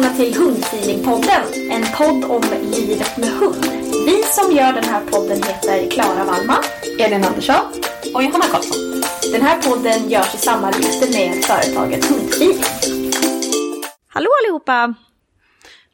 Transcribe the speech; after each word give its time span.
Välkomna 0.00 0.16
till 0.16 0.34
Hundfeelingpodden, 0.34 1.70
en 1.70 1.84
podd 1.96 2.30
om 2.30 2.42
livet 2.62 3.16
med 3.16 3.28
hund. 3.28 3.64
Vi 4.06 4.22
som 4.22 4.56
gör 4.56 4.72
den 4.72 4.84
här 4.84 5.04
podden 5.04 5.42
heter 5.42 5.90
Klara 5.90 6.24
Wallman, 6.24 6.62
Elin 6.98 7.24
Andersson 7.24 7.72
och 8.14 8.22
Johanna 8.22 8.44
Karlsson. 8.44 9.02
Den 9.32 9.42
här 9.42 9.62
podden 9.62 10.10
görs 10.10 10.34
i 10.34 10.38
samarbete 10.38 11.10
med 11.12 11.44
företaget 11.44 12.04
Hundfeeling. 12.04 12.62
Hallå 14.08 14.28
allihopa! 14.42 14.94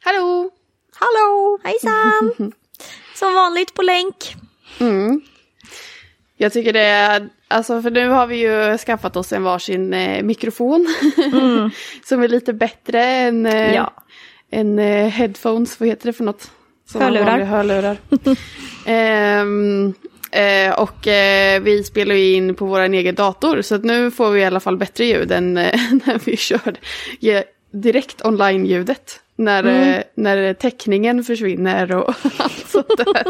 Hallå! 0.03 0.51
Hallå! 0.95 1.59
Hejsan! 1.63 2.51
Som 3.15 3.33
vanligt 3.33 3.73
på 3.73 3.81
länk. 3.81 4.35
Jag 6.37 6.53
tycker 6.53 6.73
det 6.73 6.79
är, 6.79 7.29
alltså 7.47 7.81
för 7.81 7.91
nu 7.91 8.09
har 8.09 8.27
vi 8.27 8.35
ju 8.35 8.77
skaffat 8.77 9.15
oss 9.15 9.33
en 9.33 9.43
varsin 9.43 9.93
eh, 9.93 10.23
mikrofon. 10.23 10.87
som 12.05 12.23
är 12.23 12.27
lite 12.27 12.53
bättre 12.53 13.03
än, 13.03 13.45
eh, 13.45 13.75
Ja. 13.75 14.04
Än 14.55 14.79
eh, 14.79 15.07
headphones, 15.09 15.79
vad 15.79 15.89
heter 15.89 16.05
det 16.05 16.13
för 16.13 16.23
något? 16.23 16.51
Såna 16.91 17.05
Hörlurar. 17.05 17.39
Hörlurar. 17.39 17.97
Ehm, 18.85 19.93
eh, 20.31 20.79
och 20.79 21.07
eh, 21.07 21.61
vi 21.61 21.83
spelar 21.83 22.15
ju 22.15 22.33
in 22.35 22.55
på 22.55 22.65
vår 22.65 22.79
egen 22.81 23.15
dator 23.15 23.61
så 23.61 23.75
att 23.75 23.83
nu 23.83 24.11
får 24.11 24.31
vi 24.31 24.41
i 24.41 24.45
alla 24.45 24.59
fall 24.59 24.77
bättre 24.77 25.05
ljud 25.05 25.31
än 25.31 25.57
eh, 25.57 25.79
när 26.05 26.19
vi 26.25 26.37
kör 26.37 26.75
ge- 27.19 27.43
direkt 27.71 28.25
online-ljudet. 28.25 29.19
När, 29.37 29.63
eh, 29.63 30.01
när 30.15 30.53
täckningen 30.53 31.23
försvinner 31.23 31.95
och 31.95 32.09
allt 32.37 32.65
sånt 32.67 32.87
där. 32.97 33.23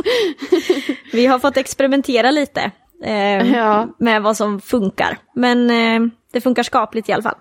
Vi 1.12 1.26
har 1.26 1.40
fått 1.40 1.58
experimentera 1.58 2.32
lite 2.32 2.72
eh, 3.04 3.54
Ja. 3.56 3.88
med 4.00 4.22
vad 4.22 4.38
som 4.38 4.62
funkar. 4.62 5.18
Men 5.36 5.68
det 6.34 6.42
funkar 6.42 6.64
skapligt 6.64 7.10
i 7.10 7.12
alla 7.14 7.24
fall. 7.24 7.36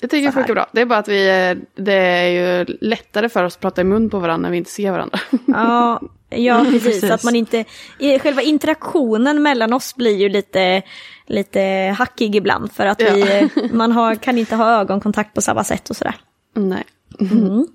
Jag 0.00 0.10
tycker 0.10 0.26
det 0.26 0.32
funkar 0.32 0.54
bra. 0.54 0.66
Det 0.72 0.80
är 0.80 0.86
bara 0.86 0.98
att 0.98 1.08
vi, 1.08 1.28
eh, 1.28 1.82
det 1.84 1.92
är 1.92 2.28
ju 2.28 2.64
lättare 2.80 3.28
för 3.28 3.44
oss 3.44 3.54
att 3.54 3.60
prata 3.60 3.80
i 3.80 3.84
mun 3.84 4.10
på 4.10 4.18
varandra 4.18 4.42
när 4.42 4.50
vi 4.50 4.56
inte 4.56 4.70
ser 4.70 4.90
varandra. 4.90 5.18
Ja, 5.46 6.00
ja 6.28 6.66
precis. 6.70 7.04
Att 7.04 7.22
man 7.22 7.36
inte, 7.36 7.64
själva 7.98 8.42
interaktionen 8.42 9.42
mellan 9.42 9.72
oss 9.72 9.96
blir 9.96 10.16
ju 10.16 10.28
lite, 10.28 10.82
lite 11.26 11.60
hackig 11.98 12.36
ibland. 12.36 12.72
För 12.72 12.86
att 12.86 13.00
vi, 13.02 13.48
man 13.72 13.92
har, 13.92 14.14
kan 14.14 14.38
inte 14.38 14.56
ha 14.56 14.80
ögonkontakt 14.80 15.34
på 15.34 15.42
samma 15.42 15.64
sätt 15.64 15.90
och 15.90 15.96
sådär. 15.96 16.14
Nej. 16.54 16.84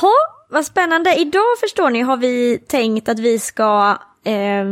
Ha, 0.00 0.12
vad 0.50 0.64
spännande. 0.64 1.14
Idag 1.14 1.58
förstår 1.60 1.90
ni 1.90 2.00
har 2.00 2.16
vi 2.16 2.58
tänkt 2.58 3.08
att 3.08 3.18
vi 3.18 3.38
ska 3.38 3.98
eh, 4.24 4.64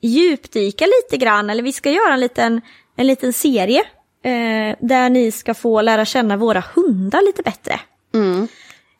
djupdyka 0.00 0.84
lite 0.86 1.24
grann, 1.24 1.50
eller 1.50 1.62
vi 1.62 1.72
ska 1.72 1.90
göra 1.90 2.14
en 2.14 2.20
liten, 2.20 2.60
en 2.96 3.06
liten 3.06 3.32
serie 3.32 3.84
eh, 4.22 4.76
där 4.80 5.10
ni 5.10 5.30
ska 5.30 5.54
få 5.54 5.82
lära 5.82 6.04
känna 6.04 6.36
våra 6.36 6.64
hundar 6.74 7.26
lite 7.26 7.42
bättre. 7.42 7.80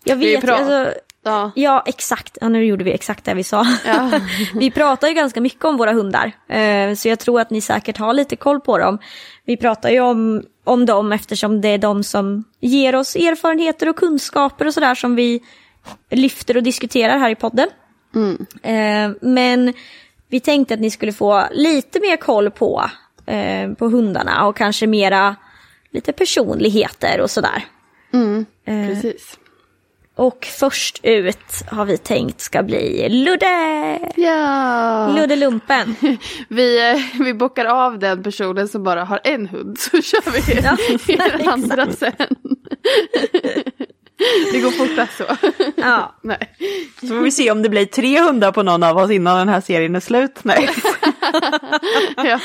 Jag 0.05 0.17
Vi 0.17 0.37
vet, 0.37 0.49
alltså, 0.49 0.95
Ja. 1.25 1.51
ja 1.55 1.83
exakt, 1.87 2.39
ja, 2.41 2.49
nu 2.49 2.65
gjorde 2.65 2.85
vi 2.85 2.93
exakt 2.93 3.25
det 3.25 3.35
vi 3.35 3.45
sa. 3.45 3.67
Ja. 3.87 4.11
vi 4.55 4.71
pratar 4.71 5.09
ju 5.09 5.15
ganska 5.15 5.41
mycket 5.41 5.65
om 5.65 5.77
våra 5.77 5.93
hundar, 5.93 6.33
eh, 6.49 6.95
så 6.95 7.09
jag 7.09 7.19
tror 7.19 7.41
att 7.41 7.51
ni 7.51 7.61
säkert 7.61 7.99
har 7.99 8.15
lite 8.15 8.37
koll 8.37 8.61
på 8.61 8.79
dem. 8.79 8.99
Vi 9.45 9.57
pratar 9.57 9.91
ju 9.91 10.01
om, 10.01 10.43
om 10.65 10.87
dem 10.87 11.13
eftersom 11.13 11.61
det 11.61 11.69
är 11.69 11.79
de 11.79 12.05
som 12.05 12.45
ger 12.61 12.95
oss 12.95 13.17
erfarenheter 13.17 13.89
och 13.89 13.97
kunskaper 13.97 14.67
och 14.67 14.75
sådär 14.75 14.95
som 14.95 15.15
vi 15.17 15.41
lyfter 16.11 16.57
och 16.57 16.63
diskuterar 16.63 17.19
här 17.19 17.31
i 17.31 17.35
podden. 17.35 17.69
Eh, 18.63 19.11
men 19.21 19.75
vi 20.29 20.41
tänkte 20.41 20.75
att 20.75 20.81
ni 20.81 20.91
skulle 20.91 21.13
få 21.13 21.45
lite 21.53 22.01
mer 22.01 22.17
koll 22.17 22.51
på, 22.51 22.91
eh, 23.27 23.73
på 23.73 23.89
hundarna 23.89 24.47
och 24.47 24.57
kanske 24.57 24.87
mera 24.87 25.37
lite 25.91 26.13
personligheter 26.13 27.21
och 27.21 27.31
sådär. 27.31 27.65
Precis. 28.67 29.39
Och 30.15 30.47
först 30.59 31.01
ut 31.03 31.63
har 31.67 31.85
vi 31.85 31.99
tänkt 31.99 32.41
ska 32.41 32.63
bli 32.63 33.09
Ludde! 33.09 33.99
Ja. 34.17 35.13
Ludde 35.17 35.37
Lumpen. 35.37 35.97
Vi, 36.49 36.91
eh, 36.91 37.23
vi 37.25 37.35
bockar 37.35 37.65
av 37.65 37.99
den 37.99 38.23
personen 38.23 38.69
som 38.69 38.83
bara 38.83 39.05
har 39.05 39.21
en 39.25 39.47
hund 39.49 39.79
så 39.79 40.03
kör 40.03 40.31
vi 40.31 40.61
Ja, 40.63 40.77
den 41.07 41.41
exakt. 41.41 41.47
andra 41.49 41.93
sen. 41.93 42.37
Det 44.53 44.61
går 44.61 44.71
fortast 44.71 45.17
så. 45.17 45.25
Ja. 45.77 46.15
Nej. 46.23 46.57
Så 47.01 47.07
får 47.07 47.21
vi 47.21 47.31
se 47.31 47.51
om 47.51 47.63
det 47.63 47.69
blir 47.69 47.87
tre 47.87 48.21
hundar 48.21 48.53
på 48.53 48.63
någon 48.63 48.83
av 48.83 48.97
oss 48.97 49.11
innan 49.11 49.39
den 49.39 49.49
här 49.49 49.61
serien 49.61 49.97
är 49.97 50.01
slut. 50.01 50.39
Nej. 50.43 50.69
Ja. 52.17 52.41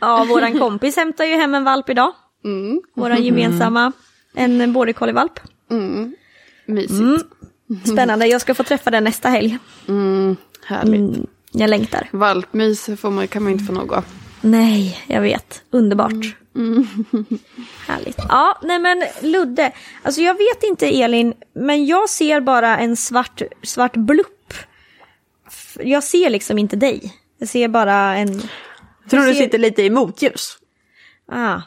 ja, 0.00 0.24
våran 0.28 0.58
kompis 0.58 0.96
hämtar 0.96 1.24
ju 1.24 1.34
hem 1.34 1.54
en 1.54 1.64
valp 1.64 1.88
idag. 1.90 2.12
Mm. 2.44 2.80
Våran 2.94 3.22
gemensamma, 3.22 3.92
en 4.34 4.72
border 4.72 4.92
collie-valp. 4.92 5.40
Mysigt. 6.66 7.26
Spännande, 7.92 8.26
jag 8.26 8.40
ska 8.40 8.54
få 8.54 8.62
träffa 8.62 8.90
den 8.90 9.04
nästa 9.04 9.28
helg. 9.28 9.58
Härligt. 10.64 11.00
Mm, 11.00 11.26
jag 11.52 11.70
längtar. 11.70 12.08
Valpmys 12.12 12.90
får 13.00 13.10
man, 13.10 13.28
kan 13.28 13.42
man 13.42 13.52
inte 13.52 13.64
få 13.64 13.72
något. 13.72 14.04
Nej, 14.46 15.04
jag 15.06 15.20
vet. 15.20 15.62
Underbart. 15.70 16.12
Härligt. 17.88 18.18
Ja, 18.28 18.58
nej 18.62 18.78
men 18.78 19.02
Ludde. 19.20 19.72
Alltså 20.02 20.20
jag 20.20 20.34
vet 20.34 20.62
inte 20.62 20.86
Elin, 21.02 21.34
men 21.54 21.86
jag 21.86 22.08
ser 22.08 22.40
bara 22.40 22.78
en 22.78 22.96
svart, 22.96 23.42
svart 23.62 23.96
blupp. 23.96 24.54
Jag 25.78 26.04
ser 26.04 26.30
liksom 26.30 26.58
inte 26.58 26.76
dig. 26.76 27.14
Jag 27.38 27.48
ser 27.48 27.68
bara 27.68 28.16
en... 28.16 28.32
Jag 29.02 29.10
tror 29.10 29.20
du 29.26 29.34
ser- 29.34 29.40
sitter 29.40 29.58
lite 29.58 29.82
i 29.82 29.90
motljus. 29.90 30.58
Ah. 31.32 31.60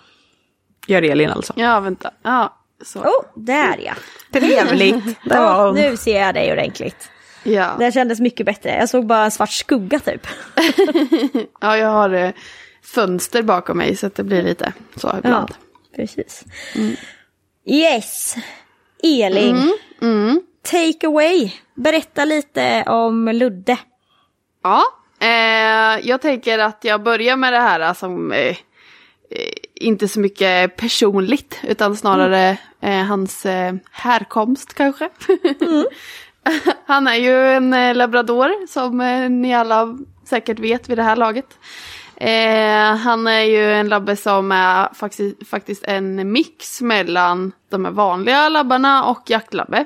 Gör 0.87 1.01
Elin 1.01 1.29
alltså. 1.29 1.53
Ja, 1.55 1.79
vänta. 1.79 2.11
Ja, 2.23 2.57
så. 2.85 2.99
Oh, 2.99 3.25
där 3.35 3.77
ja. 3.85 3.93
Trevligt. 4.31 5.05
Där 5.25 5.39
var 5.39 5.55
Oh, 5.63 5.65
hon. 5.65 5.75
nu 5.75 5.97
ser 5.97 6.21
jag 6.21 6.33
dig 6.33 6.51
ordentligt. 6.51 7.09
Ja. 7.43 7.75
Det 7.79 7.91
kändes 7.91 8.19
mycket 8.19 8.45
bättre. 8.45 8.69
Jag 8.75 8.89
såg 8.89 9.05
bara 9.05 9.23
en 9.25 9.31
svart 9.31 9.51
skugga 9.51 9.99
typ. 9.99 10.27
ja, 11.61 11.77
jag 11.77 11.89
har 11.89 12.09
eh, 12.13 12.31
fönster 12.83 13.43
bakom 13.43 13.77
mig 13.77 13.95
så 13.95 14.07
att 14.07 14.15
det 14.15 14.23
blir 14.23 14.43
lite 14.43 14.73
så 14.95 15.15
ibland. 15.17 15.49
Ja, 15.49 15.55
precis. 15.95 16.43
Yes. 17.65 18.35
Elin, 19.03 19.73
Mm. 20.01 20.41
take 20.61 21.07
away. 21.07 21.51
Berätta 21.75 22.25
lite 22.25 22.83
om 22.87 23.27
Ludde. 23.27 23.77
Ja, 24.63 24.83
eh, 25.21 26.07
jag 26.09 26.21
tänker 26.21 26.59
att 26.59 26.83
jag 26.83 27.03
börjar 27.03 27.35
med 27.37 27.53
det 27.53 27.59
här 27.59 27.93
som 27.93 28.31
eh, 28.31 28.39
eh, 28.39 28.55
inte 29.75 30.07
så 30.07 30.19
mycket 30.19 30.75
personligt 30.75 31.59
utan 31.63 31.95
snarare 31.97 32.57
eh, 32.81 33.03
hans 33.03 33.45
eh, 33.45 33.73
härkomst 33.91 34.73
kanske. 34.73 35.09
Han 36.85 37.07
är 37.07 37.15
ju 37.15 37.47
en 37.47 37.73
eh, 37.73 37.95
labrador 37.95 38.67
som 38.67 38.97
ni 39.41 39.55
alla 39.55 39.97
säkert 40.25 40.59
vet 40.59 40.89
vid 40.89 40.97
det 40.97 41.03
här 41.03 41.15
laget. 41.15 41.57
Eh, 42.19 42.95
han 42.95 43.27
är 43.27 43.41
ju 43.41 43.73
en 43.73 43.87
labbe 43.87 44.15
som 44.15 44.51
är 44.51 44.93
faktiskt, 44.93 45.47
faktiskt 45.47 45.83
en 45.83 46.31
mix 46.31 46.81
mellan 46.81 47.51
de 47.69 47.85
här 47.85 47.91
vanliga 47.91 48.49
labbarna 48.49 49.05
och 49.05 49.23
jaktlabbe. 49.27 49.85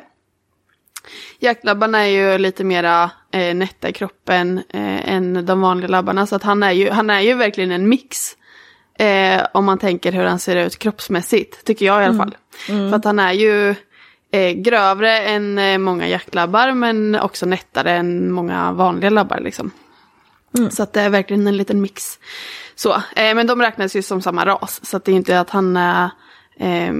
Jaktlabbarna 1.40 2.00
är 2.00 2.10
ju 2.10 2.38
lite 2.38 2.64
mera 2.64 3.12
eh, 3.32 3.56
nätta 3.56 3.90
i 3.90 3.94
kroppen 3.94 4.58
eh, 4.58 5.14
än 5.14 5.46
de 5.46 5.62
vanliga 5.62 5.88
labbarna. 5.88 6.26
Så 6.26 6.36
att 6.36 6.44
han 6.44 6.64
är 6.64 6.72
ju, 6.72 6.90
han 6.90 7.10
är 7.10 7.22
ju 7.22 7.34
verkligen 7.34 7.72
en 7.72 7.90
mix. 7.90 8.38
Eh, 9.00 9.42
om 9.54 9.66
man 9.66 9.78
tänker 9.78 10.12
hur 10.12 10.26
han 10.26 10.40
ser 10.40 10.56
ut 10.56 10.80
kroppsmässigt, 10.80 11.66
tycker 11.66 11.86
jag 11.86 12.02
i 12.02 12.06
alla 12.06 12.18
fall. 12.18 12.36
För 12.66 12.94
att 12.94 13.06
han 13.06 13.20
är 13.20 13.34
ju 13.34 13.76
eh, 14.32 14.52
grövre 14.52 15.20
än 15.20 15.58
eh, 15.58 15.78
många 15.78 16.08
jaktlabbar 16.08 16.72
men 16.72 17.16
också 17.16 17.46
nättare 17.46 17.92
än 17.92 18.32
många 18.32 18.72
vanliga 18.72 19.10
labbar. 19.10 19.40
Liksom. 19.40 19.72
Så 20.72 20.84
att 20.84 20.94
det 20.94 21.02
är 21.02 21.10
verkligen 21.10 21.48
en 21.48 21.58
liten 21.58 21.82
mix. 21.82 22.20
Så, 22.76 22.94
eh, 22.94 23.36
men 23.36 23.48
de 23.48 23.62
räknas 23.62 23.96
ju 23.96 24.02
som 24.02 24.22
samma 24.22 24.46
ras. 24.46 24.80
Så 24.84 24.98
att 24.98 25.06
det 25.06 25.12
är 25.12 25.16
inte 25.16 25.40
att 25.40 25.50
han 25.50 25.78
är 25.78 26.10
eh, 26.58 26.94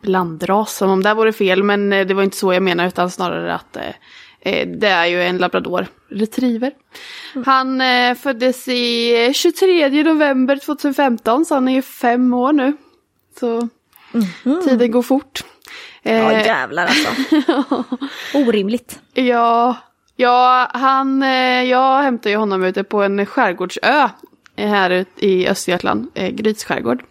blandras 0.00 0.76
som 0.76 0.90
om 0.90 1.02
det 1.02 1.14
vore 1.14 1.32
fel. 1.32 1.62
Men 1.62 1.92
eh, 1.92 2.06
det 2.06 2.14
var 2.14 2.22
inte 2.22 2.36
så 2.36 2.52
jag 2.52 2.62
menar 2.62 2.86
utan 2.86 3.10
snarare 3.10 3.54
att 3.54 3.76
eh, 3.76 3.94
eh, 4.40 4.68
det 4.68 4.88
är 4.88 5.06
ju 5.06 5.22
en 5.22 5.38
labrador 5.38 5.86
retriever. 6.08 6.72
Han 7.44 7.80
eh, 7.80 8.14
föddes 8.14 8.68
i 8.68 9.32
23 9.34 10.02
november 10.02 10.56
2015 10.56 11.44
så 11.44 11.54
han 11.54 11.68
är 11.68 11.72
ju 11.72 11.82
fem 11.82 12.34
år 12.34 12.52
nu. 12.52 12.76
Så 13.40 13.68
tiden 14.64 14.90
går 14.90 15.02
fort. 15.02 15.44
Ja 16.02 16.32
jävlar 16.32 16.86
alltså. 16.86 17.08
Orimligt. 18.34 19.00
Ja, 19.14 19.76
ja 20.16 20.70
han, 20.74 21.22
eh, 21.22 21.62
jag 21.62 22.02
hämtade 22.02 22.30
ju 22.30 22.36
honom 22.36 22.64
ute 22.64 22.84
på 22.84 23.02
en 23.02 23.26
skärgårdsö 23.26 24.08
eh, 24.56 24.68
här 24.68 24.90
ut 24.90 25.08
i 25.16 25.48
Östergötland, 25.48 26.08
eh, 26.14 26.30
Gryts 26.30 26.64
skärgård. 26.64 27.04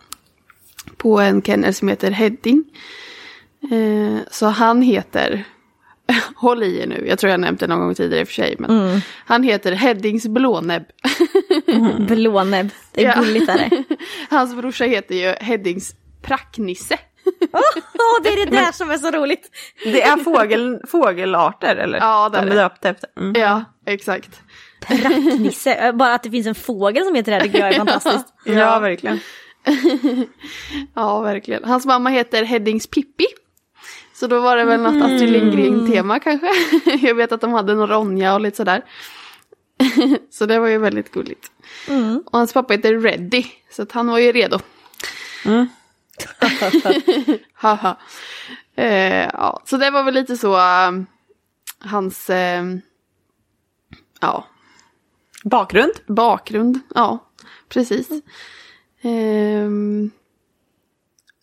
På 0.97 1.19
en 1.19 1.41
kennel 1.41 1.73
som 1.73 1.87
heter 1.87 2.11
Hedding. 2.11 2.63
Så 4.31 4.45
han 4.45 4.81
heter, 4.81 5.43
håll 6.35 6.63
i 6.63 6.79
er 6.79 6.87
nu, 6.87 7.05
jag 7.07 7.19
tror 7.19 7.31
jag 7.31 7.39
nämnt 7.39 7.59
det 7.59 7.67
någon 7.67 7.79
gång 7.79 7.95
tidigare 7.95 8.21
i 8.21 8.23
och 8.23 8.27
för 8.27 8.33
sig, 8.33 8.55
men 8.59 9.01
han 9.25 9.43
heter 9.43 9.71
Heddings 9.71 10.27
blånäbb. 10.27 10.83
Blånäbb. 12.07 12.69
Det 12.91 13.05
är 13.05 13.15
Ja. 13.15 13.21
gulligt 13.21 13.49
är 13.49 13.57
det. 13.57 13.83
Hans 14.29 14.55
brorsa 14.55 14.85
heter 14.85 15.15
ju 15.15 15.33
Heddings 15.45 15.95
pracknisse. 16.21 16.97
Åh, 17.53 18.23
det 18.23 18.29
är 18.29 18.45
det 18.45 18.51
där 18.57 18.71
som 18.71 18.91
är 18.91 18.97
så 18.97 19.11
roligt. 19.11 19.49
Det 19.83 20.01
är 20.01 20.17
fågel, 20.17 20.79
fågelarter 20.87 21.75
eller? 21.75 21.97
Ja, 21.99 22.29
det 22.29 22.37
är 22.37 22.41
De 22.45 22.49
det. 22.49 22.55
döpta 22.55 22.89
efter. 22.89 23.09
Mm. 23.17 23.41
Ja, 23.41 23.63
exakt. 23.85 24.41
Praktnisse. 24.87 25.91
Bara 25.93 26.13
att 26.13 26.23
det 26.23 26.31
finns 26.31 26.47
en 26.47 26.55
fågel 26.55 27.05
som 27.05 27.15
heter 27.15 27.31
det 27.31 27.41
tycker 27.41 27.59
jag 27.59 27.69
är 27.69 27.73
fantastiskt. 27.77 28.25
Ja, 28.45 28.79
verkligen. 28.79 29.19
Ja, 30.95 31.19
verkligen. 31.19 31.63
Hans 31.63 31.85
mamma 31.85 32.09
heter 32.09 32.43
Heddings 32.43 32.87
Pippi. 32.87 33.25
Så 34.13 34.27
då 34.27 34.39
var 34.39 34.57
det 34.57 34.65
väl 34.65 34.81
något 34.81 35.03
Astrid 35.03 35.29
Lindgren-tema 35.29 36.19
kanske. 36.19 36.49
Jag 37.07 37.15
vet 37.15 37.31
att 37.31 37.41
de 37.41 37.53
hade 37.53 37.75
någon 37.75 37.89
Ronja 37.89 38.33
och 38.33 38.41
lite 38.41 38.57
sådär. 38.57 38.81
Så 40.31 40.45
det 40.45 40.59
var 40.59 40.67
ju 40.67 40.77
väldigt 40.77 41.11
gulligt. 41.11 41.51
Och 42.25 42.37
hans 42.37 42.53
pappa 42.53 42.73
heter 42.73 42.99
Reddy, 42.99 43.45
så 43.71 43.81
att 43.81 43.91
han 43.91 44.07
var 44.07 44.19
ju 44.19 44.31
redo. 44.31 44.59
Haha. 47.53 47.97
eh, 48.75 49.29
ja, 49.33 49.61
så 49.65 49.77
det 49.77 49.91
var 49.91 50.03
väl 50.03 50.13
lite 50.13 50.37
så 50.37 50.59
um, 50.87 51.05
hans 51.79 52.29
um, 52.29 52.81
ja, 54.21 54.47
Bakgrund? 55.43 55.93
bakgrund. 56.07 56.79
Ja, 56.95 57.19
precis. 57.69 58.09
Ehm, 59.01 60.11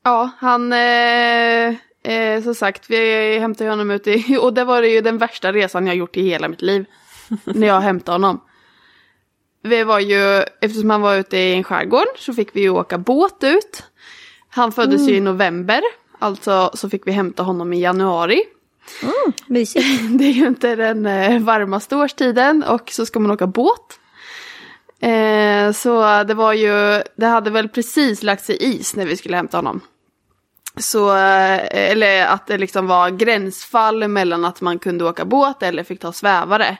ja, 0.05 0.31
han, 0.39 0.73
eh, 0.73 1.75
eh, 2.03 2.43
som 2.43 2.55
sagt, 2.55 2.91
vi 2.91 3.39
hämtade 3.39 3.71
honom 3.71 3.91
ut 3.91 4.07
i, 4.07 4.37
och 4.41 4.55
det 4.55 4.65
var 4.65 4.83
ju 4.83 5.01
den 5.01 5.19
värsta 5.19 5.53
resan 5.53 5.87
jag 5.87 5.97
gjort 5.97 6.17
i 6.17 6.23
hela 6.23 6.49
mitt 6.49 6.63
liv. 6.63 6.85
när 7.45 7.67
jag 7.67 7.81
hämtade 7.81 8.15
honom. 8.15 8.41
Vi 9.63 9.85
var 9.85 10.01
ju, 10.01 10.43
eftersom 10.61 10.91
han 10.91 11.01
var 11.01 11.17
ute 11.17 11.37
i 11.39 11.55
en 11.55 11.65
skärgård 11.65 12.19
så 12.19 12.35
fick 12.35 12.57
vi 12.57 12.61
ju 12.61 12.71
åka 12.71 12.99
båt 12.99 13.45
ut. 13.45 13.85
Han 14.54 14.72
föddes 14.72 15.08
ju 15.08 15.16
i 15.16 15.20
november, 15.20 15.82
alltså 16.19 16.70
så 16.75 16.90
fick 16.90 17.06
vi 17.06 17.12
hämta 17.12 17.43
honom 17.43 17.72
i 17.72 17.81
januari. 17.81 18.43
Mysigt. 19.46 19.87
Det 20.19 20.25
är 20.25 20.32
ju 20.32 20.46
inte 20.46 20.75
den 20.75 21.06
eh, 21.06 21.43
varmaste 21.43 21.96
årstiden 21.96 22.62
och 22.62 22.90
så 22.90 23.06
ska 23.06 23.20
man 23.20 23.31
åka 23.31 23.46
båt. 23.46 23.99
Eh, 25.00 25.72
så 25.72 26.25
det 26.25 26.34
var 26.34 26.52
ju, 26.52 27.02
det 27.16 27.26
hade 27.26 27.50
väl 27.50 27.69
precis 27.69 28.22
lagt 28.22 28.44
sig 28.44 28.56
is 28.60 28.96
när 28.96 29.06
vi 29.06 29.16
skulle 29.16 29.37
hämta 29.37 29.58
honom. 29.58 29.81
Så, 30.76 31.10
eh, 31.10 31.90
eller 31.90 32.26
att 32.26 32.46
det 32.46 32.58
liksom 32.58 32.87
var 32.87 33.10
gränsfall 33.10 34.08
mellan 34.08 34.44
att 34.44 34.60
man 34.60 34.78
kunde 34.78 35.04
åka 35.04 35.25
båt 35.25 35.62
eller 35.62 35.84
fick 35.84 36.00
ta 36.00 36.12
svävare. 36.12 36.76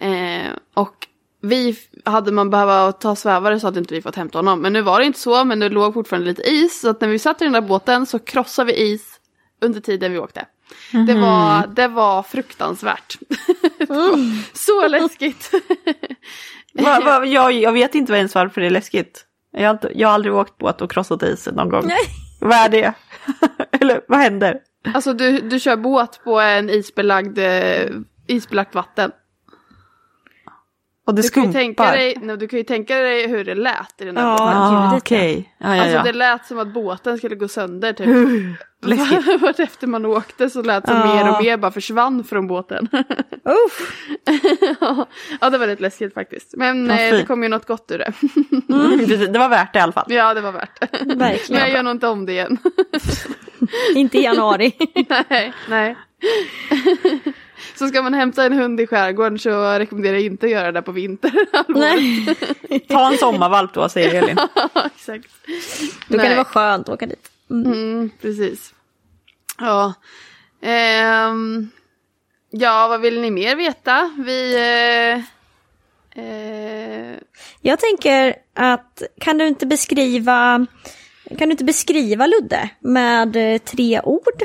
Eh, 0.00 0.50
och 0.74 1.06
vi, 1.44 1.76
hade 2.04 2.32
man 2.32 2.50
behövt 2.50 3.00
ta 3.00 3.16
svävare 3.16 3.60
så 3.60 3.66
hade 3.66 3.78
inte 3.78 3.94
vi 3.94 4.02
fått 4.02 4.16
hämta 4.16 4.38
honom. 4.38 4.60
Men 4.60 4.72
nu 4.72 4.82
var 4.82 5.00
det 5.00 5.06
inte 5.06 5.18
så, 5.18 5.44
men 5.44 5.58
det 5.58 5.68
låg 5.68 5.94
fortfarande 5.94 6.28
lite 6.28 6.42
is. 6.42 6.80
Så 6.80 6.90
att 6.90 7.00
när 7.00 7.08
vi 7.08 7.18
satt 7.18 7.42
i 7.42 7.44
den 7.44 7.52
där 7.52 7.60
båten 7.60 8.06
så 8.06 8.18
krossade 8.18 8.72
vi 8.72 8.92
is 8.92 9.20
under 9.60 9.80
tiden 9.80 10.12
vi 10.12 10.18
åkte. 10.18 10.46
Det, 11.06 11.14
var, 11.14 11.66
det 11.66 11.88
var 11.88 12.22
fruktansvärt. 12.22 13.18
Det 13.78 13.88
var 13.88 14.18
så 14.56 14.88
läskigt. 14.88 15.50
Va, 16.74 17.00
va, 17.04 17.26
jag, 17.26 17.52
jag 17.52 17.72
vet 17.72 17.94
inte 17.94 18.12
ens 18.12 18.34
varför 18.34 18.60
det 18.60 18.66
är 18.66 18.70
läskigt. 18.70 19.24
Jag 19.52 19.64
har, 19.64 19.70
inte, 19.70 19.90
jag 19.94 20.08
har 20.08 20.14
aldrig 20.14 20.34
åkt 20.34 20.58
båt 20.58 20.80
och 20.80 20.90
krossat 20.90 21.22
isen 21.22 21.54
någon 21.54 21.68
gång. 21.68 21.86
Nej. 21.86 21.98
Vad 22.40 22.58
är 22.58 22.68
det? 22.68 22.94
Eller 23.80 24.00
vad 24.08 24.18
händer? 24.18 24.60
Alltså 24.94 25.12
du, 25.12 25.40
du 25.40 25.60
kör 25.60 25.76
båt 25.76 26.20
på 26.24 26.40
en 26.40 26.70
isbelagd, 26.70 27.38
eh, 27.38 27.90
isbelagt 28.26 28.74
vatten. 28.74 29.10
Och 31.06 31.14
det 31.14 31.22
Du 31.22 31.28
kan, 31.30 31.42
ju 31.42 31.48
skumpar? 31.48 31.60
tänka 31.60 31.90
dig, 31.90 32.16
nej, 32.22 32.36
du 32.36 32.48
kan 32.48 32.58
ju 32.58 32.64
tänka 32.64 32.96
dig 32.96 33.28
hur 33.28 33.44
det 33.44 33.54
lät 33.54 34.00
i 34.00 34.04
den 34.04 34.14
där 34.14 34.22
Ja. 34.22 34.30
båten. 34.38 34.46
Ah, 34.56 34.84
ljudet, 34.90 35.02
okej. 35.02 35.54
Ja, 35.58 35.76
ja, 35.76 35.82
Alltså 35.82 35.96
ja. 35.96 36.02
det 36.02 36.12
lät 36.12 36.46
som 36.46 36.58
att 36.58 36.74
båten 36.74 37.18
skulle 37.18 37.34
gå 37.34 37.48
sönder 37.48 37.92
typ. 37.92 38.06
läskigt. 38.86 39.40
Vart 39.42 39.60
efter 39.60 39.86
man 39.86 40.06
åkte 40.06 40.50
så 40.50 40.62
lät 40.62 40.84
det 40.86 40.90
som 40.92 41.00
Ja. 41.00 41.14
mer 41.24 41.30
och 41.36 41.42
mer 41.44 41.56
bara 41.56 41.70
försvann 41.72 42.24
från 42.24 42.46
båten. 42.46 42.88
Uff. 43.44 44.04
ja 45.40 45.50
det 45.50 45.58
var 45.58 45.66
rätt 45.66 45.80
läskigt 45.80 46.14
faktiskt. 46.14 46.54
Men 46.56 46.86
Ja, 46.86 46.98
eh, 46.98 47.16
det 47.16 47.24
kom 47.26 47.42
ju 47.42 47.48
något 47.48 47.66
gott 47.66 47.90
ur 47.90 47.98
det. 47.98 48.12
Mm, 48.74 49.06
det 49.32 49.38
var 49.38 49.48
värt 49.48 49.72
det 49.72 49.78
i 49.78 49.82
alla 49.82 49.92
fall. 49.92 50.06
ja 50.08 50.34
det 50.34 50.40
var 50.40 50.52
värt 50.52 50.80
det. 50.80 51.14
Men 51.16 51.58
jag 51.60 51.70
gör 51.70 51.82
nog 51.82 51.90
inte 51.94 52.06
om 52.06 52.26
det 52.26 52.32
igen. 52.32 52.58
Inte 53.94 54.18
i 54.18 54.22
januari. 54.22 54.72
nej, 55.28 55.52
nej. 55.68 55.96
Så 57.78 57.88
ska 57.88 58.02
man 58.02 58.14
hämta 58.14 58.44
en 58.44 58.52
hund 58.52 58.80
i 58.80 58.86
skärgården 58.86 59.38
så 59.38 59.78
rekommenderar 59.78 60.14
jag 60.14 60.22
inte 60.22 60.46
att 60.46 60.52
göra 60.52 60.72
det 60.72 60.82
på 60.82 60.92
vinter. 60.92 61.32
Nej. 61.68 62.80
Ta 62.88 63.12
en 63.12 63.18
sommarvalp 63.18 63.74
då, 63.74 63.88
säger 63.88 64.14
Elin. 64.22 64.38
Exakt. 64.96 65.28
Då 66.08 66.16
kan 66.16 66.16
Nej. 66.16 66.28
det 66.28 66.34
vara 66.34 66.44
skönt 66.44 66.88
att 66.88 66.94
åka 66.94 67.06
dit. 67.06 67.30
Mm, 67.50 68.10
precis. 68.20 68.74
Ja. 69.58 69.94
Ehm, 70.62 71.68
ja, 72.50 72.88
vad 72.88 73.00
vill 73.00 73.20
ni 73.20 73.30
mer 73.30 73.56
veta? 73.56 74.10
Vi... 74.18 74.54
Eh, 76.14 76.24
eh, 76.24 77.16
Jag 77.60 77.78
tänker 77.78 78.34
att 78.54 79.02
kan 79.20 79.38
du 79.38 79.46
inte 79.46 79.66
beskriva 79.66 80.66
kan 81.38 81.48
du 81.48 81.50
inte 81.52 81.64
beskriva 81.64 82.26
Ludde 82.26 82.70
med 82.80 83.64
tre 83.64 84.00
ord? 84.04 84.42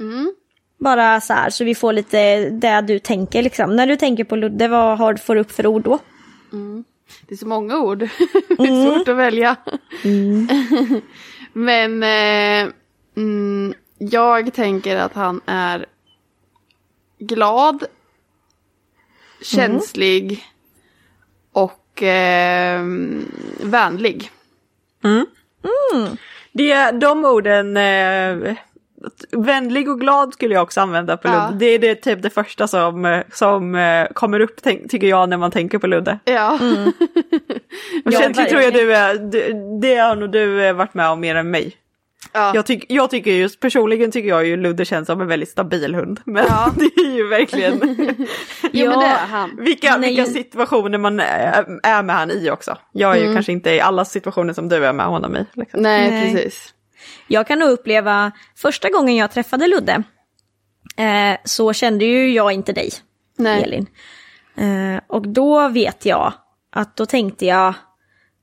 mm. 0.00 0.34
Bara 0.82 1.20
så 1.20 1.32
här 1.32 1.50
så 1.50 1.64
vi 1.64 1.74
får 1.74 1.92
lite 1.92 2.50
det 2.50 2.80
du 2.80 2.98
tänker 2.98 3.42
liksom. 3.42 3.76
När 3.76 3.86
du 3.86 3.96
tänker 3.96 4.24
på 4.24 4.36
Ludde, 4.36 4.68
vad 4.68 4.98
har, 4.98 5.14
får 5.14 5.34
du 5.34 5.40
upp 5.40 5.50
för 5.50 5.66
ord 5.66 5.82
då? 5.82 5.98
Det 7.26 7.34
är 7.34 7.36
så 7.36 7.46
många 7.46 7.78
ord. 7.78 7.98
det 8.48 8.62
är 8.62 8.96
svårt 8.96 9.08
att 9.08 9.16
välja. 9.16 9.56
Men 11.52 12.02
eh, 12.02 12.72
mm, 13.16 13.74
jag 13.98 14.54
tänker 14.54 14.96
att 14.96 15.14
han 15.14 15.40
är 15.46 15.86
glad, 17.18 17.84
känslig 19.42 20.44
och 21.52 22.02
eh, 22.02 22.82
vänlig. 23.60 24.30
Det, 26.52 26.90
de 26.90 27.24
orden 27.24 27.76
eh, 27.76 28.56
vänlig 29.30 29.88
och 29.88 30.00
glad 30.00 30.32
skulle 30.32 30.54
jag 30.54 30.62
också 30.62 30.80
använda 30.80 31.16
på 31.16 31.28
Ja. 31.28 31.48
Ludde. 31.50 31.58
Det 31.58 31.66
är 31.74 31.78
det, 31.78 31.94
typ 31.94 32.22
det 32.22 32.30
första 32.30 32.66
som, 32.68 33.04
eh, 33.04 33.20
som 33.32 33.74
eh, 33.74 34.06
kommer 34.14 34.40
upp 34.40 34.56
tänk, 34.62 34.90
tycker 34.90 35.06
jag 35.06 35.28
när 35.28 35.36
man 35.36 35.50
tänker 35.50 35.78
på 35.78 35.86
Ludde. 35.86 36.18
Ja. 36.24 36.58
Och 38.04 38.12
Ja, 38.12 38.32
tror 38.48 38.62
jag 38.62 38.72
du 38.72 38.94
är, 38.94 39.14
du, 39.14 39.52
det 39.80 39.96
har 39.96 40.16
nog 40.16 40.32
du 40.32 40.64
eh, 40.66 40.72
varit 40.72 40.94
med 40.94 41.08
om 41.08 41.20
mer 41.20 41.34
än 41.34 41.50
mig. 41.50 41.76
ja. 42.32 42.52
Jag, 42.54 42.66
tyck, 42.66 42.84
jag 42.88 43.10
tycker 43.10 43.30
just 43.30 43.60
personligen 43.60 44.10
tycker 44.10 44.28
jag 44.28 44.46
ju 44.46 44.56
Ludde 44.56 44.84
känns 44.84 45.06
som 45.06 45.20
en 45.20 45.26
väldigt 45.28 45.48
stabil 45.48 45.94
hund. 45.94 46.20
Men 46.26 46.44
Ja. 46.48 46.72
det 46.76 47.00
är 47.02 47.16
ju 47.16 47.28
verkligen 47.28 47.80
Jo 48.72 48.90
men 48.90 48.94
Ja. 48.94 49.00
det 49.00 49.06
är 49.06 49.26
han. 49.30 49.50
vilka, 49.58 49.88
är 49.88 49.98
vilka 49.98 50.24
situationer 50.24 50.98
man 50.98 51.20
är, 51.20 51.80
är 51.82 52.02
med 52.02 52.16
han 52.16 52.30
i 52.30 52.50
också. 52.50 52.76
Jag 52.92 53.16
är 53.16 53.26
ju 53.28 53.34
kanske 53.34 53.52
inte 53.52 53.70
i 53.70 53.80
alla 53.80 54.04
situationer 54.04 54.52
som 54.52 54.68
du 54.68 54.86
är 54.86 54.92
med 54.92 55.06
honom 55.06 55.36
i. 55.36 55.46
Liksom. 55.52 55.82
Nej, 55.82 56.10
Nej. 56.10 56.34
precis. 56.34 56.74
Jag 57.26 57.46
kan 57.46 57.58
nog 57.58 57.70
uppleva, 57.70 58.32
första 58.56 58.90
gången 58.90 59.16
jag 59.16 59.30
träffade 59.30 59.66
Ludde, 59.66 60.02
eh, 60.96 61.38
så 61.44 61.72
kände 61.72 62.04
ju 62.04 62.32
jag 62.32 62.52
inte 62.52 62.72
dig, 62.72 62.90
Nej. 63.36 63.62
Elin. 63.62 63.86
Eh, 64.56 65.00
och 65.06 65.28
då 65.28 65.68
vet 65.68 66.06
jag 66.06 66.32
att 66.70 66.96
då 66.96 67.06
tänkte 67.06 67.46
jag, 67.46 67.74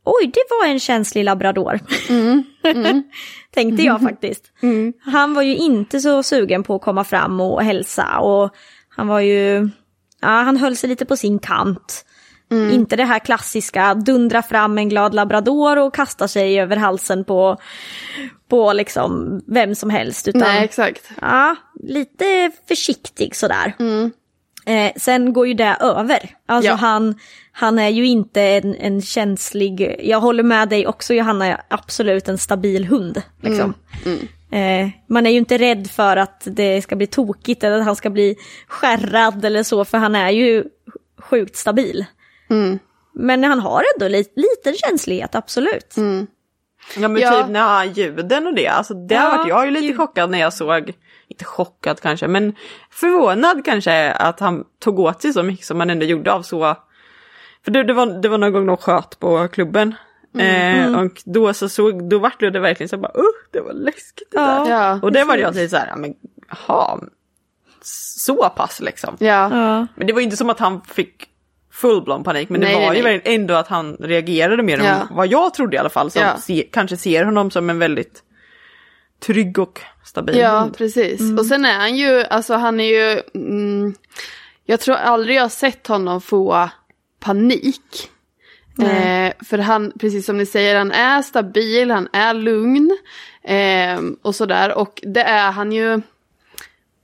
oj 0.03 0.31
det 0.33 0.43
var 0.49 0.67
en 0.67 0.79
känslig 0.79 1.23
labrador. 1.23 1.79
tänkte 3.53 3.83
jag 3.83 4.01
faktiskt. 4.01 4.51
Han 5.05 5.33
var 5.33 5.41
ju 5.41 5.55
inte 5.55 5.99
så 5.99 6.23
sugen 6.23 6.63
på 6.63 6.75
att 6.75 6.81
komma 6.81 7.03
fram 7.03 7.39
och 7.39 7.63
hälsa 7.63 8.19
och 8.19 8.53
han 8.89 9.07
var 9.07 9.19
ju, 9.19 9.69
ja 10.21 10.27
han 10.27 10.57
höll 10.57 10.75
sig 10.75 10.89
lite 10.89 11.05
på 11.05 11.17
sin 11.17 11.39
kant. 11.39 12.05
Inte 12.71 12.95
det 12.95 13.03
här 13.05 13.19
klassiska, 13.19 13.93
dundra 13.93 14.41
fram 14.41 14.77
en 14.77 14.89
glad 14.89 15.13
labrador 15.13 15.77
och 15.77 15.93
kasta 15.93 16.27
sig 16.27 16.59
över 16.61 16.75
halsen 16.75 17.23
på, 17.23 17.57
på 18.49 18.73
liksom 18.73 19.41
vem 19.47 19.75
som 19.75 19.89
helst. 19.89 20.27
Utan, 20.27 20.41
Nej, 20.41 20.63
exakt. 20.65 21.09
Ja, 21.21 21.55
lite 21.83 22.51
försiktig 22.67 23.35
sådär. 23.35 23.73
Eh, 24.65 24.91
sen 24.95 25.33
går 25.33 25.47
ju 25.47 25.53
det 25.53 25.77
över. 25.79 26.29
Alltså 26.45 26.71
Ja. 26.71 26.75
han, 26.75 27.19
han 27.51 27.79
är 27.79 27.89
ju 27.89 28.05
inte 28.07 28.41
en, 28.41 28.75
en 28.75 29.01
känslig, 29.01 29.95
jag 30.03 30.19
håller 30.19 30.43
med 30.43 30.69
dig 30.69 30.87
också 30.87 31.13
Johanna, 31.13 31.45
är 31.45 31.61
absolut 31.67 32.27
en 32.27 32.37
stabil 32.37 32.85
hund. 32.85 33.21
Liksom. 33.41 33.73
Eh, 34.51 34.89
man 35.07 35.25
är 35.25 35.29
ju 35.29 35.37
inte 35.37 35.57
rädd 35.57 35.91
för 35.91 36.17
att 36.17 36.41
det 36.45 36.81
ska 36.81 36.95
bli 36.95 37.07
tokigt 37.07 37.63
eller 37.63 37.79
att 37.79 37.85
han 37.85 37.95
ska 37.95 38.09
bli 38.09 38.35
skärrad 38.67 39.45
eller 39.45 39.63
så, 39.63 39.85
för 39.85 39.97
han 39.97 40.15
är 40.15 40.29
ju 40.29 40.63
sjukt 41.17 41.55
stabil. 41.55 42.05
Men 43.13 43.43
han 43.43 43.59
har 43.59 43.83
ändå 43.95 44.07
lite, 44.07 44.31
liten 44.39 44.73
känslighet, 44.75 45.35
absolut. 45.35 45.95
Ja 46.97 47.07
men 47.07 47.21
Ja. 47.21 47.41
typ 47.41 47.49
när 47.51 47.83
ljuden 47.85 48.47
och 48.47 48.53
det, 48.53 48.67
alltså 48.67 48.93
det 48.93 49.15
Ja, 49.15 49.21
har 49.21 49.37
varit, 49.37 49.49
jag 49.49 49.65
ju 49.65 49.71
lite 49.71 49.85
ljud. 49.85 49.97
chockad 49.97 50.29
när 50.29 50.39
jag 50.39 50.53
såg, 50.53 50.93
inte 51.27 51.45
chockad 51.45 51.99
kanske, 52.01 52.27
men 52.27 52.55
förvånad 52.91 53.65
kanske 53.65 54.11
att 54.11 54.39
han 54.39 54.63
tog 54.79 54.99
åt 54.99 55.21
sig 55.21 55.33
så 55.33 55.43
mycket 55.43 55.65
som 55.65 55.79
han 55.79 55.89
ändå 55.89 56.05
gjorde 56.05 56.31
av 56.33 56.41
så, 56.41 56.75
för 57.65 57.71
det, 57.71 57.83
det, 57.83 57.93
var, 57.93 58.21
det 58.21 58.29
var 58.29 58.37
någon 58.37 58.53
gång 58.53 58.65
de 58.65 58.77
sköt 58.77 59.19
på 59.19 59.47
klubben. 59.47 59.95
Mm. 60.35 60.93
Eh, 60.95 61.01
och 61.01 61.11
då 61.25 61.53
så 61.53 61.69
såg, 61.69 62.09
då 62.09 62.19
vart 62.19 62.39
det 62.39 62.59
verkligen 62.59 62.89
så 62.89 62.97
bara, 62.97 63.11
uh, 63.17 63.23
det 63.51 63.61
var 63.61 63.73
läskigt 63.73 64.31
det 64.31 64.37
Ja. 64.39 64.63
där. 64.65 64.71
Ja. 64.71 64.99
Och 65.01 65.11
det 65.11 65.23
var 65.23 65.37
jag 65.37 65.55
lite 65.55 65.69
så 65.69 65.77
här, 65.77 65.87
ja, 65.87 65.95
men 65.95 66.13
jaha, 66.67 66.99
så 67.81 68.49
pass 68.49 68.79
liksom. 68.81 69.15
Ja. 69.19 69.49
Ja. 69.55 69.87
Men 69.95 70.07
det 70.07 70.13
var 70.13 70.19
ju 70.19 70.23
inte 70.25 70.37
som 70.37 70.49
att 70.49 70.59
han 70.59 70.81
fick 70.81 71.28
full-blown 71.81 72.23
panik, 72.23 72.49
men 72.49 72.61
det 72.61 72.67
Nej, 72.67 72.75
var 72.75 72.87
nej, 72.87 72.97
ju 72.97 73.03
nej. 73.03 73.21
ändå 73.25 73.53
att 73.53 73.67
han 73.67 73.97
reagerade 73.99 74.63
mer 74.63 74.77
Ja. 74.77 74.83
än 74.85 75.07
vad 75.11 75.27
jag 75.27 75.53
trodde 75.53 75.75
i 75.75 75.79
alla 75.79 75.89
fall, 75.89 76.11
som 76.11 76.21
Ja. 76.21 76.37
se, 76.37 76.67
kanske 76.71 76.97
ser 76.97 77.23
honom 77.23 77.51
som 77.51 77.69
en 77.69 77.79
väldigt 77.79 78.23
trygg 79.25 79.59
och 79.59 79.81
stabil 80.05 80.37
Ja, 80.37 80.59
hund. 80.59 80.77
precis. 80.77 81.39
Och 81.39 81.45
sen 81.45 81.65
är 81.65 81.77
han 81.79 81.95
ju, 81.95 82.23
alltså 82.23 82.53
han 82.53 82.79
är 82.79 82.83
ju, 83.13 83.21
mm, 83.35 83.93
jag 84.65 84.79
tror 84.79 84.95
aldrig 84.95 85.35
jag 85.37 85.41
har 85.41 85.49
sett 85.49 85.87
honom 85.87 86.21
få 86.21 86.69
panik. 87.19 88.09
Eh, 88.81 89.33
för 89.45 89.57
han, 89.57 89.91
precis 89.99 90.25
som 90.25 90.37
ni 90.37 90.45
säger, 90.45 90.75
han 90.75 90.91
är 90.91 91.21
stabil, 91.21 91.91
han 91.91 92.07
är 92.13 92.33
lugn 92.33 92.97
eh, 93.43 93.99
och 94.21 94.35
sådär. 94.35 94.77
Och 94.77 94.99
det 95.03 95.21
är 95.21 95.51
han 95.51 95.71
ju 95.71 96.01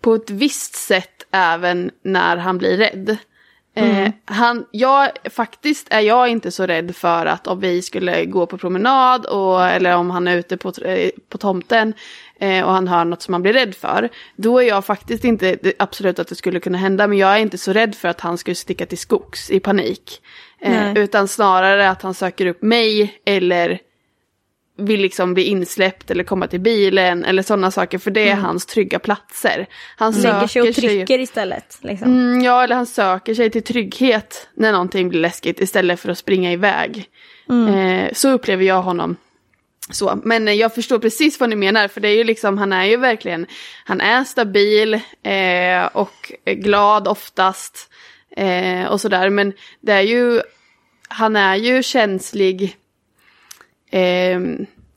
på 0.02 0.16
ett 0.16 0.30
visst 0.30 0.76
sätt 0.76 1.24
även 1.32 1.92
när 2.04 2.38
han 2.38 2.58
blir 2.58 2.78
rädd. 2.78 3.18
Eh, 3.78 4.12
han, 4.26 4.66
jag, 4.72 5.10
faktiskt 5.30 5.88
är 5.90 6.00
jag 6.00 6.30
inte 6.30 6.52
så 6.52 6.66
rädd 6.66 6.96
för 6.96 7.26
att 7.26 7.48
om 7.48 7.60
vi 7.60 7.82
skulle 7.82 8.26
gå 8.26 8.46
på 8.46 8.58
promenad 8.58 9.26
och, 9.26 9.66
eller 9.66 9.96
om 9.96 10.10
han 10.10 10.28
är 10.28 10.38
ute 10.38 10.58
på, 10.58 10.72
eh, 10.86 11.10
på 11.30 11.38
tomten 11.38 11.94
eh, 12.40 12.66
och 12.66 12.72
han 12.72 12.88
hör 12.88 13.06
något 13.06 13.22
som 13.22 13.34
han 13.34 13.42
blir 13.42 13.54
rädd 13.54 13.76
för. 13.76 14.10
Då 14.36 14.60
är 14.60 14.68
jag 14.68 14.86
faktiskt 14.86 15.24
inte, 15.24 15.58
absolut 15.80 16.20
att 16.20 16.28
det 16.28 16.36
skulle 16.36 16.60
kunna 16.60 16.78
hända, 16.78 17.08
men 17.08 17.18
jag 17.18 17.34
är 17.34 17.38
inte 17.38 17.58
så 17.58 17.74
rädd 17.74 17.96
för 17.96 18.08
att 18.08 18.22
han 18.22 18.38
skulle 18.38 18.56
sticka 18.56 18.86
till 18.86 18.98
skogs 18.98 19.52
i 19.52 19.60
panik. 19.60 20.22
Eh, 20.60 20.94
utan 20.94 21.28
snarare 21.28 21.90
att 21.90 22.02
han 22.02 22.14
söker 22.14 22.46
upp 22.46 22.62
mig 22.62 23.20
eller 23.26 23.80
vill 24.78 25.02
liksom 25.02 25.34
bli 25.34 25.44
insläppt 25.44 26.12
eller 26.12 26.24
komma 26.24 26.48
till 26.48 26.60
bilen 26.60 27.26
eller 27.26 27.42
sådana 27.44 27.72
saker 27.72 27.98
för 27.98 28.12
det 28.12 28.30
är 28.30 28.36
hans 28.36 28.66
trygga 28.66 29.00
platser. 29.00 29.68
Han 29.98 30.14
Lägger 30.14 30.48
sig 30.48 30.62
och 30.62 30.68
söker 30.68 30.82
sig- 30.82 30.90
trycker 30.90 31.20
istället. 31.20 31.78
Liksom. 31.82 32.08
Mm, 32.08 32.42
ja, 32.44 32.64
eller 32.64 32.76
han 32.76 32.86
söker 32.86 33.34
sig 33.34 33.50
till 33.50 33.64
trygghet 33.64 34.48
när 34.54 34.72
någonting 34.72 35.10
blir 35.10 35.20
läskigt 35.20 35.60
istället 35.62 36.00
för 36.00 36.10
att 36.10 36.18
springa 36.18 36.52
iväg. 36.52 37.06
Eh, 37.50 38.14
så 38.14 38.30
upplever 38.30 38.64
jag 38.64 38.82
honom. 38.82 39.16
Så, 39.92 40.20
men 40.24 40.58
jag 40.58 40.76
förstår 40.76 41.00
precis 41.00 41.40
vad 41.40 41.50
ni 41.50 41.56
menar, 41.56 41.88
för 41.88 42.02
det 42.02 42.08
är 42.08 42.16
ju 42.18 42.24
liksom, 42.24 42.58
han 42.58 42.74
är 42.74 42.86
ju 42.86 42.98
verkligen, 42.98 43.46
han 43.86 44.02
är 44.02 44.24
stabil 44.24 44.94
eh, 45.24 45.86
och 45.94 46.32
glad 46.46 47.08
oftast 47.08 47.92
eh, 48.38 48.86
och 48.86 49.02
sådär, 49.02 49.30
men 49.30 49.54
det 49.82 49.92
är 49.94 50.02
ju, 50.02 50.42
han 51.10 51.36
är 51.36 51.56
ju 51.56 51.84
känslig 51.84 52.76
eh, 54.00 54.40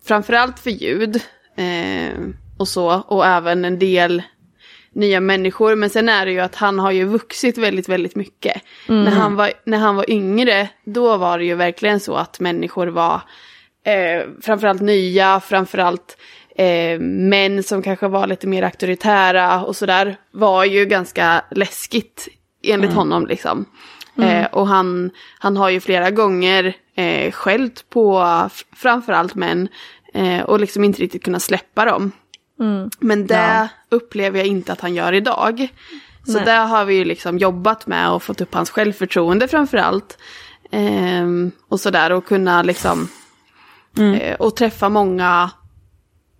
framförallt 0.04 0.58
för 0.58 0.70
ljud 0.70 1.16
eh, 1.56 2.18
och 2.56 2.68
så, 2.68 3.02
och 3.06 3.26
även 3.26 3.64
en 3.64 3.78
del 3.78 4.22
nya 4.92 5.20
människor. 5.20 5.74
Men 5.74 5.90
sen 5.90 6.08
är 6.08 6.26
det 6.26 6.32
ju 6.32 6.40
att 6.40 6.54
han 6.54 6.78
har 6.78 6.90
ju 6.90 7.04
vuxit 7.04 7.58
väldigt, 7.58 7.88
väldigt 7.88 8.16
mycket. 8.16 8.62
När, 8.86 9.10
han 9.10 9.36
var, 9.36 9.52
när 9.64 9.78
han 9.78 9.96
var 9.96 10.10
yngre, 10.10 10.68
då 10.84 11.16
var 11.16 11.38
det 11.38 11.44
ju 11.44 11.54
verkligen 11.54 12.00
så 12.00 12.14
att 12.14 12.40
människor 12.40 12.86
var 12.86 13.20
eh, 13.84 14.22
framförallt 14.42 14.80
nya, 14.80 15.40
framförallt 15.40 16.16
eh, 16.56 17.00
män 17.00 17.62
som 17.62 17.82
kanske 17.82 18.08
var 18.08 18.26
lite 18.26 18.46
mer 18.46 18.62
auktoritära 18.62 19.64
och 19.64 19.76
sådär, 19.76 20.16
var 20.30 20.64
ju 20.64 20.84
ganska 20.84 21.44
läskigt 21.50 22.28
enligt 22.62 22.92
honom 22.92 23.26
liksom. 23.26 23.64
Eh, 24.22 24.46
och 24.46 24.66
han, 24.66 25.10
han 25.38 25.56
har 25.56 25.68
ju 25.68 25.80
flera 25.80 26.10
gånger 26.10 26.76
eh, 26.94 27.32
skällt 27.32 27.90
på 27.90 28.24
framförallt 28.76 29.34
män 29.34 29.68
eh, 30.14 30.42
och 30.42 30.60
liksom 30.60 30.84
inte 30.84 31.02
riktigt 31.02 31.24
kunnat 31.24 31.42
släppa 31.42 31.84
dem. 31.84 32.12
Men 32.98 33.26
det 33.26 33.68
upplever 33.88 34.38
jag 34.38 34.46
inte 34.46 34.72
att 34.72 34.80
han 34.80 34.94
gör 34.94 35.12
idag. 35.12 35.68
Så 36.26 36.32
Nej. 36.32 36.44
där 36.44 36.66
har 36.66 36.84
vi 36.84 36.94
ju 36.94 37.04
liksom 37.04 37.38
jobbat 37.38 37.86
med 37.86 38.10
och 38.10 38.22
fått 38.22 38.40
upp 38.40 38.54
hans 38.54 38.70
självförtroende 38.70 39.48
framförallt. 39.48 40.18
Ehm, 40.70 41.50
och 41.68 41.80
sådär 41.80 42.12
och 42.12 42.26
kunna 42.26 42.62
liksom 42.62 43.08
eh, 43.98 44.34
och 44.34 44.56
träffa 44.56 44.88
många, 44.88 45.50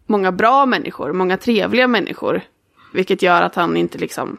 många 0.06 0.32
bra 0.32 0.66
människor, 0.66 1.12
många 1.12 1.36
trevliga 1.36 1.88
människor. 1.88 2.42
Vilket 2.92 3.22
gör 3.22 3.42
att 3.42 3.54
han 3.54 3.76
inte 3.76 3.98
liksom 3.98 4.36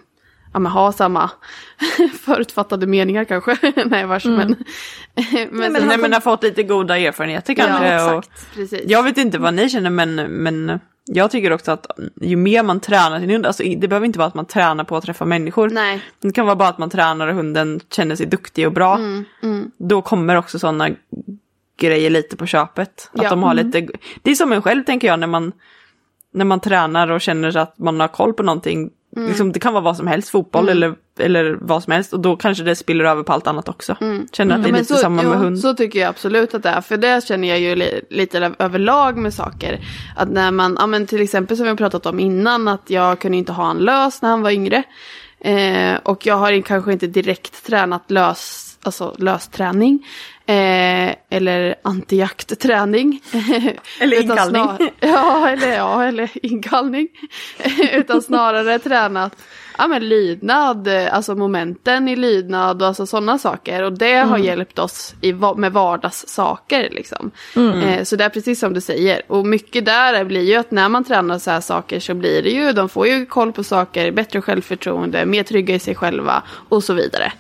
ja, 0.54 0.60
men 0.60 0.72
har 0.72 0.92
samma 0.92 1.30
förutfattade 2.22 2.88
meningar 2.88 3.24
kanske. 3.26 3.58
Nej 3.86 4.06
vars 4.06 4.26
men. 4.26 4.38
men, 5.16 5.48
men 5.52 5.74
sen- 5.76 5.88
Nej 5.88 5.98
men 5.98 6.14
har 6.14 6.20
fått 6.20 6.44
lite 6.44 6.64
goda 6.64 6.98
erfarenheter 6.98 7.54
kanske. 7.54 7.88
ja, 7.88 8.14
och, 8.14 8.20
exakt. 8.20 8.54
Precis. 8.56 8.82
jag 8.86 9.04
vet 9.04 9.18
inte 9.18 9.38
vad 9.38 9.54
ni 9.54 9.70
känner 9.70 9.90
men, 9.90 10.16
men 10.16 10.80
jag 11.06 11.32
tycker 11.32 11.52
också 11.54 11.72
att 11.72 11.86
ju 12.22 12.36
mer 12.36 12.64
man 12.64 12.80
tränar 12.80 13.20
sin 13.20 13.30
hund, 13.30 13.46
alltså 13.46 13.64
det 13.64 13.88
behöver 13.88 14.06
inte 14.06 14.20
vara 14.20 14.28
att 14.28 14.34
man 14.36 14.46
tränar 14.46 14.84
på 14.84 14.98
att 14.98 15.04
träffa 15.04 15.26
människor. 15.26 15.70
Nej. 15.70 16.02
Det 16.22 16.32
kan 16.32 16.46
vara 16.46 16.56
bara 16.56 16.70
att 16.70 16.78
man 16.78 16.90
tränar 16.90 17.28
och 17.28 17.36
hunden 17.36 17.80
känner 17.92 18.16
sig 18.16 18.26
duktig 18.26 18.68
och 18.68 18.74
bra. 18.74 18.96
Mm, 18.96 19.72
Då 19.78 20.02
kommer 20.02 20.36
också 20.36 20.60
sådana 20.60 20.90
grejer 21.80 22.10
lite 22.10 22.38
på 22.38 22.46
köpet. 22.46 23.10
Att 23.14 23.24
Ja. 23.24 23.30
de 23.30 23.44
har 23.44 23.54
lite, 23.54 23.88
det 24.22 24.32
är 24.32 24.36
som 24.36 24.52
en 24.52 24.62
själv 24.62 24.84
tänker 24.84 25.08
jag 25.08 25.20
när 25.20 25.28
man, 25.28 25.52
när 26.34 26.46
man 26.46 26.60
tränar 26.60 27.12
och 27.12 27.22
känner 27.22 27.58
att 27.58 27.78
man 27.78 28.00
har 28.00 28.08
koll 28.08 28.34
på 28.34 28.44
någonting. 28.44 28.90
Mm. 29.16 29.28
Liksom, 29.28 29.52
det 29.52 29.60
kan 29.60 29.74
vara 29.74 29.84
vad 29.84 29.98
som 29.98 30.08
helst, 30.08 30.30
fotboll 30.30 30.70
eller, 30.70 30.96
eller 31.20 31.58
vad 31.62 31.84
som 31.84 31.94
helst. 31.94 32.14
Och 32.14 32.20
då 32.20 32.36
kanske 32.36 32.64
det 32.64 32.76
spiller 32.76 33.06
över 33.06 33.24
på 33.24 33.34
allt 33.34 33.48
annat 33.48 33.70
också. 33.70 33.96
Känner 34.32 34.56
att 34.56 34.64
det 34.64 34.68
är 34.68 34.70
Mm. 34.70 34.76
Lite 34.76 34.96
samma 34.96 35.22
med 35.24 35.32
jo, 35.34 35.38
hund. 35.40 35.60
Så 35.60 35.74
tycker 35.74 36.00
jag 36.00 36.10
absolut 36.10 36.54
att 36.54 36.64
det 36.64 36.70
är. 36.70 36.82
För 36.82 36.98
det 36.98 37.28
känner 37.28 37.48
jag 37.48 37.60
ju 37.60 37.76
li, 37.76 38.02
lite 38.10 38.40
öv- 38.40 38.56
överlag 38.60 39.18
med 39.18 39.34
saker. 39.34 39.80
Att 40.16 40.30
när 40.30 40.52
man, 40.52 40.78
ja 40.80 40.88
men 40.88 41.08
till 41.08 41.22
exempel 41.22 41.58
som 41.58 41.64
vi 41.64 41.70
har 41.70 41.78
pratat 41.78 42.06
om 42.06 42.20
innan, 42.20 42.68
att 42.68 42.84
jag 42.90 43.20
kunde 43.20 43.38
inte 43.38 43.52
ha 43.52 43.64
han 43.64 43.78
lös 43.78 44.22
när 44.22 44.30
han 44.30 44.42
var 44.42 44.52
yngre. 44.52 44.84
Eh, 45.40 45.96
och 46.04 46.26
jag 46.26 46.36
har 46.36 46.62
kanske 46.62 46.94
inte 46.94 47.08
direkt 47.08 47.66
tränat 47.66 48.12
lös 48.12 48.66
alltså 48.84 49.16
lösträning. 49.18 50.06
Eh, 50.50 51.16
eller 51.30 51.76
antijaktträning. 51.82 53.22
Eller 54.02 54.22
inkallning. 54.22 54.64
snar- 54.64 54.90
ja, 55.00 55.50
eller, 55.50 55.76
ja, 55.76 56.04
eller 56.04 56.30
inkallning. 56.34 57.08
Utan 57.94 58.22
snarare 58.22 58.80
tränat 58.80 59.36
ja, 59.80 59.88
men 59.88 60.10
lydnad, 60.10 60.88
eh, 60.88 61.16
alltså 61.16 61.36
momenten 61.36 62.08
i 62.08 62.16
lydnad 62.16 62.82
och 62.82 62.88
alltså 62.88 63.06
sådana 63.06 63.38
saker. 63.38 63.84
Och 63.84 63.98
det 63.98 64.16
har 64.16 64.38
hjälpt 64.38 64.80
oss 64.80 65.16
i, 65.22 65.34
med 65.34 65.74
vardagssaker. 65.74 66.90
Liksom. 66.92 67.32
Eh, 67.56 68.04
så 68.04 68.16
det 68.16 68.24
är 68.24 68.30
precis 68.30 68.60
som 68.60 68.74
du 68.74 68.82
säger. 68.82 69.22
Och 69.28 69.46
mycket 69.46 69.86
där 69.86 70.24
blir 70.24 70.42
ju 70.44 70.56
att 70.56 70.72
när 70.72 70.90
man 70.90 71.04
tränar 71.04 71.40
så 71.40 71.52
här 71.52 71.62
saker 71.62 72.00
så 72.00 72.14
blir 72.14 72.44
det 72.44 72.50
ju, 72.50 72.72
de 72.72 72.90
får 72.90 73.08
ju 73.08 73.26
koll 73.26 73.52
på 73.54 73.64
saker, 73.64 74.12
bättre 74.12 74.42
självförtroende, 74.42 75.26
mer 75.26 75.44
trygga 75.44 75.76
i 75.76 75.80
sig 75.80 75.96
själva 75.96 76.44
och 76.70 76.84
så 76.84 76.94
vidare. 76.94 77.32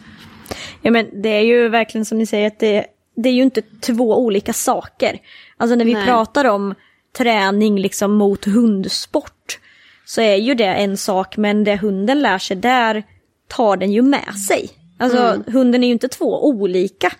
Ja 0.81 0.91
men 0.91 1.21
det 1.21 1.29
är 1.29 1.41
ju 1.41 1.69
verkligen 1.69 2.05
som 2.05 2.17
ni 2.17 2.25
säger 2.25 2.47
att 2.47 2.59
det, 2.59 2.85
det 3.23 3.29
är 3.29 3.33
ju 3.33 3.41
inte 3.41 3.61
två 3.61 4.17
olika 4.25 4.53
saker. 4.53 5.19
Alltså 5.57 5.75
när 5.75 5.85
vi 5.85 5.93
Nej. 5.93 6.05
pratar 6.05 6.45
om 6.45 6.75
träning 7.17 7.79
liksom 7.79 8.13
mot 8.13 8.45
hundsport 8.45 9.59
så 10.05 10.21
är 10.21 10.35
ju 10.35 10.53
det 10.53 10.65
en 10.65 10.97
sak 10.97 11.37
men 11.37 11.63
det 11.63 11.75
hunden 11.75 12.21
lär 12.21 12.37
sig 12.37 12.57
där 12.57 13.03
tar 13.47 13.77
den 13.77 13.91
ju 13.91 14.01
med 14.01 14.35
sig. 14.47 14.69
Alltså 14.97 15.43
hunden 15.47 15.83
är 15.83 15.87
ju 15.87 15.93
inte 15.93 16.07
två 16.07 16.47
olika 16.47 17.11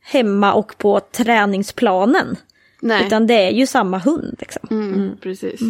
hemma 0.00 0.52
och 0.52 0.78
på 0.78 1.00
träningsplanen. 1.00 2.36
Nej, 2.80 3.06
Utan 3.06 3.26
det 3.26 3.34
är 3.34 3.50
ju 3.50 3.66
samma 3.66 3.98
hund. 3.98 4.36
Liksom. 4.38 4.68
mm, 4.70 5.16
precis. 5.22 5.60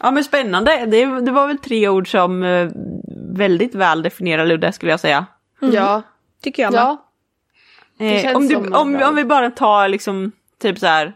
Ja 0.00 0.10
men 0.10 0.24
spännande, 0.24 0.86
det, 0.86 1.20
det 1.20 1.30
var 1.30 1.46
väl 1.46 1.58
tre 1.58 1.88
ord 1.88 2.10
som 2.10 2.42
eh, 2.42 2.68
väldigt 3.32 3.74
väl 3.74 4.02
definierar 4.02 4.46
Ludde 4.46 4.72
skulle 4.72 4.92
jag 4.92 5.00
säga. 5.00 5.26
Ja, 5.60 6.02
Tycker 6.42 6.62
jag 6.62 6.72
med. 6.72 6.80
ja. 6.80 7.05
Eh, 7.98 8.36
om, 8.36 8.48
du, 8.48 8.56
om, 8.56 9.02
om 9.02 9.16
vi 9.16 9.24
bara 9.24 9.50
tar 9.50 9.88
liksom 9.88 10.32
typ 10.62 10.78
så 10.78 10.86
här 10.86 11.12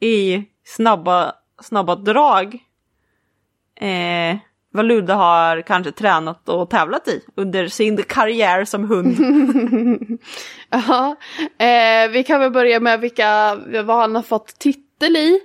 i 0.00 0.44
snabba, 0.64 1.32
snabba 1.62 1.96
drag. 1.96 2.58
Eh, 3.80 4.36
vad 4.70 4.84
Ludde 4.84 5.12
har 5.12 5.62
kanske 5.62 5.92
tränat 5.92 6.48
och 6.48 6.70
tävlat 6.70 7.08
i 7.08 7.20
under 7.34 7.68
sin 7.68 8.02
karriär 8.02 8.64
som 8.64 8.84
hund. 8.84 9.16
Ja, 10.70 11.16
eh, 11.58 12.10
vi 12.10 12.24
kan 12.24 12.40
väl 12.40 12.50
börja 12.50 12.80
med 12.80 13.00
vilka, 13.00 13.54
vad 13.84 13.96
han 13.96 14.14
har 14.14 14.22
fått 14.22 14.58
titel 14.58 15.16
i. 15.16 15.40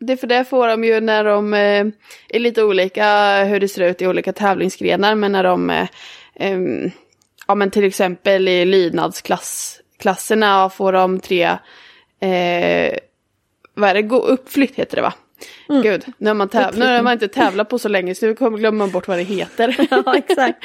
Det 0.00 0.16
för 0.16 0.26
det 0.26 0.44
får 0.44 0.68
de 0.68 0.84
ju 0.84 1.00
när 1.00 1.24
de 1.24 1.54
eh, 1.54 1.86
är 2.28 2.38
lite 2.38 2.64
olika 2.64 3.38
hur 3.44 3.60
det 3.60 3.68
ser 3.68 3.90
ut 3.90 4.02
i 4.02 4.06
olika 4.06 4.32
tävlingsgrenar. 4.32 5.14
Men 5.14 5.32
när 5.32 5.44
de, 5.44 5.70
eh, 5.70 5.88
em, 6.34 6.90
ja 7.46 7.54
men 7.54 7.70
till 7.70 7.84
exempel 7.84 8.48
i 8.48 8.64
lydnadsklasserna 9.98 10.70
får 10.70 10.92
de 10.92 11.20
tre, 11.20 11.42
eh, 12.20 12.98
vad 13.74 13.90
är 13.90 13.94
det, 13.94 14.02
gå 14.02 14.16
uppflytt 14.18 14.74
heter 14.74 14.96
det 14.96 15.02
va? 15.02 15.14
Gud, 15.82 16.04
nu 16.18 16.30
har, 16.30 16.34
man 16.34 16.48
täv- 16.48 16.78
nu 16.78 16.84
har 16.84 17.02
man 17.02 17.12
inte 17.12 17.28
tävlat 17.28 17.68
på 17.68 17.78
så 17.78 17.88
länge 17.88 18.14
så 18.14 18.26
nu 18.26 18.34
glömmer 18.34 18.70
man 18.78 18.90
bort 18.90 19.08
vad 19.08 19.18
det 19.18 19.22
heter. 19.22 19.76
Ja, 19.90 20.16
exakt. 20.16 20.58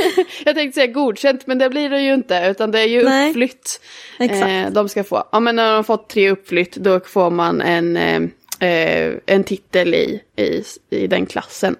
Jag 0.44 0.54
tänkte 0.54 0.74
säga 0.80 0.92
godkänt 0.92 1.46
men 1.46 1.58
det 1.58 1.70
blir 1.70 1.90
det 1.90 2.00
ju 2.00 2.14
inte 2.14 2.46
utan 2.50 2.70
det 2.70 2.80
är 2.80 2.86
ju 2.86 3.02
Nej. 3.04 3.28
uppflytt. 3.28 3.80
Exakt. 4.18 4.46
Eh, 4.50 4.70
de 4.70 4.88
ska 4.88 5.04
få. 5.04 5.28
Ja 5.32 5.40
men 5.40 5.56
när 5.56 5.66
de 5.70 5.76
har 5.76 5.82
fått 5.82 6.08
tre 6.08 6.30
uppflytt 6.30 6.76
då 6.76 7.00
får 7.00 7.30
man 7.30 7.60
en, 7.60 7.96
eh, 7.96 8.22
eh, 8.70 9.14
en 9.26 9.44
titel 9.44 9.94
i, 9.94 10.22
i, 10.36 10.62
i 10.90 11.06
den 11.06 11.26
klassen. 11.26 11.76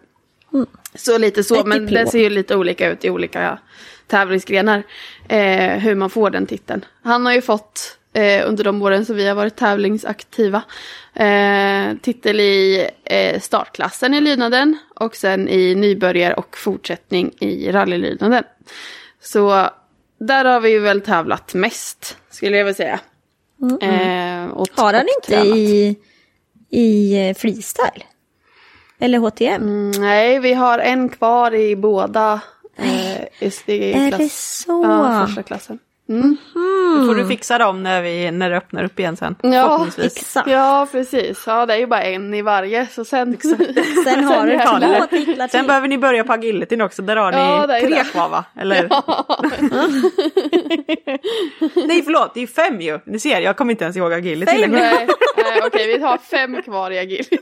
Så 0.95 1.19
lite 1.19 1.45
så, 1.45 1.61
Ett 1.61 1.67
men 1.67 1.87
diplom. 1.87 2.05
det 2.05 2.11
ser 2.11 2.19
ju 2.19 2.31
lite 2.31 2.57
olika 2.57 2.91
ut 2.91 3.05
i 3.05 3.11
olika 3.11 3.59
tävlingsgrenar. 4.07 4.83
Eh, 5.29 5.79
hur 5.79 5.95
man 5.95 6.11
får 6.11 6.31
den 6.31 6.47
titeln. 6.47 6.85
Han 7.03 7.27
har 7.27 7.33
ju 7.33 7.43
fått 7.43 7.99
eh, 8.13 8.49
under 8.49 8.65
de 8.65 8.83
åren 8.83 9.05
som 9.05 9.17
vi 9.17 9.27
har 9.29 9.35
varit 9.35 9.57
tävlingsaktiva. 9.57 10.63
Eh, 11.15 11.97
titel 12.03 12.41
i 12.41 12.89
eh, 13.05 13.41
startklassen 13.41 14.15
i 14.15 14.21
lydnaden 14.21 14.79
och 14.95 15.17
sen 15.17 15.49
i 15.49 15.75
nybörjar 15.75 16.39
och 16.39 16.57
fortsättning 16.57 17.33
i 17.41 17.73
rallylydnaden. 17.73 18.45
Så 19.21 19.71
där 20.19 20.45
har 20.45 20.61
vi 20.61 20.71
ju 20.71 20.79
väl 20.79 21.01
tävlat 21.01 21.55
mest 21.55 22.17
skulle 22.31 22.57
jag 22.57 22.65
vilja 22.65 22.75
säga. 22.75 23.01
Eh, 23.81 24.51
och, 24.51 24.69
Har 24.75 24.93
han 24.93 25.07
inte 25.17 25.29
tränat. 25.29 25.57
i, 25.57 25.99
i 26.71 27.29
eh, 27.29 27.35
freestyle? 27.35 28.05
Eller 28.99 29.19
HTM? 29.19 29.63
Mm, 29.63 29.91
nej, 29.91 30.39
vi 30.41 30.53
har 30.55 30.79
en 30.79 31.09
kvar 31.09 31.55
i 31.55 31.77
båda 31.77 32.41
eh, 32.79 33.23
i, 33.41 33.51
i 33.67 33.93
Är 33.93 34.09
klass. 34.09 34.21
det 34.21 34.29
så? 34.29 34.83
Ja, 34.85 35.27
första 35.27 35.43
klassen. 35.43 35.79
Mm. 36.09 36.37
Då 37.01 37.07
får 37.07 37.15
du 37.15 37.27
fixa 37.27 37.59
dem 37.59 37.83
när, 37.83 38.03
vi, 38.03 38.31
när 38.31 38.51
det 38.51 38.57
öppnar 38.57 38.85
upp 38.85 38.99
igen 38.99 39.17
sen. 39.17 39.37
Ja. 39.43 39.87
Exakt. 39.99 40.49
ja, 40.51 40.89
precis. 40.93 41.45
Ja, 41.47 41.67
det 41.67 41.75
är 41.75 41.79
ju 41.79 41.87
bara 41.87 42.03
en 42.03 42.35
i 42.35 42.43
varje. 42.43 42.87
Så 42.87 43.05
sen... 43.05 43.37
Sen 43.41 43.57
har 44.25 44.47
du 44.47 44.59
två 44.59 45.07
titlar 45.17 45.49
till. 45.49 45.51
Sen 45.51 45.67
behöver 45.67 45.89
ni 45.89 45.99
börja 45.99 46.25
på 46.25 46.33
agilityn 46.33 46.81
också, 46.81 47.03
där 47.03 47.17
har 47.17 47.33
ni 47.33 47.39
Ja, 47.39 47.77
är 47.77 47.81
tre 47.81 48.05
kvar 48.05 48.29
va? 48.29 48.45
Eller? 48.61 48.83
Nej 51.89 52.03
förlåt, 52.03 52.35
det 52.35 52.43
är 52.43 52.47
fem 52.47 52.81
ju. 52.81 52.99
Ni 53.07 53.19
ser, 53.19 53.41
jag 53.41 53.57
kommer 53.57 53.71
inte 53.71 53.85
ens 53.85 53.97
ihåg 53.97 54.13
agility 54.13 54.53
Fem. 54.53 54.71
Nej, 55.51 55.61
okej, 55.67 55.87
vi 55.87 56.03
har 56.03 56.19
fem 56.19 56.63
kvar 56.63 56.91
i 56.91 56.99
agility. 56.99 57.39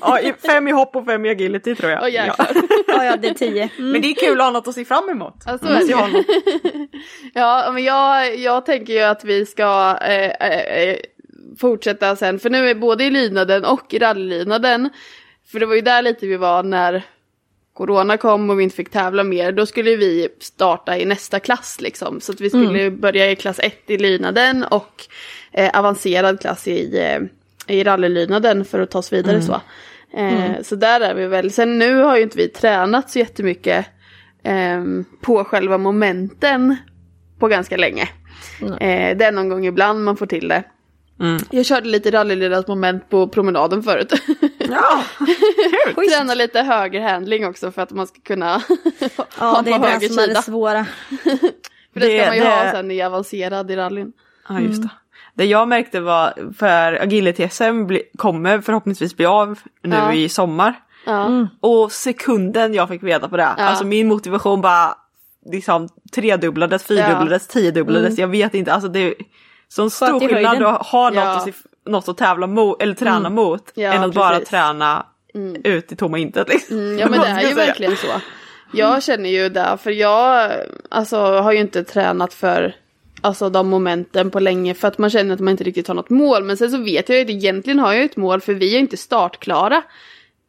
Ja, 0.00 0.18
fem 0.46 0.68
i 0.68 0.70
hopp 0.70 0.96
och 0.96 1.06
fem 1.06 1.26
i 1.26 1.28
agility 1.30 1.74
tror 1.74 1.90
jag. 1.90 2.02
Åh 2.02 2.08
ja. 2.08 2.24
jäklar. 2.26 2.48
Ja, 2.86 3.04
ja, 3.04 3.16
det 3.16 3.28
är 3.28 3.34
tio. 3.34 3.68
Mm. 3.78 3.90
Men 3.92 4.02
det 4.02 4.08
är 4.08 4.14
kul 4.14 4.40
att 4.40 4.46
ha 4.46 4.50
något 4.50 4.68
att 4.68 4.74
se 4.74 4.84
fram 4.84 5.08
emot. 5.08 5.34
Ja, 5.46 5.58
så 5.58 5.64
Man 5.64 5.74
måste 5.74 5.92
är 5.92 5.96
ju 5.96 5.96
det. 5.96 6.00
ha 6.00 6.08
något. 6.08 6.90
Ja, 7.34 7.70
men 7.72 7.84
jag, 7.84 8.36
jag 8.36 8.66
tänker 8.66 8.92
ju 8.92 9.00
att 9.00 9.24
vi 9.24 9.46
ska 9.46 9.96
eh, 10.02 10.50
eh, 10.50 10.96
fortsätta 11.60 12.16
sen, 12.16 12.38
för 12.38 12.50
nu 12.50 12.68
är 12.70 12.74
både 12.74 13.04
i 13.04 13.10
lydnaden 13.10 13.64
och 13.64 13.94
i 13.94 13.98
rallylydnaden, 13.98 14.90
för 15.52 15.60
det 15.60 15.66
var 15.66 15.74
ju 15.74 15.80
där 15.80 16.02
lite 16.02 16.26
vi 16.26 16.36
var 16.36 16.62
när 16.62 17.02
corona 17.78 18.16
kom 18.16 18.50
och 18.50 18.58
vi 18.60 18.64
inte 18.64 18.76
fick 18.76 18.90
tävla 18.90 19.24
mer, 19.24 19.52
då 19.52 19.66
skulle 19.66 19.96
vi 19.96 20.28
starta 20.40 20.98
i 20.98 21.04
nästa 21.04 21.40
klass 21.40 21.80
liksom. 21.80 22.20
Så 22.20 22.32
att 22.32 22.40
vi 22.40 22.50
skulle 22.50 22.90
börja 22.90 23.30
i 23.30 23.36
klass 23.36 23.60
1 23.62 23.74
i 23.86 23.98
lydnaden 23.98 24.64
och 24.64 25.04
eh, 25.52 25.78
avancerad 25.78 26.40
klass 26.40 26.68
i, 26.68 26.98
eh, 26.98 27.76
i 27.76 27.84
rallylydnaden 27.84 28.64
för 28.64 28.80
att 28.80 28.90
ta 28.90 28.98
oss 28.98 29.12
vidare 29.12 29.42
så. 29.42 29.60
Eh, 30.18 30.62
Så 30.62 30.76
där 30.76 31.00
är 31.00 31.14
vi 31.14 31.26
väl. 31.26 31.50
Sen 31.50 31.78
nu 31.78 31.94
har 31.94 32.16
ju 32.16 32.22
inte 32.22 32.36
vi 32.38 32.48
tränat 32.48 33.10
så 33.10 33.18
jättemycket 33.18 33.86
eh, 34.42 34.84
på 35.20 35.44
själva 35.44 35.78
momenten 35.78 36.76
på 37.38 37.48
ganska 37.48 37.76
länge. 37.76 38.08
Eh, 38.80 39.16
det 39.16 39.24
är 39.24 39.32
någon 39.32 39.48
gång 39.48 39.66
ibland 39.66 40.04
man 40.04 40.16
får 40.16 40.26
till 40.26 40.48
det. 40.48 40.62
Mm. 41.20 41.38
Jag 41.50 41.66
körde 41.66 41.88
lite 41.88 42.10
rallyledat 42.10 42.68
moment 42.68 43.10
på 43.10 43.28
promenaden 43.28 43.82
förut. 43.82 44.12
Ja, 44.72 45.04
kul! 45.94 46.08
Träna 46.08 46.34
lite 46.34 46.60
högerhandling 46.62 47.46
också 47.46 47.70
för 47.72 47.82
att 47.82 47.90
man 47.90 48.06
ska 48.06 48.20
kunna 48.20 48.52
Ja, 49.40 49.62
det 49.64 49.70
är 49.72 50.00
det 50.00 50.08
som 50.08 50.18
är 50.18 50.28
det 50.28 50.42
svåra. 50.42 50.86
För 51.92 52.00
det 52.00 52.06
ska 52.06 52.16
Det- 52.16 52.26
man 52.26 52.36
ju 52.36 52.42
det- 52.42 52.48
ha 52.50 52.70
sen 52.72 52.90
i 52.90 53.02
avancerad 53.02 53.70
i 53.70 53.76
rallyn. 53.76 54.12
Ja, 54.48 54.60
just 54.60 54.82
det. 54.82 54.88
Det 55.34 55.44
jag 55.44 55.68
märkte 55.68 56.00
var, 56.00 56.52
för 56.58 56.92
agility-SM 57.02 57.98
kommer 58.18 58.60
förhoppningsvis 58.60 59.16
bli 59.16 59.26
av 59.26 59.58
nu 59.82 59.96
Ja. 59.96 60.12
i 60.12 60.28
sommar. 60.28 60.74
Ja. 61.06 61.46
Och 61.60 61.92
sekunden 61.92 62.74
jag 62.74 62.88
fick 62.88 63.02
veta 63.02 63.28
på 63.28 63.36
det, 63.36 63.42
Ja. 63.58 63.64
alltså 63.64 63.84
min 63.84 64.08
motivation 64.08 64.60
bara 64.60 64.94
liksom 65.52 65.88
tredubblades, 66.14 66.82
fyrdubblades, 66.84 67.46
tiodubblades, 67.48 68.18
jag 68.18 68.28
vet 68.28 68.54
inte, 68.54 68.72
alltså 68.72 68.88
det 68.88 68.98
är 69.00 69.14
sån 69.68 69.90
stor 69.90 70.20
skillnad 70.28 70.62
att 70.62 70.86
ha 70.86 71.04
något, 71.10 71.14
Ja. 71.16 71.36
att, 71.36 71.44
se, 71.44 71.52
något 71.88 72.08
att 72.08 72.16
tävla 72.16 72.46
mot, 72.46 72.82
eller 72.82 72.94
träna 72.94 73.30
mot, 73.30 73.72
Ja, 73.74 73.92
än 73.92 74.02
att 74.02 74.14
bara 74.14 74.30
precis. 74.32 74.48
träna 74.48 75.06
ut 75.64 75.92
i 75.92 75.96
tomma 75.96 76.18
intet. 76.18 76.48
Liksom. 76.48 76.76
Mm, 76.76 76.98
ja 76.98 77.08
men 77.08 77.20
det 77.20 77.26
är 77.26 77.40
ju 77.40 77.46
säga? 77.46 77.66
verkligen 77.66 77.96
så. 77.96 78.06
Jag 78.72 79.02
känner 79.02 79.30
ju 79.30 79.48
det, 79.48 79.78
för 79.82 79.90
jag 79.90 80.52
alltså, 80.88 81.16
har 81.16 81.52
ju 81.52 81.58
inte 81.58 81.84
tränat 81.84 82.34
för 82.34 82.74
alltså, 83.20 83.50
de 83.50 83.68
momenten 83.68 84.30
på 84.30 84.40
länge 84.40 84.74
för 84.74 84.88
att 84.88 84.98
man 84.98 85.10
känner 85.10 85.34
att 85.34 85.40
man 85.40 85.50
inte 85.50 85.64
riktigt 85.64 85.88
har 85.88 85.94
något 85.94 86.10
mål. 86.10 86.44
Men 86.44 86.56
sen 86.56 86.70
så 86.70 86.78
vet 86.78 87.08
jag 87.08 87.18
ju 87.18 87.24
att 87.24 87.30
egentligen 87.30 87.78
har 87.78 87.92
jag 87.92 88.04
ett 88.04 88.16
mål 88.16 88.40
för 88.40 88.54
vi 88.54 88.74
är 88.74 88.78
inte 88.78 88.96
startklara 88.96 89.82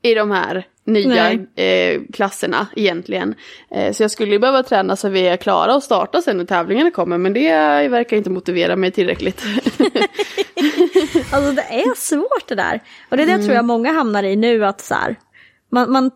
i 0.02 0.14
de 0.14 0.32
här 0.32 0.66
nya 0.84 1.32
eh, 1.56 2.02
klasserna 2.14 2.68
egentligen. 2.76 3.36
Eh, 3.72 3.94
så 3.94 4.04
jag 4.04 4.12
skulle 4.12 4.32
ju 4.32 4.40
behöva 4.40 4.64
träna 4.64 4.96
så 4.96 5.10
vi 5.10 5.28
är 5.28 5.38
klara 5.38 5.76
och 5.76 5.84
starta 5.84 6.22
sen 6.22 6.38
när 6.38 6.46
tävlingarna 6.46 6.92
kommer 6.92 7.18
men 7.18 7.34
det 7.34 7.52
verkar 7.88 8.18
inte 8.18 8.30
motivera 8.30 8.76
mig 8.76 8.92
tillräckligt. 8.92 9.44
Alltså 11.32 11.52
det 11.52 11.62
är 11.62 11.96
svårt 11.96 12.48
det 12.48 12.56
där. 12.56 12.80
Och 13.10 13.18
det 13.18 13.24
är 13.24 13.28
det 13.28 13.34
Mm. 13.34 13.46
tror 13.46 13.56
jag 13.56 13.66
många 13.66 13.92
hamnar 13.94 14.24
i 14.24 14.36
nu 14.36 14.66
att 14.66 14.82
så 14.82 14.94
här, 14.94 15.16
man, 15.72 15.92
man, 15.92 16.12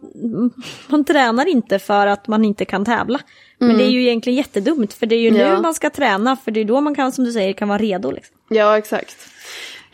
man 0.87 1.05
tränar 1.05 1.47
inte 1.47 1.79
för 1.79 2.07
att 2.07 2.27
man 2.27 2.45
inte 2.45 2.65
kan 2.65 2.85
tävla. 2.85 3.19
Men 3.57 3.77
det 3.77 3.83
är 3.83 3.89
ju 3.89 4.01
egentligen 4.01 4.37
jättedumt 4.37 4.93
för 4.93 5.05
det 5.05 5.15
är 5.15 5.19
ju 5.19 5.27
Mm. 5.27 5.41
Ja. 5.41 5.55
nu 5.55 5.61
man 5.61 5.73
ska 5.73 5.89
träna 5.89 6.35
för 6.35 6.51
det 6.51 6.59
är 6.59 6.65
då 6.65 6.81
man 6.81 6.95
kan 6.95 7.11
som 7.11 7.23
du 7.25 7.31
säger 7.31 7.53
kan 7.53 7.67
vara 7.67 7.77
redo. 7.77 8.11
Liksom. 8.11 8.35
Ja, 8.49 8.77
exakt. 8.77 9.15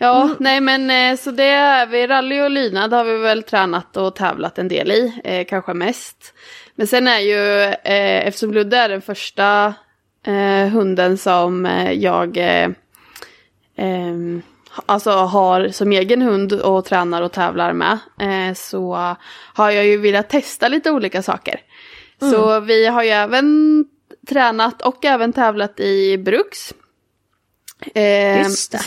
Ja, 0.01 0.29
nej 0.39 0.62
men 0.62 0.89
eh, 0.89 1.17
så 1.17 1.31
det 1.31 1.43
är 1.43 1.88
vi. 1.88 2.07
Rally 2.07 2.41
och 2.41 2.49
lydnad 2.49 2.93
har 2.93 3.03
vi 3.03 3.17
väl 3.17 3.43
tränat 3.43 3.97
och 3.97 4.15
tävlat 4.15 4.59
en 4.59 4.67
del 4.67 4.91
i, 4.91 5.21
eh, 5.23 5.45
kanske 5.45 5.73
mest. 5.73 6.33
Men 6.75 6.88
sen 6.88 7.07
är 7.07 7.19
ju, 7.19 7.63
eh, 7.63 8.27
eftersom 8.27 8.53
Ludde 8.53 8.77
är 8.77 8.89
den 8.89 9.01
första 9.01 9.73
eh, 10.25 10.67
hunden 10.67 11.17
som 11.17 11.65
eh, 11.65 11.91
jag 11.91 12.38
eh, 12.38 12.69
ehm, 13.77 14.41
alltså 14.85 15.12
har 15.12 15.67
som 15.69 15.91
egen 15.91 16.21
hund 16.21 16.53
och 16.53 16.85
tränar 16.85 17.21
och 17.21 17.31
tävlar 17.31 17.73
med 17.73 17.97
så 18.57 19.15
har 19.53 19.71
jag 19.71 19.85
ju 19.85 19.97
velat 19.97 20.29
testa 20.29 20.67
lite 20.67 20.91
olika 20.91 21.21
saker. 21.21 21.62
Så 22.19 22.59
vi 22.59 22.85
har 22.85 23.03
ju 23.03 23.09
även 23.09 23.85
tränat 24.29 24.81
och 24.81 25.05
även 25.05 25.33
tävlat 25.33 25.79
i 25.79 26.17
Bruks. 26.17 26.73
Eh, 27.95 28.38
Just 28.38 28.71
det. 28.71 28.81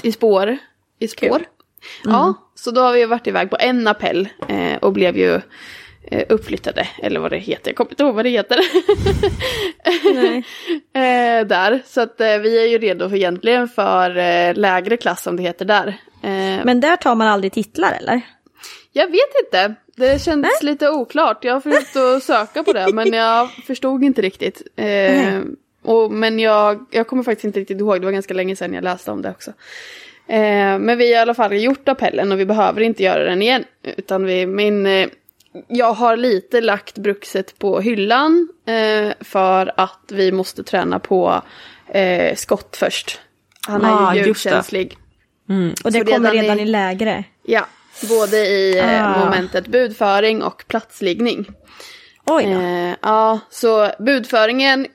I 1.02 1.08
spår. 1.08 1.26
Spår. 1.26 1.42
Ja, 2.04 2.34
så 2.54 2.70
då 2.70 2.80
har 2.80 2.92
vi 2.92 3.04
varit 3.04 3.26
iväg 3.26 3.50
på 3.50 3.56
en 3.60 3.86
appell 3.86 4.28
eh, 4.48 4.76
och 4.76 4.92
blev 4.92 5.16
ju 5.16 5.40
eh, 6.02 6.24
uppflyttade, 6.28 6.88
eller 7.02 7.20
vad 7.20 7.30
det 7.30 7.38
heter, 7.38 7.70
jag 7.70 7.76
kommer 7.76 7.90
inte 7.90 8.02
ihåg 8.02 8.14
vad 8.14 8.24
det 8.24 8.30
heter. 8.30 8.58
eh, 10.94 11.46
där, 11.46 11.82
så 11.86 12.00
att 12.00 12.20
eh, 12.20 12.38
vi 12.38 12.62
är 12.62 12.66
ju 12.66 12.78
redo 12.78 13.08
för 13.08 13.16
egentligen 13.16 13.68
för 13.68 14.16
eh, 14.16 14.54
lägre 14.54 14.96
klass 14.96 15.22
som 15.22 15.36
det 15.36 15.42
heter 15.42 15.64
där. 15.64 15.96
Men 16.64 16.80
där 16.80 16.96
tar 16.96 17.14
man 17.14 17.28
aldrig 17.28 17.52
titlar 17.52 17.92
eller? 17.92 18.22
jag 18.92 19.06
vet 19.10 19.30
inte, 19.44 19.74
det 19.96 20.22
kändes 20.22 20.62
lite 20.62 20.90
oklart. 20.90 21.44
Jag 21.44 21.52
har 21.52 21.60
försökt 21.60 21.96
att 21.96 22.22
söka 22.22 22.62
på 22.62 22.72
det 22.72 22.92
men 22.92 23.12
jag 23.12 23.50
förstod 23.50 24.04
inte 24.04 24.22
riktigt. 24.22 24.62
Eh, 24.76 25.40
och, 25.82 26.10
men 26.10 26.38
jag, 26.38 26.86
jag 26.90 27.06
kommer 27.06 27.22
faktiskt 27.22 27.44
inte 27.44 27.60
riktigt 27.60 27.80
ihåg, 27.80 28.00
det 28.00 28.04
var 28.04 28.12
ganska 28.12 28.34
länge 28.34 28.56
sedan 28.56 28.74
jag 28.74 28.84
läste 28.84 29.10
om 29.10 29.22
det 29.22 29.30
också. 29.30 29.52
Eh, 30.32 30.78
men 30.78 30.98
vi 30.98 31.04
har 31.12 31.18
i 31.18 31.22
alla 31.22 31.34
fall 31.34 31.52
gjort 31.62 31.88
appellen 31.88 32.32
och 32.32 32.40
vi 32.40 32.44
behöver 32.46 32.80
inte 32.80 33.02
göra 33.02 33.24
den 33.24 33.42
igen. 33.42 33.64
Utan 33.82 34.24
vi, 34.24 34.46
min, 34.46 34.86
eh, 34.86 35.08
jag 35.68 35.92
har 35.92 36.16
lite 36.16 36.60
lagt 36.60 36.98
brukset 36.98 37.58
på 37.58 37.80
hyllan 37.80 38.48
eh, 38.66 39.12
för 39.20 39.72
att 39.76 40.00
vi 40.12 40.32
måste 40.32 40.62
träna 40.64 40.98
på 40.98 41.42
eh, 41.88 42.34
skott 42.36 42.76
först. 42.76 43.20
Han 43.68 43.84
är 43.84 44.08
Ah, 44.08 44.14
ju 44.14 44.24
ljudkänslig. 44.24 44.96
Och 45.84 45.92
det 45.92 45.98
Så 45.98 46.04
kommer 46.12 46.32
redan 46.32 46.58
i- 46.58 46.62
i 46.62 46.66
lägre? 46.66 47.24
Ja, 47.42 47.66
både 48.08 48.36
i 48.36 48.78
eh, 48.78 49.16
Ah. 49.20 49.24
momentet 49.24 49.66
budföring 49.66 50.42
och 50.42 50.64
platsliggning. 50.68 51.46
Oj 52.26 52.44
då. 52.44 52.50
Eh, 52.60 52.94
ja, 53.02 53.38
så 53.50 53.90
budföringen 53.98 54.86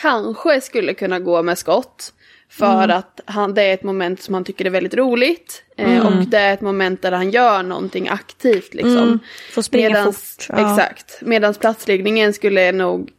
kanske 0.00 0.60
skulle 0.60 0.94
kunna 0.94 1.18
gå 1.18 1.42
med 1.42 1.58
skott. 1.58 2.12
För 2.50 2.84
Mm. 2.84 2.96
att 2.98 3.20
han, 3.24 3.54
det 3.54 3.62
är 3.62 3.74
ett 3.74 3.82
moment 3.82 4.22
som 4.22 4.34
han 4.34 4.44
tycker 4.44 4.64
är 4.64 4.70
väldigt 4.70 4.94
roligt. 4.94 5.62
Eh, 5.76 6.06
Och 6.06 6.12
det 6.26 6.38
är 6.38 6.54
ett 6.54 6.60
moment 6.60 7.02
där 7.02 7.12
han 7.12 7.30
gör 7.30 7.62
någonting 7.62 8.08
aktivt 8.08 8.74
liksom. 8.74 8.98
Mm. 8.98 9.18
Får 9.52 9.62
springa 9.62 9.88
Medans, 9.88 10.36
fort. 10.36 10.46
Ja. 10.58 10.72
Exakt. 10.72 11.18
Medan 11.22 11.54
platsliggningen 11.54 12.32
skulle 12.32 12.72
nog, 12.72 13.10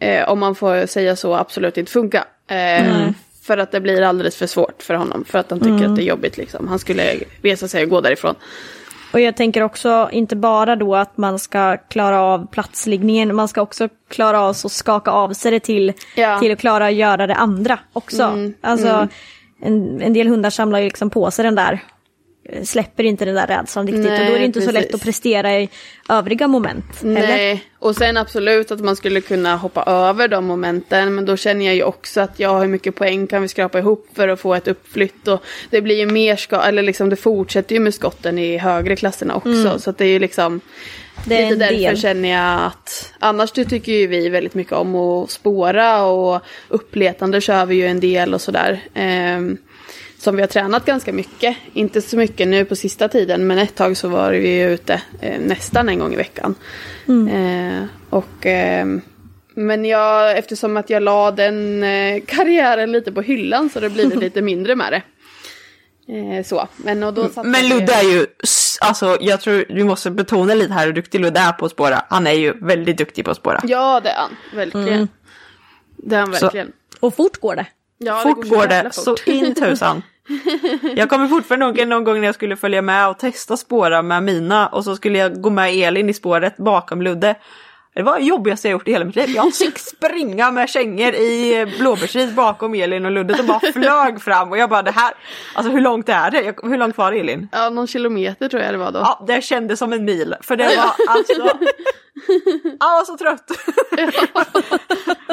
eh, 0.00 0.28
om 0.28 0.38
man 0.38 0.54
får 0.54 0.86
säga 0.86 1.16
så, 1.16 1.34
absolut 1.34 1.76
inte 1.78 1.92
funka. 1.92 2.24
Eh, 2.48 3.08
För 3.42 3.58
att 3.58 3.72
det 3.72 3.80
blir 3.80 4.02
alldeles 4.02 4.36
för 4.36 4.46
svårt 4.46 4.82
för 4.82 4.94
honom. 4.94 5.24
För 5.24 5.38
att 5.38 5.50
han 5.50 5.58
tycker 5.60 5.70
Mm. 5.74 5.90
att 5.90 5.96
det 5.96 6.02
är 6.02 6.06
jobbigt 6.06 6.36
liksom. 6.36 6.68
Han 6.68 6.78
skulle 6.78 7.14
resa 7.42 7.68
sig 7.68 7.82
och 7.84 7.90
gå 7.90 8.00
därifrån. 8.00 8.34
Och 9.12 9.20
jag 9.20 9.36
tänker 9.36 9.62
också 9.62 10.08
inte 10.12 10.36
bara 10.36 10.76
då 10.76 10.96
att 10.96 11.16
man 11.16 11.38
ska 11.38 11.76
klara 11.76 12.20
av 12.20 12.46
platsliggningen, 12.46 13.34
man 13.36 13.48
ska 13.48 13.62
också 13.62 13.88
klara 14.10 14.40
av 14.40 14.50
att 14.50 14.72
skaka 14.72 15.10
av 15.10 15.32
sig 15.32 15.50
det 15.50 15.60
till, 15.60 15.92
Ja. 16.16 16.38
till 16.38 16.52
att 16.52 16.58
klara 16.58 16.86
att 16.86 16.94
göra 16.94 17.26
det 17.26 17.34
andra 17.34 17.78
också. 17.92 18.22
Mm, 18.22 18.54
Alltså 18.60 19.08
En, 19.62 20.02
en 20.02 20.12
del 20.12 20.28
hundar 20.28 20.50
samlar 20.50 20.78
ju 20.78 20.84
liksom 20.84 21.10
på 21.10 21.30
sig 21.30 21.42
den 21.44 21.54
där, 21.54 21.80
släpper 22.62 23.04
inte 23.04 23.24
den 23.24 23.34
där 23.34 23.46
rädslan 23.46 23.86
riktigt 23.86 24.04
och 24.04 24.10
då 24.10 24.14
är 24.16 24.24
det 24.24 24.32
Nej, 24.32 24.44
inte 24.44 24.60
så 24.60 24.72
lätt 24.72 24.82
precis. 24.82 24.94
att 24.94 25.02
prestera 25.02 25.60
i 25.60 25.68
övriga 26.08 26.48
moment. 26.48 26.84
Eller? 27.02 27.14
Nej, 27.14 27.64
och 27.78 27.96
sen 27.96 28.16
absolut 28.16 28.70
att 28.70 28.80
man 28.80 28.96
skulle 28.96 29.20
kunna 29.20 29.56
hoppa 29.56 29.82
över 29.82 30.28
de 30.28 30.44
momenten. 30.44 31.14
Men 31.14 31.24
då 31.24 31.36
känner 31.36 31.66
jag 31.66 31.74
ju 31.74 31.82
också 31.82 32.20
att 32.20 32.40
jag 32.40 32.60
hur 32.60 32.68
mycket 32.68 32.94
poäng 32.94 33.26
kan 33.26 33.42
vi 33.42 33.48
skrapa 33.48 33.78
ihop 33.78 34.08
för 34.14 34.28
att 34.28 34.40
få 34.40 34.54
ett 34.54 34.68
uppflytt. 34.68 35.28
Och 35.28 35.42
det 35.70 35.80
blir 35.80 35.98
ju 35.98 36.06
mer 36.06 36.36
skott, 36.36 36.64
eller 36.64 36.82
liksom 36.82 37.08
det 37.08 37.16
fortsätter 37.16 37.74
ju 37.74 37.80
med 37.80 37.94
skotten 37.94 38.38
i 38.38 38.58
högre 38.58 38.96
klasserna 38.96 39.34
också. 39.34 39.78
Så 39.78 39.90
att 39.90 39.98
det 39.98 40.04
är 40.04 40.08
ju 40.08 40.18
liksom 40.18 40.60
Mm. 41.16 41.28
Det 41.28 41.42
är 41.42 41.50
lite 41.50 41.58
därför 41.64 41.76
del. 41.76 41.96
känner 41.96 42.28
jag 42.28 42.66
att 42.66 43.12
annars 43.18 43.50
tycker 43.50 43.92
ju 43.92 44.06
vi 44.06 44.28
väldigt 44.28 44.54
mycket 44.54 44.72
om 44.72 44.94
att 44.94 45.30
spåra 45.30 46.04
och 46.04 46.42
uppletande 46.68 47.40
kör 47.40 47.66
vi 47.66 47.74
ju 47.74 47.86
en 47.86 48.00
del 48.00 48.34
och 48.34 48.40
sådär. 48.40 48.80
Ehm, 48.94 49.58
som 50.18 50.36
vi 50.36 50.42
har 50.42 50.46
tränat 50.46 50.84
ganska 50.84 51.12
mycket. 51.12 51.56
Inte 51.72 52.02
så 52.02 52.16
mycket 52.16 52.48
nu 52.48 52.64
på 52.64 52.76
sista 52.76 53.08
tiden 53.08 53.46
men 53.46 53.58
ett 53.58 53.74
tag 53.74 53.96
så 53.96 54.08
var 54.08 54.30
vi 54.32 54.60
ute 54.62 55.02
eh, 55.20 55.40
nästan 55.40 55.88
en 55.88 55.98
gång 55.98 56.12
i 56.12 56.16
veckan. 56.16 56.54
Eh, 57.08 57.84
och 58.10 58.46
ehm, 58.46 59.00
men 59.54 59.84
jag, 59.84 60.38
eftersom 60.38 60.76
att 60.76 60.90
jag 60.90 61.02
la 61.02 61.30
den 61.30 61.82
eh, 61.82 62.22
karriären 62.26 62.92
lite 62.92 63.12
på 63.12 63.22
hyllan 63.22 63.70
så 63.70 63.80
det 63.80 63.90
blir 63.90 64.16
lite 64.20 64.42
mindre 64.42 64.76
med 64.76 64.92
det. 64.92 65.02
Eh, 66.12 66.44
så, 66.44 66.68
men 66.76 67.02
och 67.02 67.14
då 67.14 67.28
Men 67.44 67.68
Ludde 67.68 67.92
är 67.92 68.02
ju, 68.02 68.26
alltså 68.80 69.16
jag 69.20 69.40
tror 69.40 69.64
vi 69.68 69.84
måste 69.84 70.10
betona 70.10 70.54
lite 70.54 70.72
här 70.72 70.86
hur 70.86 70.92
duktig 70.92 71.20
Ludde 71.20 71.40
är 71.40 71.52
på 71.52 71.64
att 71.66 71.72
spåra. 71.72 72.04
Han 72.08 72.26
är 72.26 72.32
ju 72.32 72.52
väldigt 72.60 72.98
duktig 72.98 73.24
på 73.24 73.30
att 73.30 73.36
spåra. 73.36 73.60
Ja 73.64 74.00
det 74.00 74.10
är 74.10 74.16
han, 74.16 74.36
verkligen. 74.54 75.08
Det 75.96 76.14
är 76.16 76.20
han 76.20 76.34
Så- 76.34 76.44
verkligen. 76.44 76.72
Och 77.00 77.14
fort 77.16 77.36
går 77.36 77.56
det. 77.56 77.66
Ja, 77.98 78.20
fort 78.22 78.44
så 78.46 78.54
går 78.54 78.62
jävla 78.62 78.82
det, 78.82 78.94
fort. 78.94 79.18
så 79.18 79.30
in 79.30 79.54
tusan. 79.54 80.02
Jag 80.96 81.08
kommer 81.08 81.28
fortfarande 81.28 81.66
ihåg 81.66 81.88
någon 81.88 82.04
gång 82.04 82.20
när 82.20 82.26
jag 82.26 82.34
skulle 82.34 82.56
följa 82.56 82.82
med 82.82 83.08
och 83.08 83.18
testa 83.18 83.56
spåra 83.56 84.02
med 84.02 84.22
mina 84.22 84.66
och 84.66 84.84
så 84.84 84.96
skulle 84.96 85.18
jag 85.18 85.40
gå 85.40 85.50
med 85.50 85.74
Elin 85.74 86.08
i 86.08 86.14
spåret 86.14 86.56
bakom 86.56 87.02
Ludde. 87.02 87.34
Det 87.96 88.02
var 88.02 88.18
det 88.18 88.24
jobbigaste 88.24 88.68
jag 88.68 88.72
gjort 88.72 88.88
i 88.88 88.92
hela 88.92 89.04
mitt 89.04 89.16
liv. 89.16 89.30
Jag 89.30 89.54
fick 89.54 89.78
springa 89.78 90.50
med 90.50 90.68
kängor 90.68 91.14
i 91.14 91.66
blåbärsris 91.78 92.32
bakom 92.34 92.74
Elin 92.74 93.04
och 93.04 93.10
Ludde 93.10 93.36
som 93.36 93.46
bara 93.46 93.60
flög 93.72 94.22
fram 94.22 94.50
och 94.50 94.58
jag 94.58 94.70
bara 94.70 94.82
det 94.82 94.90
här, 94.90 95.14
alltså 95.54 95.72
hur 95.72 95.80
långt 95.80 96.08
är 96.08 96.30
det? 96.30 96.40
Jag, 96.42 96.68
hur 96.70 96.78
långt 96.78 96.98
var 96.98 97.12
det 97.12 97.18
Elin? 97.18 97.48
Ja, 97.52 97.70
någon 97.70 97.86
kilometer 97.86 98.48
tror 98.48 98.62
jag 98.62 98.74
det 98.74 98.78
var 98.78 98.92
då. 98.92 98.98
Ja, 98.98 99.24
det 99.26 99.42
kändes 99.44 99.78
som 99.78 99.92
en 99.92 100.04
mil. 100.04 100.34
För 100.40 100.56
det 100.56 100.64
var 100.64 101.14
alltså... 101.14 101.42
Han 102.80 102.92
var 102.92 103.04
så 103.04 103.16
trött. 103.16 103.50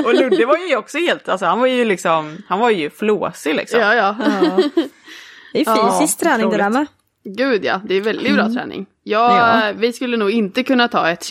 och 0.05 0.13
Ludde 0.13 0.45
var 0.45 0.57
ju 0.57 0.75
också 0.75 0.97
helt, 0.97 1.29
alltså 1.29 1.45
han 1.45 1.59
var 1.59 1.67
ju 1.67 1.85
liksom, 1.85 2.37
han 2.47 2.59
var 2.59 2.69
ju 2.69 2.89
flåsig 2.89 3.55
liksom. 3.55 3.79
ja. 3.79 3.95
ja. 3.95 4.15
Det 5.53 5.59
är 5.61 5.65
Ja, 5.65 5.99
fysisk 5.99 6.19
träning 6.19 6.49
det 6.49 6.57
där 6.57 6.69
med. 6.69 6.85
Gud 7.23 7.65
ja, 7.65 7.81
det 7.85 7.95
är 7.95 8.01
väldigt 8.01 8.33
bra 8.33 8.49
träning. 8.49 8.85
Ja, 9.03 9.65
Ja. 9.65 9.71
Vi 9.75 9.93
skulle 9.93 10.17
nog 10.17 10.31
inte 10.31 10.63
kunna 10.63 10.87
ta 10.87 11.09
ett 11.09 11.23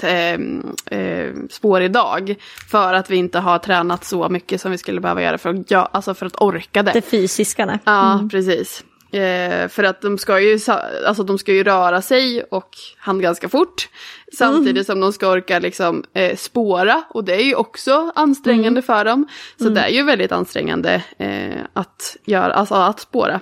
kilometers 0.00 0.90
eh, 0.90 0.98
eh, 0.98 1.34
spår 1.50 1.82
idag. 1.82 2.34
För 2.68 2.94
att 2.94 3.10
vi 3.10 3.16
inte 3.16 3.38
har 3.38 3.58
tränat 3.58 4.04
så 4.04 4.28
mycket 4.28 4.60
som 4.60 4.70
vi 4.70 4.78
skulle 4.78 5.00
behöva 5.00 5.22
göra 5.22 5.38
för 5.38 5.50
att, 5.50 5.70
ja, 5.70 5.88
alltså 5.92 6.14
för 6.14 6.26
att 6.26 6.40
orka 6.40 6.82
det. 6.82 6.92
Det 6.92 7.02
fysiska. 7.02 7.66
nej. 7.66 7.78
Ja, 7.84 8.28
precis. 8.30 8.84
Eh, 9.12 9.68
för 9.68 9.84
att 9.84 10.02
de 10.02 10.18
ska, 10.18 10.40
ju, 10.40 10.58
alltså 11.06 11.22
de 11.22 11.38
ska 11.38 11.52
ju 11.52 11.64
röra 11.64 12.02
sig 12.02 12.42
och 12.42 12.68
han 12.98 13.20
ganska 13.20 13.48
fort. 13.48 13.88
Samtidigt 14.32 14.86
som 14.86 15.00
de 15.00 15.12
ska 15.12 15.28
orka 15.28 15.58
liksom, 15.58 16.04
eh, 16.12 16.36
spåra 16.36 17.02
och 17.10 17.24
det 17.24 17.34
är 17.34 17.44
ju 17.44 17.54
också 17.54 18.12
ansträngande 18.14 18.82
för 18.82 19.04
dem. 19.04 19.28
Så 19.56 19.68
det 19.68 19.80
är 19.80 19.88
ju 19.88 20.02
väldigt 20.02 20.32
ansträngande 20.32 21.02
eh, 21.18 21.60
att, 21.72 22.16
göra, 22.24 22.52
alltså 22.52 22.74
att 22.74 23.00
spåra. 23.00 23.40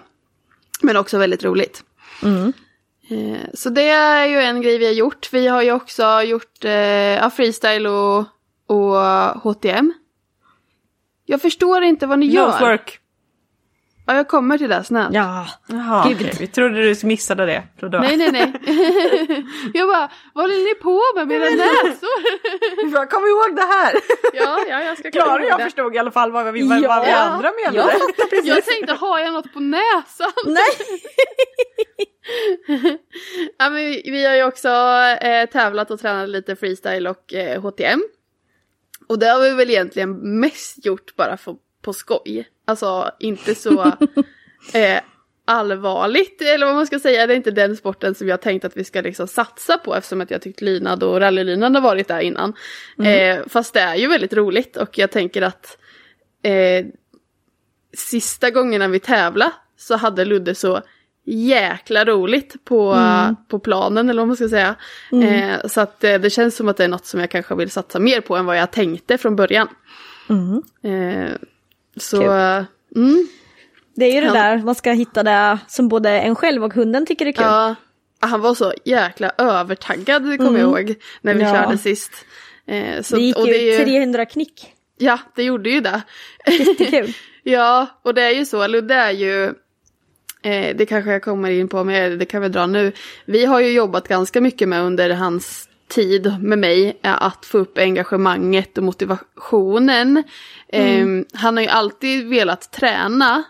Men 0.83 0.97
också 0.97 1.19
väldigt 1.19 1.45
roligt. 1.45 1.85
Eh, 3.11 3.41
så 3.55 3.71
det 3.71 3.89
är 3.89 4.27
ju 4.27 4.37
en 4.41 4.63
grej 4.63 4.79
vi 4.79 4.87
har 4.87 4.93
gjort. 4.93 5.29
Vi 5.33 5.47
har 5.47 5.63
ju 5.63 5.73
också 5.73 6.23
gjort 6.23 6.65
eh, 6.65 6.73
ja, 6.73 7.31
freestyle 7.31 7.87
och, 7.87 8.19
och 8.67 8.97
HTM. 9.43 9.93
Jag 11.27 11.43
förstår 11.43 11.83
inte 11.83 12.07
vad 12.07 12.19
ni 12.19 12.27
gör. 12.27 12.47
Nosework. 12.47 12.99
Ja, 14.07 14.15
jag 14.15 14.29
kommer 14.29 14.59
till 14.59 14.69
det 14.71 14.85
snart. 14.85 15.09
Ja, 15.13 15.47
Jaha, 15.67 16.03
okej. 16.15 16.33
Vi 16.41 16.47
trodde 16.47 16.83
du 16.95 17.07
missade 17.07 17.47
det. 17.47 17.63
Trodde 17.81 18.01
Nej, 18.01 18.17
nej, 18.17 18.33
nej. 18.33 18.53
jag 19.75 19.89
bara, 19.89 20.11
vad 20.35 20.45
håller 20.45 20.65
ni 20.69 20.75
på 20.75 21.01
med 21.17 21.29
mina 21.29 21.45
näsor? 21.65 22.09
Jag 22.93 23.11
kommer 23.11 23.29
ihåg 23.29 23.57
det 23.57 23.63
här. 23.63 23.95
ja, 24.33 24.59
ja, 24.69 24.83
jag 24.83 24.99
ska 24.99 25.11
Klara 25.11 25.25
komma 25.27 25.35
och 25.37 25.41
ihåg 25.43 25.51
jag 25.51 25.59
det. 25.61 25.65
förstod 25.65 25.95
i 25.95 25.99
alla 25.99 26.11
fall 26.11 26.33
vad 26.33 26.53
vi, 26.53 26.63
vad, 26.69 26.83
vad 26.83 27.05
vi 27.05 27.11
Ja. 27.11 27.17
andra 27.17 27.53
menade. 27.65 27.93
Jag 28.45 28.65
tänkte, 28.65 28.93
har 28.93 29.19
jag 29.19 29.33
något 29.33 29.53
på 29.53 29.61
näsan? 29.61 30.33
nej. 30.47 30.65
Ja, 33.59 33.71
men 33.71 33.75
vi, 33.75 34.03
vi 34.05 34.25
har 34.25 34.35
ju 34.35 34.43
också 34.43 34.69
eh, 35.21 35.49
tävlat 35.49 35.91
och 35.91 36.01
tränat 36.01 36.29
lite 36.29 36.57
freestyle 36.57 37.07
och 37.07 37.35
eh, 37.35 37.63
HTM. 37.63 38.03
Och 39.07 39.19
det 39.19 39.27
har 39.27 39.41
vi 39.41 39.51
väl 39.51 39.71
egentligen 39.71 40.41
mest 40.41 40.87
gjort 40.87 41.17
bara 41.17 41.37
för, 41.37 41.57
på 41.83 41.93
skoj. 41.93 42.49
Alltså 42.65 43.11
inte 43.19 43.55
så 43.55 43.81
eh, 44.73 45.01
allvarligt, 45.45 46.43
eller 46.43 46.67
vad 46.67 46.75
man 46.75 46.87
ska 46.87 46.99
säga. 46.99 47.27
Det 47.27 47.35
är 47.35 47.37
inte 47.37 47.51
den 47.51 47.77
sporten 47.77 48.15
som 48.15 48.29
jag 48.29 48.41
tänkt 48.41 48.65
att 48.65 48.77
vi 48.77 48.85
ska 48.85 49.01
liksom 49.01 49.29
satsa 49.29 49.79
på 49.79 49.95
eftersom 49.95 50.21
att 50.21 50.31
jag 50.31 50.43
tyckt 50.43 50.61
lydnad 50.61 51.03
och 51.03 51.21
rallylydnad 51.21 51.75
har 51.75 51.81
varit 51.81 52.09
där 52.09 52.21
innan. 52.21 52.55
Eh, 53.05 53.39
fast 53.47 53.75
det 53.75 53.81
är 53.81 53.97
ju 53.97 54.09
väldigt 54.09 54.33
roligt 54.33 54.77
och 54.77 54.99
jag 54.99 55.11
tänker 55.11 55.43
att 55.43 55.79
eh, 56.43 56.87
sista 57.97 58.51
gångerna 58.51 58.89
vi 58.89 59.01
tävlade 59.01 59.53
så 59.77 59.97
hade 59.97 60.25
Ludde 60.25 60.55
så 60.55 60.83
jäkla 61.31 62.05
roligt 62.05 62.65
på, 62.65 62.97
på 63.49 63.59
planen 63.59 64.11
eller 64.11 64.21
vad 64.23 64.27
man 64.27 64.37
ska 64.37 64.49
säga. 64.49 64.75
Eh, 65.13 65.67
så 65.69 65.81
att 65.81 66.05
eh, 66.05 66.15
det 66.15 66.31
känns 66.31 66.57
som 66.57 66.69
att 66.69 66.77
det 66.77 66.85
är 66.85 66.89
något 66.89 67.07
som 67.07 67.21
jag 67.21 67.31
kanske 67.31 67.55
vill 67.55 67.71
satsa 67.71 67.99
mer 67.99 68.21
på 68.21 68.37
än 68.37 68.47
vad 68.47 68.59
jag 68.59 68.71
tänkte 68.71 69.19
från 69.19 69.37
början. 69.37 69.69
Mm. 70.29 70.63
Eh, 70.83 71.33
så, 71.97 72.17
Kul. 72.21 72.31
mm, 73.03 73.29
Det 73.97 74.05
är 74.05 74.15
ju 74.15 74.21
det 74.21 74.27
Han- 74.27 74.37
där, 74.37 74.59
man 74.59 74.75
ska 74.75 74.91
hitta 74.93 75.23
det 75.23 75.59
som 75.69 75.89
både 75.89 76.11
en 76.11 76.35
själv 76.35 76.65
och 76.65 76.75
hunden 76.75 77.07
tycker 77.07 77.27
är 77.27 77.33
kul. 77.33 77.45
ja. 77.45 77.75
Han 78.21 78.41
var 78.41 78.55
så 78.55 78.73
jäkla 78.85 79.33
övertaggad 79.39 80.23
kommer 80.39 80.59
jag 80.61 80.69
ihåg 80.69 80.95
när 81.23 81.35
vi 81.35 81.43
Mm. 81.43 81.55
Ja. 81.55 81.63
körde 81.63 81.79
sist. 81.79 82.13
Eh, 82.67 83.03
så, 83.03 83.17
det 83.17 83.23
gick 83.23 83.37
och 83.39 83.47
ju 83.47 83.53
det 83.53 83.75
är 83.75 83.85
300 83.85 84.25
knick. 84.27 84.67
Ja, 84.99 85.19
det 85.37 85.43
gjorde 85.43 85.71
ju 85.71 85.81
det. 85.81 86.03
Jättekul. 86.47 87.13
Ja, 87.43 87.87
och 88.03 88.15
det 88.15 88.23
är 88.23 88.31
ju 88.31 88.45
så, 88.45 88.67
Ludde 88.67 88.95
är 88.95 89.11
ju, 89.11 89.53
eh, 90.49 90.77
det 90.77 90.87
kanske 90.87 91.13
jag 91.13 91.23
kommer 91.23 91.51
in 91.51 91.69
på, 91.69 91.85
men 91.85 92.19
det 92.19 92.25
kan 92.25 92.43
vi 92.43 92.49
dra 92.49 92.67
nu. 92.67 92.93
Vi 93.25 93.45
har 93.45 93.61
ju 93.61 93.71
jobbat 93.71 94.09
ganska 94.09 94.41
mycket 94.41 94.69
med 94.69 94.83
under 94.83 95.11
hans 95.11 95.69
tid 95.89 96.35
med 96.41 96.59
mig 96.59 96.99
eh, 97.03 97.23
att 97.23 97.47
få 97.47 97.59
upp 97.59 97.79
engagemanget 97.79 98.79
och 98.79 98.85
motivationen. 98.85 100.25
Eh, 100.69 101.07
han 101.33 101.57
har 101.57 101.63
ju 101.63 101.69
alltid 101.69 102.29
velat 102.29 102.73
träna, 102.73 103.43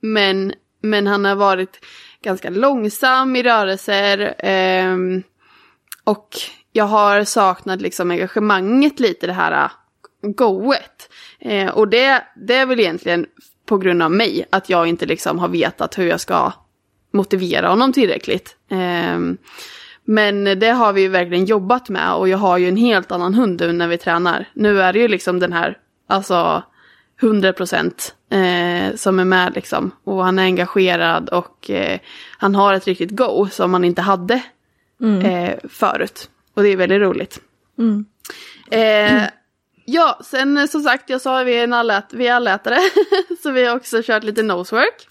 men, 0.00 0.52
men 0.82 1.06
han 1.06 1.24
har 1.24 1.34
varit 1.34 1.84
ganska 2.22 2.50
långsam 2.50 3.36
i 3.36 3.42
rörelser. 3.42 4.34
ehm, 4.38 5.22
och 6.04 6.28
jag 6.72 6.84
har 6.84 7.24
saknat 7.24 7.80
liksom 7.80 8.10
engagemanget 8.10 9.00
lite, 9.00 9.26
det 9.26 9.32
här 9.32 9.64
äh, 9.64 9.70
goet. 10.30 11.10
Eh, 11.40 11.68
och 11.68 11.88
det, 11.88 12.22
det 12.36 12.54
är 12.54 12.66
väl 12.66 12.80
egentligen 12.80 13.26
på 13.66 13.78
grund 13.78 14.02
av 14.02 14.10
mig, 14.10 14.44
att 14.50 14.70
jag 14.70 14.86
inte 14.86 15.06
liksom 15.06 15.38
har 15.38 15.48
vetat 15.48 15.98
hur 15.98 16.06
jag 16.06 16.20
ska 16.20 16.52
motivera 17.12 17.68
honom 17.68 17.92
tillräckligt. 17.92 18.56
Ehm, 18.70 19.36
men 20.04 20.44
det 20.44 20.70
har 20.70 20.92
vi 20.92 21.00
ju 21.00 21.08
verkligen 21.08 21.44
jobbat 21.44 21.88
med 21.88 22.14
och 22.14 22.28
jag 22.28 22.38
har 22.38 22.58
ju 22.58 22.68
en 22.68 22.76
helt 22.76 23.12
annan 23.12 23.34
hund 23.34 23.60
nu 23.60 23.72
när 23.72 23.88
vi 23.88 23.98
tränar. 23.98 24.48
Nu 24.54 24.82
är 24.82 24.92
det 24.92 24.98
ju 24.98 25.08
liksom 25.08 25.40
den 25.40 25.52
här, 25.52 25.78
alltså 26.06 26.62
100 27.22 27.52
procent 27.52 28.14
eh, 28.30 28.96
som 28.96 29.18
är 29.18 29.24
med 29.24 29.54
liksom. 29.54 29.90
Och 30.04 30.24
han 30.24 30.38
är 30.38 30.42
engagerad 30.42 31.28
och 31.28 31.70
eh, 31.70 31.98
han 32.38 32.54
har 32.54 32.74
ett 32.74 32.86
riktigt 32.86 33.10
go 33.10 33.48
som 33.50 33.72
han 33.72 33.84
inte 33.84 34.02
hade 34.02 34.42
eh, 35.22 35.54
förut. 35.68 36.30
Och 36.54 36.62
det 36.62 36.68
är 36.68 36.76
väldigt 36.76 37.00
roligt. 37.00 37.40
Eh, 38.70 39.22
ja, 39.84 40.20
sen 40.24 40.56
eh, 40.56 40.66
som 40.66 40.82
sagt, 40.82 41.10
jag 41.10 41.20
sa 41.20 41.40
att 41.40 41.46
vi 41.46 41.58
är 41.58 41.64
en 41.64 41.72
allät, 41.72 42.06
vi 42.10 42.26
är 42.26 42.34
allätare. 42.34 42.78
så 43.42 43.50
vi 43.50 43.64
har 43.64 43.76
också 43.76 44.02
kört 44.04 44.24
lite 44.24 44.42
nosework. 44.42 45.08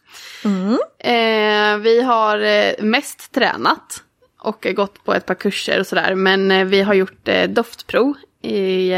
Eh, 0.99 1.77
vi 1.77 2.01
har 2.01 2.39
eh, 2.39 2.73
mest 2.79 3.31
tränat 3.31 4.03
och 4.43 4.67
gått 4.75 5.03
på 5.03 5.13
ett 5.13 5.25
par 5.25 5.35
kurser 5.35 5.79
och 5.79 5.87
sådär. 5.87 6.15
Men 6.15 6.51
eh, 6.51 6.65
vi 6.65 6.81
har 6.81 6.93
gjort 6.93 7.27
eh, 7.27 7.49
doftprov 7.49 8.13
i, 8.41 8.91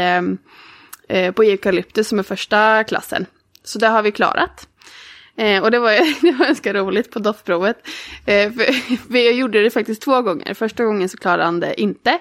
eh, 1.08 1.32
på 1.32 1.42
eukalyptus 1.42 2.08
som 2.08 2.18
är 2.18 2.22
första 2.22 2.84
klassen. 2.84 3.26
Så 3.64 3.78
det 3.78 3.86
har 3.86 4.02
vi 4.02 4.12
klarat. 4.12 4.68
Eh, 5.36 5.62
och 5.62 5.70
det 5.70 5.78
var, 5.78 5.90
det 6.22 6.32
var 6.32 6.46
ganska 6.46 6.74
roligt 6.74 7.10
på 7.10 7.18
doftprovet. 7.18 7.88
Eh, 8.26 8.52
för, 8.52 8.66
vi 9.12 9.30
gjorde 9.30 9.62
det 9.62 9.70
faktiskt 9.70 10.02
två 10.02 10.22
gånger. 10.22 10.54
Första 10.54 10.84
gången 10.84 11.08
så 11.08 11.16
klarade 11.16 11.44
han 11.44 11.60
det 11.60 11.80
inte. 11.80 12.18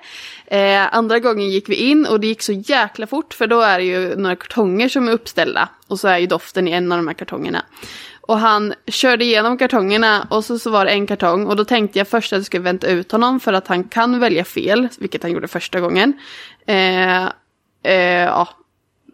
Eh, 0.47 0.95
andra 0.95 1.19
gången 1.19 1.49
gick 1.49 1.69
vi 1.69 1.75
in 1.75 2.05
och 2.05 2.19
det 2.19 2.27
gick 2.27 2.41
så 2.41 2.51
jäkla 2.51 3.07
fort 3.07 3.33
för 3.33 3.47
då 3.47 3.61
är 3.61 3.79
det 3.79 3.85
ju 3.85 4.15
några 4.15 4.35
kartonger 4.35 4.89
som 4.89 5.07
är 5.07 5.11
uppställda. 5.11 5.69
Och 5.87 5.99
så 5.99 6.07
är 6.07 6.17
ju 6.17 6.27
doften 6.27 6.67
i 6.67 6.71
en 6.71 6.91
av 6.91 6.97
de 6.97 7.07
här 7.07 7.13
kartongerna. 7.13 7.65
Och 8.27 8.39
han 8.39 8.73
körde 8.87 9.25
igenom 9.25 9.57
kartongerna 9.57 10.27
och 10.29 10.45
så, 10.45 10.59
så 10.59 10.69
var 10.69 10.85
det 10.85 10.91
en 10.91 11.07
kartong 11.07 11.47
och 11.47 11.55
då 11.55 11.65
tänkte 11.65 11.99
jag 11.99 12.07
först 12.07 12.33
att 12.33 12.37
jag 12.37 12.45
skulle 12.45 12.63
vänta 12.63 12.87
ut 12.87 13.11
honom 13.11 13.39
för 13.39 13.53
att 13.53 13.67
han 13.67 13.83
kan 13.83 14.19
välja 14.19 14.43
fel, 14.43 14.87
vilket 14.99 15.23
han 15.23 15.31
gjorde 15.31 15.47
första 15.47 15.79
gången. 15.79 16.13
Eh, 16.67 17.25
eh, 17.83 18.23
ja, 18.25 18.49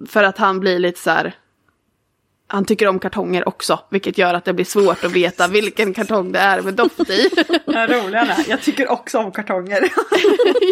för 0.07 0.23
att 0.23 0.37
han 0.37 0.59
blir 0.59 0.79
lite 0.79 0.99
så 0.99 1.09
här, 1.09 1.33
han 2.51 2.65
tycker 2.65 2.87
om 2.87 2.99
kartonger 2.99 3.47
också, 3.47 3.79
vilket 3.89 4.17
gör 4.17 4.33
att 4.33 4.45
det 4.45 4.53
blir 4.53 4.65
svårt 4.65 5.03
att 5.03 5.11
veta 5.11 5.47
vilken 5.47 5.93
kartong 5.93 6.31
det 6.31 6.39
är 6.39 6.61
med 6.61 6.73
doft 6.73 7.09
i. 7.09 7.29
Det 7.65 7.87
roliga 7.87 8.21
är, 8.21 8.45
jag 8.49 8.61
tycker 8.61 8.91
också 8.91 9.17
om 9.19 9.31
kartonger. 9.31 9.89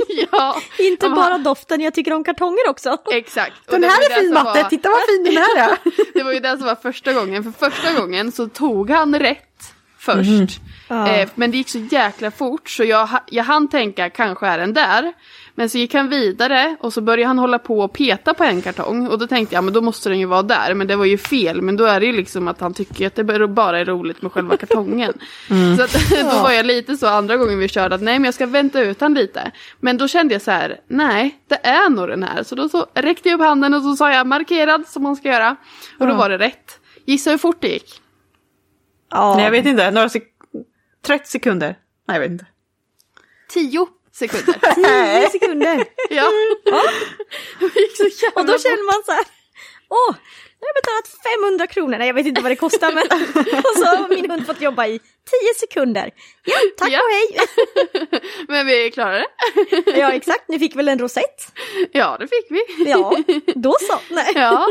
ja, 0.31 0.61
Inte 0.79 1.05
men 1.07 1.15
bara 1.15 1.31
han- 1.31 1.43
doften, 1.43 1.81
jag 1.81 1.93
tycker 1.93 2.13
om 2.13 2.23
kartonger 2.23 2.69
också. 2.69 2.97
Exakt. 3.11 3.53
Den 3.65 3.83
här 3.83 3.89
är 4.11 4.19
fin 4.21 4.33
matte, 4.33 4.61
var- 4.63 4.69
titta 4.69 4.89
vad 4.89 4.99
fin 4.99 5.23
den 5.23 5.37
här 5.37 5.69
är. 5.69 5.77
Det 6.13 6.23
var 6.23 6.33
ju 6.33 6.39
det 6.39 6.57
som 6.57 6.65
var 6.67 6.75
första 6.75 7.13
gången, 7.13 7.43
för 7.43 7.69
första 7.69 7.93
gången 7.93 8.31
så 8.31 8.47
tog 8.47 8.89
han 8.89 9.19
rätt 9.19 9.73
först. 9.99 10.59
Ja. 10.87 11.07
Eh, 11.09 11.29
men 11.35 11.51
det 11.51 11.57
gick 11.57 11.69
så 11.69 11.77
jäkla 11.77 12.31
fort 12.31 12.69
så 12.69 12.83
jag, 12.83 13.09
jag 13.29 13.43
hann 13.43 13.67
tänka 13.69 14.09
kanske 14.09 14.47
är 14.47 14.57
den 14.57 14.73
där. 14.73 15.13
Men 15.59 15.69
så 15.69 15.77
gick 15.77 15.93
han 15.93 16.09
vidare 16.09 16.75
och 16.79 16.93
så 16.93 17.01
började 17.01 17.27
han 17.27 17.39
hålla 17.39 17.59
på 17.59 17.79
och 17.79 17.93
peta 17.93 18.33
på 18.33 18.43
en 18.43 18.61
kartong. 18.61 19.07
Och 19.07 19.19
då 19.19 19.27
tänkte 19.27 19.55
jag 19.55 19.63
men 19.63 19.73
då 19.73 19.81
måste 19.81 20.09
den 20.09 20.19
ju 20.19 20.25
vara 20.25 20.43
där. 20.43 20.73
Men 20.73 20.87
det 20.87 20.95
var 20.95 21.05
ju 21.05 21.17
fel. 21.17 21.61
Men 21.61 21.75
då 21.77 21.85
är 21.85 21.99
det 21.99 22.05
ju 22.05 22.11
liksom 22.11 22.47
att 22.47 22.59
han 22.59 22.73
tycker 22.73 23.07
att 23.07 23.15
det 23.15 23.47
bara 23.47 23.79
är 23.79 23.85
roligt 23.85 24.21
med 24.21 24.31
själva 24.31 24.57
kartongen. 24.57 25.13
Så 25.77 25.83
att, 25.83 26.09
då 26.31 26.43
var 26.43 26.51
jag 26.51 26.65
lite 26.65 26.97
så 26.97 27.07
andra 27.07 27.37
gången 27.37 27.59
vi 27.59 27.67
körde 27.67 27.95
att 27.95 28.01
nej 28.01 28.19
men 28.19 28.25
jag 28.25 28.33
ska 28.33 28.45
vänta 28.45 28.81
ut 28.81 29.01
han 29.01 29.13
lite. 29.13 29.51
Men 29.79 29.97
då 29.97 30.07
kände 30.07 30.33
jag 30.33 30.41
så 30.41 30.51
här, 30.51 30.79
nej 30.87 31.39
det 31.47 31.67
är 31.67 31.89
nog 31.89 32.07
den 32.07 32.23
här. 32.23 32.43
Så 32.43 32.55
då 32.55 32.69
så 32.69 32.85
räckte 32.93 33.29
jag 33.29 33.35
upp 33.39 33.45
handen 33.45 33.73
och 33.73 33.81
så 33.81 33.95
sa 33.95 34.11
jag 34.11 34.27
markerad 34.27 34.87
som 34.87 35.03
man 35.03 35.15
ska 35.15 35.29
göra. 35.29 35.55
Och 35.99 36.07
då 36.07 36.13
var 36.13 36.29
det 36.29 36.37
rätt. 36.37 36.79
Gissa 37.05 37.31
hur 37.31 37.37
fort 37.37 37.61
det 37.61 37.67
gick? 37.67 38.01
Ja. 39.11 39.35
Nej 39.35 39.43
jag 39.43 39.51
vet 39.51 39.65
inte, 39.65 39.91
några 39.91 40.09
sek 40.09 40.23
30 41.05 41.27
sekunder. 41.27 41.75
Nej 42.07 42.15
jag 42.15 42.21
vet 42.21 42.31
inte. 42.31 42.45
Tio 43.49 43.87
sekunder. 44.19 44.53
10 45.21 45.29
sekunder. 45.29 45.83
ja. 46.09 46.31
Jävla 47.61 48.41
Och 48.41 48.45
då 48.45 48.57
känner 48.59 48.85
man 48.85 49.03
så 49.05 49.11
här, 49.11 49.25
åh, 49.89 50.15
nu 50.61 50.65
har 50.67 50.73
jag 50.73 50.83
betalat 50.83 51.33
500 51.43 51.67
kronor, 51.67 51.97
nej 51.97 52.07
jag 52.07 52.13
vet 52.13 52.25
inte 52.25 52.41
vad 52.41 52.51
det 52.51 52.55
kostar 52.55 52.91
men 52.93 53.03
och 53.65 53.77
så 53.77 53.85
har 53.85 54.09
min 54.09 54.31
hund 54.31 54.45
fått 54.45 54.61
jobba 54.61 54.87
i 54.87 54.99
10 54.99 55.05
sekunder. 55.59 56.09
Ja, 56.43 56.55
tack 56.77 56.89
Ja. 56.91 56.99
och 56.99 57.11
hej. 57.11 57.39
Men 58.47 58.67
vi 58.67 58.91
klarade 58.91 59.17
det. 59.83 59.99
Ja 59.99 60.11
exakt, 60.11 60.43
ni 60.47 60.59
fick 60.59 60.75
väl 60.75 60.87
en 60.87 60.99
rosett? 60.99 61.51
Ja, 61.91 62.17
det 62.19 62.27
fick 62.27 62.45
vi. 62.49 62.89
Ja, 62.89 63.15
då 63.55 63.75
så. 63.81 63.99
Nej. 64.09 64.31
Ja, 64.35 64.67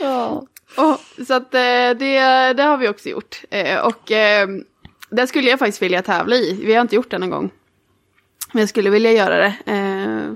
Ja. 0.00 0.46
och, 0.76 1.26
så 1.26 1.34
att 1.34 1.54
eh, 1.54 1.60
det, 1.98 2.52
det 2.56 2.62
har 2.62 2.76
vi 2.76 2.88
också 2.88 3.08
gjort. 3.08 3.42
Eh, 3.50 3.78
Och 3.86 4.12
eh, 4.12 4.48
det 5.10 5.26
skulle 5.26 5.50
jag 5.50 5.58
faktiskt 5.58 5.82
vilja 5.82 6.02
tävla 6.02 6.36
i. 6.36 6.60
Vi 6.64 6.74
har 6.74 6.80
inte 6.82 6.94
gjort 6.96 7.10
det 7.10 7.18
någon 7.18 7.30
gång. 7.30 7.50
Men 8.56 8.62
jag 8.62 8.68
skulle 8.68 8.90
vilja 8.90 9.12
göra 9.12 9.36
det. 9.38 9.54
eh, 9.72 10.32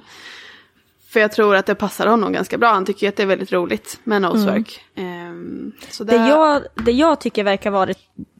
För 1.09 1.21
jag 1.21 1.33
tror 1.33 1.57
att 1.57 1.67
det 1.67 1.75
passar 1.75 2.07
honom 2.07 2.33
ganska 2.33 2.59
bra. 2.59 2.73
Han 2.73 2.85
tycker 2.87 3.09
att 3.09 3.17
det 3.17 3.23
är 3.23 3.27
väldigt 3.27 3.53
roligt 3.53 4.01
med 4.05 4.23
nosework. 4.23 4.81
Eh, 4.95 5.05
Så 5.91 6.05
Det, 6.05 6.17
jag, 6.17 6.63
det 6.85 6.93
jag 6.93 7.21
tycker 7.21 7.45
verkar 7.45 7.71
vara 7.71 7.95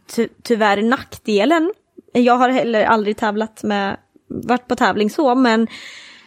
ty, 0.07 0.29
tyvärr 0.43 0.83
nackdelen, 0.83 1.73
jag 2.13 2.35
har 2.35 2.49
heller 2.49 2.85
aldrig 2.85 3.17
tävlat 3.17 3.63
med, 3.63 3.97
varit 4.29 4.69
på 4.69 4.77
tävling 4.77 5.11
så, 5.11 5.35
men 5.35 5.67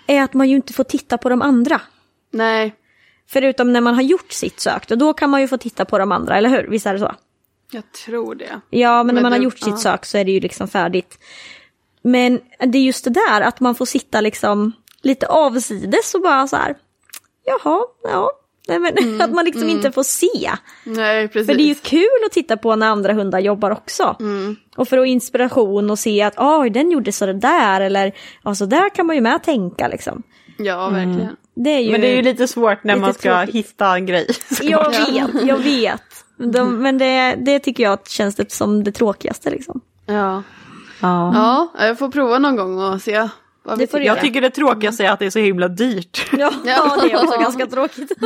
är 0.07 0.21
att 0.23 0.33
man 0.33 0.49
ju 0.49 0.55
inte 0.55 0.73
får 0.73 0.83
titta 0.83 1.17
på 1.17 1.29
de 1.29 1.41
andra. 1.41 1.81
Nej, 2.31 2.75
Förutom 3.29 3.73
när 3.73 3.81
man 3.81 3.95
har 3.95 4.01
gjort 4.01 4.31
sitt 4.31 4.59
sök, 4.59 4.91
och 4.91 4.97
då 4.97 5.13
kan 5.13 5.29
man 5.29 5.41
ju 5.41 5.47
få 5.47 5.57
titta 5.57 5.85
på 5.85 5.97
de 5.97 6.11
andra, 6.11 6.37
eller 6.37 6.49
hur? 6.49 6.67
Visst 6.69 6.85
är 6.85 6.93
det 6.93 6.99
så? 6.99 7.15
jag 7.71 7.83
tror 7.91 8.35
det. 8.35 8.59
Ja, 8.69 9.03
men, 9.03 9.07
när 9.07 9.13
Men 9.13 9.23
man 9.23 9.31
har 9.31 9.39
du- 9.39 9.43
gjort 9.45 9.59
sitt 9.59 9.67
ja. 9.67 9.77
sök 9.77 10.05
så 10.05 10.17
är 10.17 10.25
det 10.25 10.31
ju 10.31 10.39
liksom 10.39 10.67
färdigt. 10.67 11.19
Men 12.03 12.39
det 12.59 12.77
är 12.77 12.83
just 12.83 13.03
det 13.03 13.09
där 13.09 13.41
att 13.41 13.59
man 13.59 13.75
får 13.75 13.85
sitta 13.85 14.21
liksom 14.21 14.71
lite 15.01 15.27
avsides 15.27 16.15
och 16.15 16.21
bara 16.21 16.47
så 16.47 16.55
här, 16.55 16.75
jaha, 17.45 17.81
ja. 18.03 18.31
Nej, 18.67 18.79
men, 18.79 19.21
att 19.21 19.31
man 19.31 19.45
liksom 19.45 19.69
inte 19.69 19.91
får 19.91 20.03
se. 20.03 20.51
Nej, 20.83 21.27
precis. 21.27 21.47
För 21.47 21.53
det 21.57 21.63
är 21.63 21.67
ju 21.67 21.75
kul 21.75 22.25
att 22.25 22.31
titta 22.31 22.57
på 22.57 22.75
när 22.75 22.87
andra 22.87 23.13
hundar 23.13 23.39
jobbar 23.39 23.71
också. 23.71 24.17
Och 24.77 24.87
för 24.87 24.97
att 24.97 25.07
inspiration 25.07 25.89
och 25.89 25.99
se 25.99 26.21
att 26.21 26.33
oj, 26.37 26.69
den 26.69 26.91
gjorde 26.91 27.11
så 27.11 27.25
det 27.25 27.33
där 27.33 27.81
eller 27.81 28.11
ja, 28.43 28.55
så 28.55 28.65
där 28.65 28.89
kan 28.95 29.05
man 29.05 29.15
ju 29.15 29.21
med 29.21 29.43
tänka 29.43 29.87
liksom. 29.87 30.23
Ja, 30.57 30.89
verkligen. 30.89 31.35
Det 31.55 31.69
är 31.69 31.79
ju... 31.79 31.91
Men 31.91 32.01
det 32.01 32.07
är 32.07 32.15
ju 32.15 32.21
lite 32.21 32.47
svårt 32.47 32.83
när 32.83 32.93
Lite 32.95 33.05
man 33.05 33.13
ska 33.13 33.37
tråkigt. 33.37 33.55
hitta 33.55 33.95
en 33.95 34.05
grej. 34.05 34.27
Jag 34.61 34.89
vet, 34.89 35.47
jag 35.47 35.57
vet. 35.57 36.01
De, 36.37 36.81
men 36.81 36.97
det, 36.97 37.35
det 37.45 37.59
tycker 37.59 37.83
jag 37.83 38.07
känns 38.07 38.35
det 38.35 38.51
som 38.51 38.83
det 38.83 38.91
tråkigaste 38.91 39.49
liksom. 39.49 39.81
Ja. 40.05 40.43
Ja. 41.03 41.31
ja, 41.33 41.85
jag 41.85 41.99
får 41.99 42.09
prova 42.09 42.39
någon 42.39 42.55
gång 42.55 42.79
och 42.79 43.01
se 43.01 43.29
vad 43.63 43.77
vi 43.77 43.85
Det 43.85 43.91
får. 43.91 44.01
Jag 44.01 44.21
tycker 44.21 44.41
det 44.41 44.49
är 44.99 45.09
att 45.11 45.19
det 45.19 45.25
är 45.25 45.29
så 45.29 45.39
himla 45.39 45.67
dyrt. 45.67 46.29
Ja, 46.37 46.51
ja 46.65 46.97
det 47.01 47.11
är 47.11 47.23
också 47.23 47.39
ganska 47.39 47.67
tråkigt. 47.67 48.11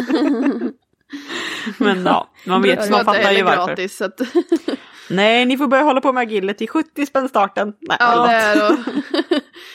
Men 1.78 2.06
ja, 2.06 2.30
man 2.46 2.62
vet, 2.62 2.90
man 2.90 3.06
fattar 3.06 3.32
ju 3.32 3.44
varför. 3.44 3.68
gratis. 3.68 3.98
Så 3.98 4.06
att, 4.06 4.22
Nej, 5.10 5.46
ni 5.46 5.58
får 5.58 5.68
börja 5.68 5.84
hålla 5.84 6.02
på 6.02 6.14
med 6.14 6.22
agility, 6.22 6.68
70 6.68 7.06
spänn 7.06 7.30
starten. 7.30 7.74
Nej, 7.80 7.98
ja, 8.00 8.28
det 8.28 8.34
är, 8.34 8.72
och, 8.72 8.78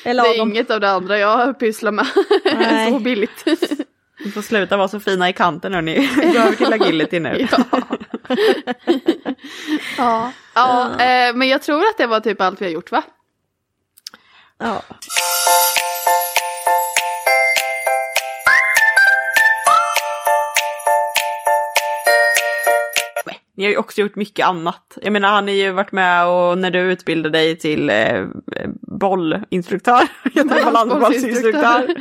Det 0.04 0.10
är 0.10 0.40
inget 0.40 0.70
av 0.70 0.80
det 0.80 0.90
andra 0.90 1.18
jag 1.18 1.58
pysslar 1.58 1.92
med. 1.92 2.06
Nej. 2.44 2.92
så 2.92 2.98
billigt. 2.98 3.44
Ni 4.24 4.30
får 4.30 4.42
sluta 4.42 4.76
vara 4.76 4.88
så 4.88 5.00
fina 5.00 5.28
i 5.28 5.32
kanten 5.32 5.74
hörni. 5.74 6.10
Gå 6.16 6.38
över 6.38 6.56
till 6.56 6.72
agility 6.72 7.20
nu. 7.20 7.48
ja. 7.50 7.80
ja. 9.98 10.32
ja 10.54 11.00
eh, 11.00 11.34
men 11.34 11.48
jag 11.48 11.62
tror 11.62 11.80
att 11.80 11.98
det 11.98 12.06
var 12.06 12.20
typ 12.20 12.40
allt 12.40 12.60
vi 12.60 12.64
har 12.64 12.72
gjort 12.72 12.92
va? 12.92 13.02
Ja. 14.58 14.82
Ni 23.56 23.64
har 23.64 23.70
ju 23.70 23.76
också 23.76 24.00
gjort 24.00 24.16
mycket 24.16 24.46
annat. 24.46 24.98
Jag 25.02 25.12
menar 25.12 25.28
han 25.28 25.44
har 25.44 25.54
ju 25.54 25.70
varit 25.70 25.92
med 25.92 26.26
och 26.26 26.58
när 26.58 26.70
du 26.70 26.78
utbildade 26.78 27.38
dig 27.38 27.58
till 27.58 27.90
eh, 27.90 28.26
bollinstruktör, 29.00 30.08
balansbollsinstruktör. 30.64 31.96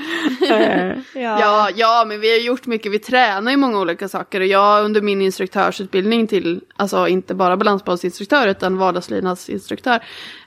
eh. 0.51 1.21
ja. 1.21 1.69
ja, 1.75 2.05
men 2.07 2.19
vi 2.19 2.31
har 2.31 2.37
gjort 2.37 2.65
mycket, 2.65 2.91
vi 2.91 2.99
tränar 2.99 3.51
ju 3.51 3.57
många 3.57 3.79
olika 3.79 4.07
saker 4.07 4.39
och 4.39 4.45
jag 4.45 4.85
under 4.85 5.01
min 5.01 5.21
instruktörsutbildning 5.21 6.27
till, 6.27 6.61
alltså 6.75 7.07
inte 7.07 7.35
bara 7.35 7.57
balansbollsinstruktör 7.57 8.47
utan 8.47 8.77
vardagslydnadsinstruktör, 8.77 9.99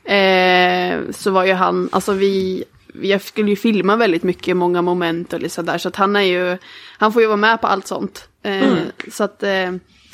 eh, 0.04 0.98
så 1.10 1.30
var 1.30 1.44
ju 1.44 1.52
han, 1.52 1.88
alltså 1.92 2.12
vi 2.12 2.64
jag 3.02 3.22
skulle 3.22 3.50
ju 3.50 3.56
filma 3.56 3.96
väldigt 3.96 4.22
mycket, 4.22 4.56
många 4.56 4.82
moment 4.82 5.32
och 5.32 5.40
liksom 5.40 5.66
där, 5.66 5.78
så 5.78 5.88
att 5.88 5.96
han 5.96 6.16
är 6.16 6.20
ju, 6.20 6.58
han 6.98 7.12
får 7.12 7.22
ju 7.22 7.28
vara 7.28 7.36
med 7.36 7.60
på 7.60 7.66
allt 7.66 7.86
sånt. 7.86 8.28
Eh, 8.42 8.62
mm. 8.62 8.78
Så 9.12 9.24
att... 9.24 9.42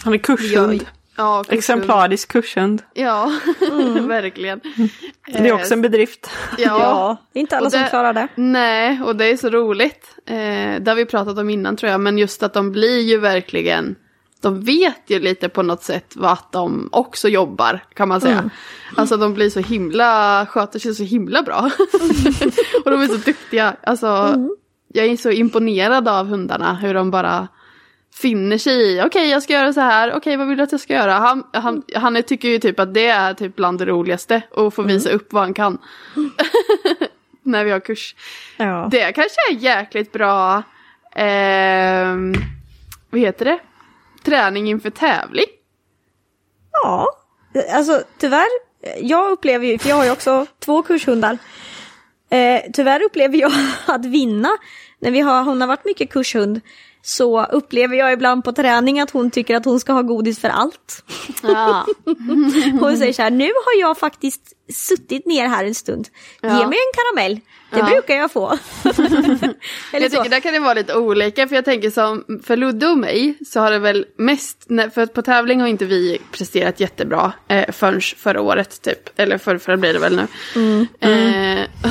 Eh, 0.00 0.04
han 0.04 0.14
är 0.14 0.18
kurshund. 0.18 0.86
Ja, 1.16 1.42
kurshund. 1.42 1.58
Exemplarisk 1.58 2.32
kurshund. 2.32 2.82
Ja, 2.94 3.32
mm. 3.70 4.08
verkligen. 4.08 4.60
Det 5.26 5.48
är 5.48 5.52
också 5.52 5.74
en 5.74 5.82
bedrift. 5.82 6.30
Ja, 6.58 6.80
ja 6.80 7.16
det 7.32 7.38
är 7.38 7.40
inte 7.40 7.56
alla 7.56 7.68
det, 7.68 7.78
som 7.78 7.88
klarar 7.88 8.12
det. 8.12 8.28
Nej, 8.34 9.00
och 9.02 9.16
det 9.16 9.24
är 9.24 9.36
så 9.36 9.50
roligt. 9.50 10.16
Eh, 10.26 10.34
det 10.80 10.84
har 10.86 10.94
vi 10.94 11.04
pratat 11.04 11.38
om 11.38 11.50
innan 11.50 11.76
tror 11.76 11.92
jag, 11.92 12.00
men 12.00 12.18
just 12.18 12.42
att 12.42 12.54
de 12.54 12.72
blir 12.72 13.00
ju 13.00 13.18
verkligen 13.18 13.96
de 14.40 14.60
vet 14.60 15.02
ju 15.06 15.18
lite 15.18 15.48
på 15.48 15.62
något 15.62 15.82
sätt 15.82 16.12
vad 16.16 16.38
de 16.52 16.88
också 16.92 17.28
jobbar 17.28 17.84
kan 17.94 18.08
man 18.08 18.20
säga. 18.20 18.38
Mm. 18.38 18.50
Alltså 18.96 19.16
de 19.16 19.34
blir 19.34 19.50
så 19.50 19.60
himla, 19.60 20.46
sköter 20.46 20.78
sig 20.78 20.94
så 20.94 21.02
himla 21.02 21.42
bra. 21.42 21.58
och 22.84 22.90
de 22.90 23.02
är 23.02 23.06
så 23.06 23.16
duktiga. 23.16 23.76
Alltså 23.82 24.06
mm. 24.06 24.56
jag 24.88 25.06
är 25.06 25.16
så 25.16 25.30
imponerad 25.30 26.08
av 26.08 26.26
hundarna 26.26 26.74
hur 26.74 26.94
de 26.94 27.10
bara 27.10 27.48
finner 28.14 28.58
sig 28.58 28.72
i, 28.72 29.00
okej 29.00 29.06
okay, 29.06 29.26
jag 29.26 29.42
ska 29.42 29.52
göra 29.52 29.72
så 29.72 29.80
här, 29.80 30.08
okej 30.08 30.18
okay, 30.18 30.36
vad 30.36 30.48
vill 30.48 30.56
du 30.56 30.62
att 30.62 30.72
jag 30.72 30.80
ska 30.80 30.94
göra? 30.94 31.12
Han, 31.12 31.44
han, 31.52 31.82
han 31.94 32.22
tycker 32.22 32.48
ju 32.48 32.58
typ 32.58 32.80
att 32.80 32.94
det 32.94 33.06
är 33.06 33.34
typ 33.34 33.56
bland 33.56 33.78
det 33.78 33.86
roligaste 33.86 34.42
att 34.56 34.74
få 34.74 34.82
visa 34.82 35.08
mm. 35.08 35.20
upp 35.20 35.32
vad 35.32 35.42
han 35.42 35.54
kan. 35.54 35.78
När 37.42 37.64
vi 37.64 37.70
har 37.70 37.80
kurs. 37.80 38.14
Ja. 38.56 38.88
Det 38.90 39.12
kanske 39.12 39.38
är 39.50 39.54
jäkligt 39.54 40.12
bra, 40.12 40.62
eh, 41.14 42.16
vad 43.10 43.20
heter 43.20 43.44
det? 43.44 43.58
träning 44.22 44.68
inför 44.68 44.90
tävling. 44.90 45.46
Ja, 46.82 47.06
alltså 47.72 48.02
tyvärr, 48.18 48.48
jag 49.00 49.32
upplever 49.32 49.66
ju, 49.66 49.78
för 49.78 49.88
jag 49.88 49.96
har 49.96 50.04
ju 50.04 50.10
också 50.10 50.46
två 50.58 50.82
kurshundar. 50.82 51.38
Eh, 52.30 52.62
tyvärr 52.72 53.02
upplever 53.02 53.38
jag 53.38 53.52
att 53.86 54.04
vinna, 54.04 54.48
när 54.98 55.10
vi 55.10 55.20
har, 55.20 55.42
hon 55.42 55.60
har 55.60 55.68
varit 55.68 55.84
mycket 55.84 56.10
kurshund, 56.10 56.60
så 57.02 57.44
upplever 57.44 57.96
jag 57.96 58.12
ibland 58.12 58.44
på 58.44 58.52
träning 58.52 59.00
att 59.00 59.10
hon 59.10 59.30
tycker 59.30 59.56
att 59.56 59.64
hon 59.64 59.80
ska 59.80 59.92
ha 59.92 60.02
godis 60.02 60.38
för 60.40 60.48
allt. 60.48 61.04
Ja. 61.42 61.86
hon 62.80 62.96
säger 62.96 63.12
så 63.12 63.22
här, 63.22 63.30
nu 63.30 63.44
har 63.44 63.80
jag 63.80 63.98
faktiskt 63.98 64.52
suttit 64.72 65.26
ner 65.26 65.48
här 65.48 65.64
en 65.64 65.74
stund, 65.74 66.08
ja. 66.40 66.48
ge 66.48 66.66
mig 66.66 66.78
en 66.78 66.92
karamell. 66.94 67.40
Det 67.70 67.78
ja. 67.78 67.84
brukar 67.84 68.14
jag 68.14 68.32
få. 68.32 68.48
Eller 69.92 70.00
jag 70.00 70.10
tycker 70.10 70.30
där 70.30 70.40
kan 70.40 70.52
det 70.52 70.58
vara 70.58 70.74
lite 70.74 70.94
olika 70.94 71.48
för 71.48 71.54
jag 71.54 71.64
tänker 71.64 71.90
som 71.90 72.24
för 72.44 72.56
Ludde 72.56 72.86
och 72.86 72.98
mig 72.98 73.34
så 73.46 73.60
har 73.60 73.70
det 73.70 73.78
väl 73.78 74.06
mest, 74.16 74.66
för 74.94 75.06
på 75.06 75.22
tävling 75.22 75.60
har 75.60 75.68
inte 75.68 75.84
vi 75.84 76.18
presterat 76.32 76.80
jättebra 76.80 77.32
eh, 77.48 77.70
förrän 77.72 78.00
förra 78.00 78.40
året 78.40 78.82
typ, 78.82 79.20
eller 79.20 79.38
för 79.38 79.58
förra 79.58 79.76
blir 79.76 79.92
det 79.92 79.98
väl 79.98 80.16
nu. 80.16 80.26
Mm. 80.56 80.86
Mm. 81.00 81.39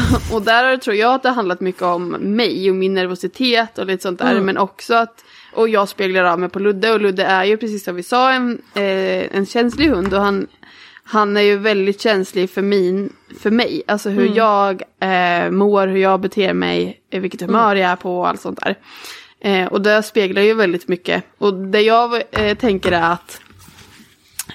Och 0.34 0.42
där 0.42 0.78
tror 0.78 0.96
jag 0.96 1.14
att 1.14 1.24
det 1.24 1.30
har 1.30 1.36
handlat 1.36 1.60
mycket 1.60 1.82
om 1.82 2.10
mig 2.10 2.70
och 2.70 2.76
min 2.76 2.94
nervositet 2.94 3.78
och 3.78 3.86
lite 3.86 4.04
sånt 4.04 4.20
där 4.20 4.32
mm. 4.32 4.46
men 4.46 4.58
också 4.58 4.94
att 4.94 5.24
och 5.54 5.70
jag 5.70 5.90
speglar 5.90 6.24
av 6.24 6.40
mig 6.40 6.50
på 6.50 6.60
Ludde 6.60 6.92
och 6.92 7.02
Ludde 7.02 7.24
är 7.24 7.44
ju 7.44 7.58
precis 7.58 7.84
som 7.84 7.96
vi 7.96 8.04
sa 8.04 8.32
en, 8.32 8.62
eh, 8.74 9.36
en 9.36 9.46
känslig 9.46 9.90
hund 9.90 10.14
och 10.14 10.22
han 10.22 10.48
han 11.12 11.38
är 11.38 11.42
ju 11.42 11.58
väldigt 11.58 12.02
känslig 12.02 12.50
för, 12.50 12.62
min, 12.62 13.14
för 13.40 13.52
mig, 13.52 13.84
alltså 13.88 14.10
hur 14.10 14.26
mm. 14.26 14.34
jag 14.34 14.82
eh, 15.00 15.52
mår, 15.52 15.88
hur 15.88 15.98
jag 15.98 16.20
beter 16.22 16.54
mig, 16.54 17.02
vilket 17.12 17.42
humör 17.42 17.72
mm. 17.72 17.82
jag 17.82 17.92
är 17.92 17.96
på 17.96 18.20
och 18.20 18.28
allt 18.28 18.42
sånt 18.42 18.60
där. 18.64 18.76
Eh, 19.42 19.68
och 19.68 19.82
det 19.82 20.04
speglar 20.04 20.42
ju 20.42 20.54
väldigt 20.54 20.88
mycket. 20.88 21.24
Och 21.38 21.54
det 21.54 21.82
jag 21.82 22.24
eh, 22.32 22.58
tänker 22.58 22.92
är 22.92 23.12
att 23.12 23.42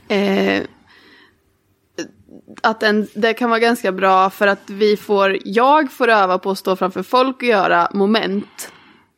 eh, 0.08 0.62
att 2.60 2.82
en, 2.82 3.08
det 3.14 3.34
kan 3.34 3.50
vara 3.50 3.60
ganska 3.60 3.92
bra 3.92 4.30
för 4.30 4.46
att 4.46 4.62
vi 4.66 4.96
får, 4.96 5.38
jag 5.44 5.92
får 5.92 6.08
öva 6.08 6.38
på 6.38 6.50
att 6.50 6.58
stå 6.58 6.76
framför 6.76 7.02
folk 7.02 7.36
och 7.36 7.42
göra 7.42 7.88
moment. 7.92 8.72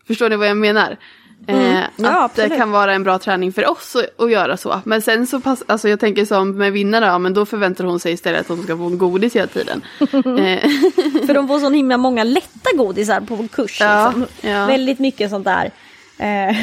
Förstår 0.07 0.29
ni 0.29 0.37
vad 0.37 0.49
jag 0.49 0.57
menar? 0.57 0.97
Mm. 1.47 1.77
Eh, 1.77 1.85
ja, 1.97 2.25
att 2.25 2.35
det 2.35 2.49
kan 2.49 2.71
vara 2.71 2.95
en 2.95 3.03
bra 3.03 3.19
träning 3.19 3.53
för 3.53 3.71
oss 3.71 3.97
att, 4.19 4.31
göra 4.31 4.57
så. 4.57 4.81
Men 4.85 5.03
sen 5.03 5.27
så 5.27 5.41
pass, 5.41 5.63
alltså 5.67 5.89
jag 5.89 6.01
tänker 6.01 6.25
som 6.25 6.57
med 6.57 6.73
vinnare, 6.73 7.05
ja, 7.05 7.19
men 7.19 7.35
då 7.35 7.47
förväntar 7.47 7.85
hon 7.85 8.01
sig 8.01 8.13
istället 8.13 8.41
att 8.41 8.49
hon 8.49 8.63
ska 8.63 8.77
få 8.77 8.85
en 8.85 8.99
godis 8.99 9.37
hela 9.37 9.47
tiden. 9.47 9.83
Eh. 10.37 10.71
för 11.27 11.35
de 11.35 11.49
får 11.49 11.59
så 11.59 11.71
himla 11.71 11.97
många 11.97 12.25
lätta 12.25 12.71
godisar 12.77 13.21
på 13.21 13.49
kurs. 13.53 13.81
Ja, 13.81 14.07
liksom. 14.17 14.51
ja. 14.51 14.67
Väldigt 14.67 14.99
mycket 14.99 15.31
sånt 15.31 15.45
där. 15.45 15.71
Eh, 16.19 16.57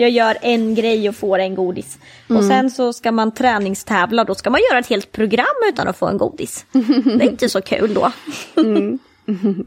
jag 0.00 0.10
gör 0.10 0.36
en 0.40 0.74
grej 0.74 1.08
och 1.08 1.16
får 1.16 1.38
en 1.38 1.54
godis. 1.54 1.98
Mm. 2.28 2.38
Och 2.38 2.48
sen 2.48 2.70
så 2.70 2.92
ska 2.92 3.12
man 3.12 3.34
träningstävla, 3.34 4.24
då 4.24 4.34
ska 4.34 4.50
man 4.50 4.60
göra 4.70 4.78
ett 4.78 4.86
helt 4.86 5.12
program 5.12 5.46
utan 5.68 5.88
att 5.88 5.98
få 5.98 6.06
en 6.06 6.18
godis. 6.18 6.66
Det 6.72 7.24
är 7.24 7.30
inte 7.30 7.48
så 7.48 7.62
kul 7.62 7.94
då. 7.94 8.12
Mm. 8.56 8.98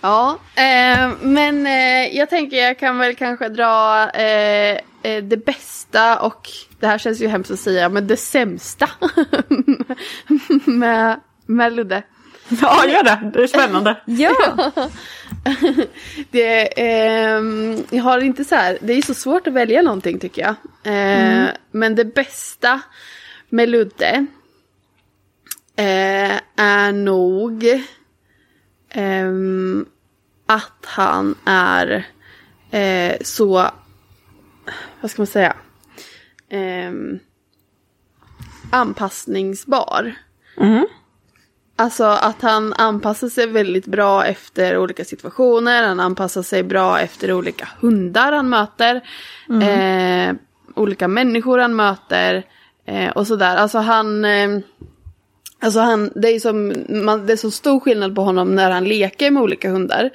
Ja, 0.00 0.38
eh, 0.54 1.10
men 1.20 1.66
eh, 1.66 2.16
jag 2.16 2.30
tänker 2.30 2.56
jag 2.56 2.78
kan 2.78 2.98
väl 2.98 3.14
kanske 3.14 3.48
dra 3.48 4.10
eh, 4.10 4.78
eh, 5.02 5.22
det 5.22 5.44
bästa 5.44 6.20
och 6.20 6.48
det 6.80 6.86
här 6.86 6.98
känns 6.98 7.20
ju 7.20 7.28
hemskt 7.28 7.50
att 7.50 7.60
säga, 7.60 7.88
men 7.88 8.06
det 8.06 8.16
sämsta 8.16 8.88
med, 10.64 11.20
med 11.46 11.72
Ludde. 11.72 12.02
Ja, 12.48 12.86
gör 12.86 13.02
det. 13.02 13.30
Det 13.34 13.42
är 13.42 13.46
spännande. 13.46 13.96
ja. 14.04 14.32
det, 16.30 16.80
eh, 16.80 17.42
jag 17.90 18.02
har 18.02 18.20
inte 18.20 18.44
så 18.44 18.54
här, 18.54 18.78
det 18.80 18.92
är 18.92 19.02
så 19.02 19.14
svårt 19.14 19.46
att 19.46 19.52
välja 19.52 19.82
någonting 19.82 20.18
tycker 20.18 20.42
jag. 20.42 20.54
Eh, 20.84 21.32
mm. 21.32 21.56
Men 21.70 21.94
det 21.94 22.04
bästa 22.04 22.80
med 23.48 23.68
Ludde 23.68 24.26
eh, 25.76 26.40
är 26.56 26.92
nog 26.92 27.64
Um, 28.94 29.86
att 30.46 30.86
han 30.86 31.34
är 31.44 32.06
uh, 32.74 33.16
så, 33.20 33.70
vad 35.00 35.10
ska 35.10 35.22
man 35.22 35.26
säga, 35.26 35.56
um, 36.50 37.18
anpassningsbar. 38.72 40.14
Mm. 40.56 40.86
Alltså 41.80 42.04
att 42.04 42.42
han 42.42 42.72
anpassar 42.72 43.28
sig 43.28 43.46
väldigt 43.46 43.86
bra 43.86 44.24
efter 44.24 44.78
olika 44.78 45.04
situationer, 45.04 45.82
han 45.82 46.00
anpassar 46.00 46.42
sig 46.42 46.62
bra 46.62 47.00
efter 47.00 47.32
olika 47.32 47.68
hundar 47.80 48.32
han 48.32 48.48
möter, 48.48 49.00
mm. 49.48 50.28
eh, 50.30 50.36
olika 50.74 51.08
människor 51.08 51.58
han 51.58 51.76
möter 51.76 52.42
eh, 52.86 53.10
och 53.10 53.26
sådär. 53.26 53.56
Alltså 53.56 53.78
han, 53.78 54.24
eh, 54.24 54.58
Alltså 55.62 55.80
han, 55.80 56.10
det 56.14 56.28
är 56.28 56.40
som, 56.40 56.74
man, 56.88 57.26
det 57.26 57.32
är 57.32 57.36
så 57.36 57.50
stor 57.50 57.80
skillnad 57.80 58.14
på 58.14 58.22
honom 58.22 58.54
när 58.54 58.70
han 58.70 58.84
leker 58.84 59.30
med 59.30 59.42
olika 59.42 59.70
hundar. 59.70 60.10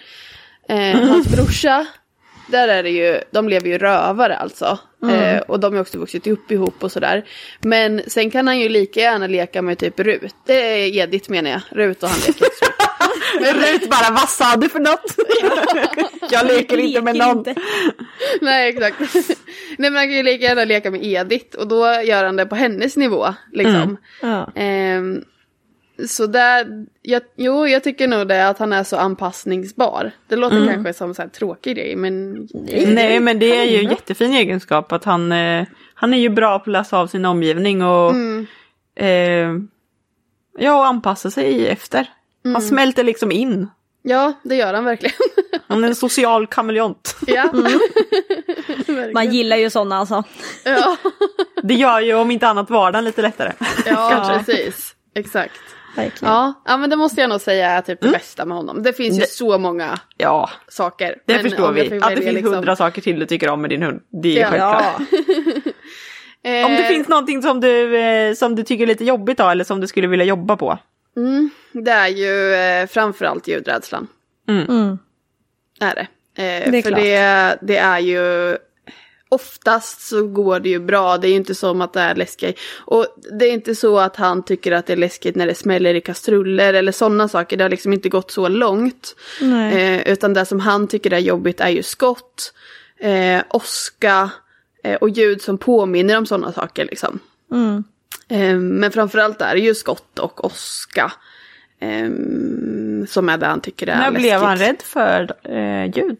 Eh, 0.70 1.00
hans 1.00 1.28
brorsa, 1.28 1.86
där 2.48 2.68
är 2.68 2.84
det 2.84 2.90
ju, 2.90 3.20
de 3.32 3.50
lever 3.50 3.70
ju 3.70 3.78
rövare 3.78 4.38
alltså. 4.38 4.80
Mm. 5.04 5.36
Eh, 5.36 5.42
och 5.42 5.60
de 5.60 5.74
har 5.74 5.82
också 5.82 5.98
vuxit 5.98 6.28
upp 6.28 6.52
ihop 6.52 6.84
och 6.84 6.92
sådär. 6.92 7.26
Men 7.62 8.02
sen 8.08 8.32
kan 8.32 8.48
han 8.48 8.60
ju 8.60 8.70
lika 8.70 9.00
gärna 9.00 9.28
leka 9.28 9.62
med 9.62 9.78
typ 9.78 10.00
Rut. 10.00 10.36
Det 10.46 10.54
är 10.54 10.96
Edith 10.98 11.32
menar 11.32 11.52
jag, 11.52 11.62
Rut 11.70 12.04
och 12.04 12.10
han 12.10 12.20
leker. 12.28 12.48
Men 13.42 13.54
Rut 13.54 13.90
bara, 13.90 14.12
vad 14.12 14.30
sa 14.30 14.56
du 14.56 14.70
för 14.70 14.80
något? 14.80 15.16
jag 16.32 16.48
leker 16.48 16.78
inte 16.78 17.02
med 17.02 17.16
någon. 17.16 17.46
Nej 18.42 18.70
exakt. 18.70 19.00
Nej 19.78 19.92
men 19.92 19.96
han 19.96 20.06
kan 20.06 20.14
ju 20.14 20.24
lika 20.24 20.46
gärna 20.46 20.66
leka 20.66 20.92
med 20.92 21.06
Edith 21.06 21.58
och 21.58 21.68
då 21.68 21.86
gör 21.86 22.24
han 22.24 22.36
det 22.36 22.46
på 22.46 22.56
hennes 22.56 22.98
nivå. 22.98 23.34
Liksom. 23.54 23.76
Mm. 23.76 23.98
Ja. 24.22 24.62
Eh, 24.62 25.02
så 26.08 26.28
där, 26.28 26.86
jag, 27.02 27.22
jo 27.36 27.68
jag 27.68 27.84
tycker 27.84 28.08
nog 28.08 28.28
det 28.28 28.48
att 28.48 28.60
han 28.60 28.74
är 28.74 28.84
så 28.84 28.98
anpassningsbar. 28.98 30.12
Det 30.28 30.36
låter 30.36 30.58
mm. 30.58 30.74
kanske 30.74 30.94
som 30.94 31.14
en 31.18 31.30
tråkig 31.30 31.76
grej 31.76 31.96
men... 31.96 32.48
Nej 32.88 33.20
men 33.20 33.40
det 33.40 33.58
är 33.58 33.64
ju 33.64 33.78
en 33.78 33.90
jättefin 33.90 34.34
egenskap 34.34 34.92
att 34.92 35.04
han, 35.04 35.32
eh, 35.32 35.66
han 35.94 36.14
är 36.14 36.18
ju 36.18 36.30
bra 36.30 36.60
på 36.60 36.64
att 36.64 36.74
läsa 36.74 36.98
av 36.98 37.08
sin 37.08 37.26
omgivning 37.26 37.84
och 37.84 38.12
mm. 38.12 38.48
eh, 38.96 39.68
ja, 40.64 40.76
och 40.76 40.86
anpassa 40.86 41.32
sig 41.32 41.68
efter. 41.68 42.10
Han 42.44 42.52
mm. 42.52 42.62
smälter 42.62 43.04
liksom 43.04 43.32
in. 43.32 43.68
Ja, 44.02 44.34
det 44.44 44.56
gör 44.56 44.74
han 44.74 44.86
verkligen. 44.86 45.16
Han 45.68 45.84
är 45.84 45.88
en 45.88 45.96
social 45.96 46.48
kameleont. 46.48 47.16
Ja. 47.28 47.50
Mm. 47.54 49.14
Man 49.14 49.34
gillar 49.34 49.58
ju 49.58 49.70
sådana 49.70 49.98
alltså. 49.98 50.24
Ja. 50.64 50.98
Det 51.64 51.74
gör 51.74 52.00
ju 52.00 52.14
om 52.14 52.32
inte 52.32 52.48
annat 52.48 52.70
vardagen 52.70 53.06
lite 53.06 53.22
lättare. 53.22 53.54
Ja, 53.86 54.40
precis. 54.46 54.96
Exakt. 55.16 55.75
Ja, 56.22 56.54
ja, 56.66 56.78
men 56.78 56.90
det 56.90 56.96
måste 56.96 57.22
jag 57.22 57.30
nog 57.30 57.42
säga 57.42 57.70
är 57.70 57.82
typ 57.82 58.02
det 58.02 58.08
mm. 58.08 58.18
bästa 58.20 58.46
med 58.46 58.58
honom. 58.58 58.84
Det 58.84 58.94
finns 58.94 59.18
ju 59.18 59.22
det, 59.22 59.28
så 59.28 59.58
många 59.58 60.00
ja, 60.18 60.50
saker. 60.68 61.16
Det 61.26 61.40
förstår 61.40 61.72
vi. 61.72 61.82
Att 61.82 62.10
det 62.10 62.22
finns 62.22 62.34
liksom... 62.34 62.54
hundra 62.54 62.76
saker 62.76 63.02
till 63.02 63.20
du 63.20 63.26
tycker 63.26 63.50
om 63.50 63.62
med 63.62 63.70
din 63.70 63.84
hund. 63.84 64.02
Det 64.22 64.42
är 64.42 64.58
ja. 64.58 64.96
självklart. 64.98 65.76
Eh, 66.46 66.66
Om 66.66 66.72
det 66.72 66.84
finns 66.84 67.08
någonting 67.08 67.42
som 67.42 67.60
du, 67.60 67.98
eh, 67.98 68.34
som 68.34 68.56
du 68.56 68.64
tycker 68.64 68.84
är 68.84 68.88
lite 68.88 69.06
jobbigt 69.06 69.38
då, 69.38 69.50
eller 69.50 69.64
som 69.64 69.82
du 69.82 69.88
skulle 69.88 70.08
vilja 70.08 70.26
jobba 70.26 70.58
på? 70.58 70.78
mm, 71.18 71.50
det 71.72 71.92
är 71.92 72.08
ju 72.08 72.54
eh, 72.54 72.88
framförallt 72.88 73.48
ljudrädslan. 73.48 74.08
Mm. 74.48 74.98
Är 75.80 75.96
det. 75.96 76.08
Eh, 76.44 76.72
Det 76.72 76.78
är 76.78 76.82
för 76.82 76.90
klart. 76.90 77.02
det, 77.02 77.58
det 77.62 77.78
är 77.78 78.00
ju... 78.00 78.58
Oftast 79.36 80.02
så 80.08 80.28
går 80.28 80.60
det 80.60 80.70
ju 80.70 80.80
bra, 80.80 81.18
det 81.18 81.28
är 81.28 81.30
ju 81.30 81.36
inte 81.36 81.56
som 81.56 81.82
att 81.82 81.94
det 81.94 82.00
är 82.02 82.16
läskigt. 82.16 82.60
Och 82.86 83.06
det 83.40 83.46
är 83.46 83.52
inte 83.52 83.76
så 83.76 84.00
att 84.00 84.16
han 84.16 84.44
tycker 84.44 84.72
att 84.72 84.86
det 84.86 84.94
är 84.94 84.98
läskigt 84.98 85.36
när 85.36 85.48
det 85.48 85.56
smäller 85.56 85.94
i 85.96 86.02
kastruller 86.02 86.74
eller 86.74 86.92
sådana 86.92 87.28
saker. 87.28 87.58
Det 87.58 87.64
har 87.64 87.70
liksom 87.70 87.94
inte 87.94 88.10
gått 88.10 88.32
så 88.32 88.48
långt. 88.48 89.16
Eh, 89.74 90.08
utan 90.08 90.34
det 90.34 90.46
som 90.46 90.60
han 90.60 90.88
tycker 90.88 91.14
är 91.14 91.20
jobbigt 91.20 91.62
är 91.62 91.70
ju 91.70 91.84
skott, 91.84 92.54
eh, 93.00 93.42
åska 93.50 94.30
eh, 94.84 94.96
och 94.96 95.10
ljud 95.10 95.42
som 95.42 95.58
påminner 95.58 96.18
om 96.18 96.26
sådana 96.26 96.52
saker 96.52 96.86
liksom. 96.86 97.20
Mm. 97.52 97.84
Eh, 98.28 98.56
men 98.60 98.92
framförallt 98.92 99.42
är 99.42 99.56
det 99.56 99.62
ju 99.62 99.76
skott 99.76 100.20
och 100.20 100.46
åska. 100.46 101.12
Eh, 101.80 102.10
som 103.08 103.30
är 103.30 103.38
det 103.38 103.46
han 103.46 103.62
tycker 103.62 103.88
är 103.88 103.96
När 103.96 104.12
läskigt. 104.12 104.22
blev 104.22 104.42
han 104.42 104.58
rädd 104.58 104.82
för 104.84 105.36
eh, 105.44 105.86
ljud? 105.98 106.18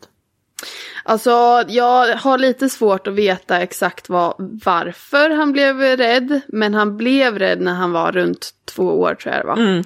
Alltså 1.04 1.64
jag 1.68 2.16
har 2.16 2.38
lite 2.38 2.70
svårt 2.70 3.08
att 3.08 3.14
veta 3.14 3.62
exakt 3.62 4.10
vad, 4.10 4.36
varför 4.66 5.30
han 5.30 5.52
blev 5.52 5.80
rädd. 5.80 6.42
Men 6.48 6.74
han 6.74 6.98
blev 6.98 7.40
rädd 7.40 7.62
när 7.62 7.74
han 7.74 7.92
var 7.92 8.12
runt 8.12 8.50
två 8.66 9.02
år 9.02 9.16
tror 9.16 9.34
jag 9.36 9.44
det 9.44 9.48
var. 9.48 9.58
Mm. 9.58 9.84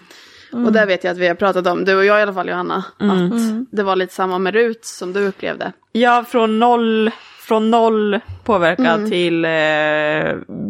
Och 0.65 0.73
där 0.73 0.85
vet 0.85 1.03
jag 1.03 1.11
att 1.11 1.17
vi 1.17 1.27
har 1.27 1.35
pratat 1.35 1.67
om, 1.67 1.85
du 1.85 1.95
och 1.95 2.05
jag 2.05 2.19
i 2.19 2.21
alla 2.21 2.33
fall 2.33 2.49
Johanna, 2.49 2.83
att 2.97 3.71
det 3.71 3.83
var 3.83 3.95
lite 3.95 4.13
samma 4.13 4.39
med 4.39 4.53
Rut 4.53 4.85
som 4.85 5.13
du 5.13 5.27
upplevde. 5.27 5.71
Ja, 5.91 6.25
från 6.29 6.59
noll, 6.59 7.11
från 7.39 7.71
noll 7.71 8.19
påverkad 8.43 9.09
till... 9.09 9.45
Eh, 9.45 9.51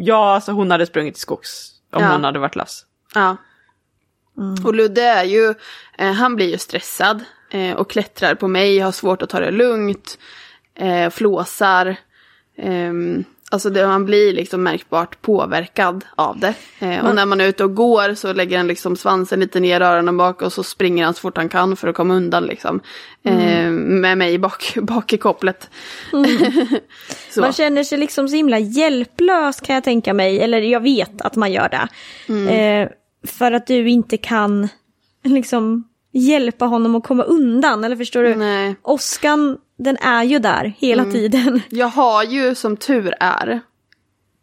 ja, 0.01 0.33
alltså 0.35 0.51
hon 0.51 0.71
hade 0.71 0.85
sprungit 0.85 1.17
i 1.17 1.19
skogs 1.19 1.71
om 1.93 2.03
Ja. 2.03 2.11
hon 2.11 2.23
hade 2.23 2.39
varit 2.39 2.55
lass. 2.55 2.85
Ja. 3.15 3.37
Och 4.65 4.75
Ludde 4.75 5.01
är 5.01 5.23
ju, 5.23 5.53
eh, 5.97 6.11
han 6.11 6.35
blir 6.35 6.49
ju 6.51 6.57
stressad 6.57 7.23
eh, 7.51 7.75
och 7.75 7.89
klättrar 7.89 8.35
på 8.35 8.47
mig, 8.47 8.79
har 8.79 8.91
svårt 8.91 9.21
att 9.21 9.29
ta 9.29 9.39
det 9.39 9.51
lugnt, 9.51 10.17
eh, 10.75 11.09
flåsar. 11.09 11.95
ehm, 12.57 13.23
alltså 13.51 13.69
det, 13.69 13.85
han 13.85 14.05
blir 14.05 14.33
liksom 14.33 14.63
märkbart 14.63 15.21
påverkad 15.21 16.05
av 16.15 16.39
det. 16.39 16.53
Eh, 16.79 17.05
och 17.05 17.15
när 17.15 17.25
man 17.25 17.41
är 17.41 17.47
ute 17.47 17.63
och 17.63 17.75
går 17.75 18.13
så 18.13 18.33
lägger 18.33 18.57
han 18.57 18.67
liksom 18.67 18.95
svansen 18.95 19.39
lite 19.39 19.59
ner 19.59 19.81
öronen 19.81 20.17
bak 20.17 20.41
och 20.41 20.53
så 20.53 20.63
springer 20.63 21.05
han 21.05 21.13
så 21.13 21.19
fort 21.19 21.37
han 21.37 21.49
kan 21.49 21.75
för 21.75 21.87
att 21.87 21.95
komma 21.95 22.13
undan 22.13 22.45
liksom. 22.45 22.79
Eh, 23.23 23.69
med 23.71 24.17
mig 24.17 24.37
bak, 24.37 24.73
bak 24.81 25.13
i 25.13 25.17
kopplet. 25.17 25.69
så. 27.29 27.41
Man 27.41 27.53
känner 27.53 27.83
sig 27.83 27.97
liksom 27.97 28.27
så 28.27 28.35
himla 28.35 28.59
hjälplös 28.59 29.61
kan 29.61 29.75
jag 29.75 29.83
tänka 29.83 30.13
mig, 30.13 30.39
eller 30.39 30.61
jag 30.61 30.81
vet 30.81 31.21
att 31.21 31.35
man 31.35 31.51
gör 31.51 31.69
det. 31.69 31.87
Eh, 32.53 32.89
för 33.27 33.51
att 33.51 33.67
du 33.67 33.89
inte 33.89 34.17
kan 34.17 34.69
liksom 35.23 35.88
hjälpa 36.11 36.65
honom 36.65 36.95
att 36.95 37.03
komma 37.03 37.23
undan, 37.23 37.83
eller 37.83 37.95
förstår 37.95 38.23
du? 38.23 38.35
Nej. 38.35 38.75
Åskan, 38.83 39.57
den 39.77 39.97
är 39.97 40.23
ju 40.23 40.39
där 40.39 40.73
hela 40.77 41.05
tiden. 41.05 41.61
Jag 41.69 41.87
har 41.87 42.23
ju 42.23 42.55
som 42.55 42.77
tur 42.77 43.13
är 43.19 43.59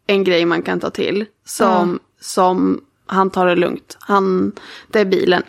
en 0.07 0.23
grej 0.23 0.45
man 0.45 0.61
kan 0.61 0.79
ta 0.79 0.89
till 0.89 1.25
som, 1.45 1.99
som 2.21 2.81
han 3.05 3.29
tar 3.29 3.45
det 3.45 3.55
lugnt. 3.55 3.97
Han, 3.99 4.51
det 4.91 4.99
är 4.99 5.05
bilen. 5.05 5.43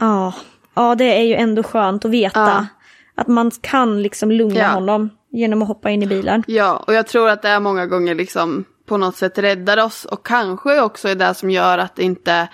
Ja, 0.00 0.34
ja 0.74 0.94
det 0.94 1.18
är 1.18 1.22
ju 1.22 1.34
ändå 1.34 1.62
skönt 1.62 2.04
att 2.04 2.10
veta. 2.10 2.66
Att 3.14 3.26
man 3.28 3.50
kan 3.60 4.02
liksom 4.02 4.30
lugna 4.30 4.60
Ja. 4.60 4.68
honom 4.68 5.10
genom 5.30 5.62
att 5.62 5.68
hoppa 5.68 5.90
in 5.90 6.02
i 6.02 6.06
bilen. 6.06 6.42
Ja, 6.46 6.84
och 6.86 6.94
jag 6.94 7.06
tror 7.06 7.28
att 7.30 7.42
det 7.42 7.48
är 7.48 7.60
många 7.60 7.86
gånger 7.86 8.14
liksom 8.14 8.64
på 8.86 8.96
något 8.96 9.16
sätt 9.16 9.38
räddar 9.38 9.84
oss 9.84 10.04
och 10.04 10.26
kanske 10.26 10.80
också 10.80 11.08
är 11.08 11.14
det 11.14 11.34
som 11.34 11.50
gör 11.50 11.78
att 11.78 11.96
det 11.96 12.02
inte 12.02 12.48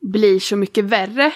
blir 0.00 0.40
så 0.40 0.56
mycket 0.56 0.84
värre. 0.84 1.32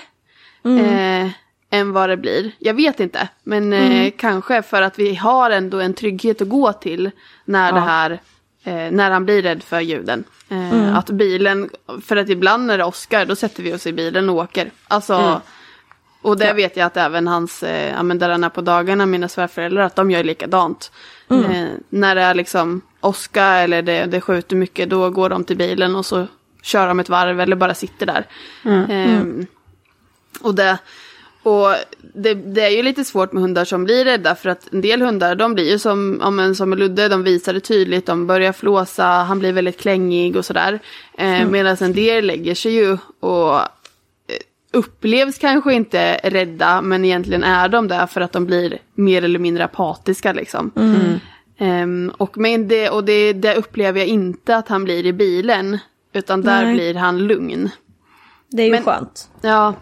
Eh, 0.79 1.31
än 1.71 1.93
vad 1.93 2.09
det 2.09 2.17
blir. 2.17 2.51
Jag 2.59 2.75
vet 2.75 3.01
inte, 3.01 3.29
men 3.43 3.73
eh, 3.73 4.13
kanske 4.19 4.63
för 4.63 4.83
att 4.83 4.99
vi 4.99 5.15
har 5.15 5.51
ändå 5.51 5.81
en 5.81 5.95
trygghet 5.95 6.43
att 6.43 6.49
gå 6.49 6.73
till 6.73 7.11
när 7.45 7.73
det 7.73 7.81
här, 7.81 8.11
eh, 8.65 8.91
när 8.91 9.11
han 9.11 9.25
blir 9.25 9.43
rädd 9.43 9.63
för 9.63 9.81
ljuden. 9.81 10.25
Eh, 10.49 10.97
Att 10.97 11.11
bilen, 11.11 11.71
för 12.05 12.17
att 12.17 12.29
ibland 12.29 12.67
när 12.67 12.79
det 12.79 12.85
åskar 12.85 13.27
då 13.27 13.37
sätter 13.37 13.63
vi 13.63 13.75
oss 13.75 13.87
i 13.87 13.93
bilen 13.93 14.29
och 14.29 14.37
åker. 14.37 14.71
Alltså, 14.89 15.15
och 16.23 16.39
det 16.39 16.53
vet 16.53 16.77
jag 16.77 16.87
att 16.87 16.97
även 16.97 17.29
hans, 17.29 17.63
eh, 17.63 17.93
ja 17.97 18.03
men 18.03 18.19
där 18.19 18.29
han 18.29 18.45
är 18.45 18.49
på 18.49 18.61
dagarna, 18.61 19.07
mina 19.07 19.29
svärföräldrar, 19.29 19.83
att 19.83 19.97
de 19.97 20.11
gör 20.11 20.25
likadant. 20.25 20.93
Eh, 21.31 21.67
när 21.89 22.15
det 22.15 22.23
är 22.23 22.35
liksom 22.35 22.81
åska 23.01 23.45
eller 23.45 23.83
det, 23.83 24.05
det 24.07 24.21
skjuter 24.21 24.57
mycket, 24.57 24.91
då 24.91 25.11
går 25.11 25.29
de 25.31 25.45
till 25.45 25.57
bilen 25.57 25.97
och 25.97 26.07
så 26.07 26.27
kör 26.63 26.89
de 26.89 27.01
ett 27.01 27.09
varv 27.09 27.41
eller 27.41 27.57
bara 27.57 27.75
sitter 27.75 28.07
där. 28.07 28.27
Och 30.41 30.55
det, 30.55 30.79
och 31.43 31.69
det, 32.15 32.35
det 32.35 32.63
är 32.63 32.71
ju 32.71 32.83
lite 32.83 33.05
svårt 33.05 33.33
med 33.33 33.43
hundar 33.43 33.65
som 33.65 33.85
blir 33.85 34.05
rädda 34.05 34.35
för 34.35 34.51
att 34.51 34.73
en 34.73 34.81
del 34.81 35.03
hundar 35.03 35.35
de 35.35 35.55
blir 35.55 35.71
ju 35.71 35.79
som, 35.79 36.19
ja, 36.23 36.31
men 36.31 36.55
som 36.55 36.75
Ludde, 36.75 37.09
de 37.09 37.23
visar 37.23 37.53
det 37.55 37.61
tydligt, 37.61 38.07
de 38.07 38.27
börjar 38.27 38.53
flåsa, 38.53 39.05
han 39.05 39.39
blir 39.39 39.53
väldigt 39.53 39.81
klängig 39.81 40.37
och 40.37 40.45
sådär. 40.45 40.79
Eh, 41.19 41.47
Medan 41.49 41.77
en 41.81 41.93
del 41.93 42.27
lägger 42.27 42.55
sig 42.55 42.73
ju 42.75 42.99
och 43.21 43.55
eh, 43.55 43.61
upplevs 44.73 45.39
kanske 45.39 45.75
inte 45.75 46.15
rädda 46.25 46.83
men 46.83 47.05
egentligen 47.05 47.45
är 47.45 47.69
de 47.69 47.89
där 47.89 48.07
för 48.07 48.21
att 48.21 48.33
de 48.33 48.47
blir 48.47 48.79
mer 48.95 49.25
eller 49.25 49.39
mindre 49.39 49.65
apatiska 49.65 50.33
liksom. 50.33 50.73
Ehm, 51.61 52.13
och 52.19 52.39
men 52.39 52.69
det, 52.69 52.91
och 52.91 53.05
det, 53.05 53.33
det 53.33 53.55
upplever 53.55 53.99
jag 53.99 54.09
inte 54.09 54.57
att 54.57 54.69
han 54.69 54.85
blir 54.85 55.07
i 55.07 55.13
bilen 55.13 55.79
utan 56.13 56.43
där 56.43 56.65
Nej. 56.65 56.75
blir 56.75 56.95
han 56.95 57.19
lugn. 57.27 57.71
Det 58.51 58.63
är 58.63 58.67
ju 58.67 58.73
Men- 58.73 58.85
skönt. 58.85 59.31
Ja. 59.41 59.75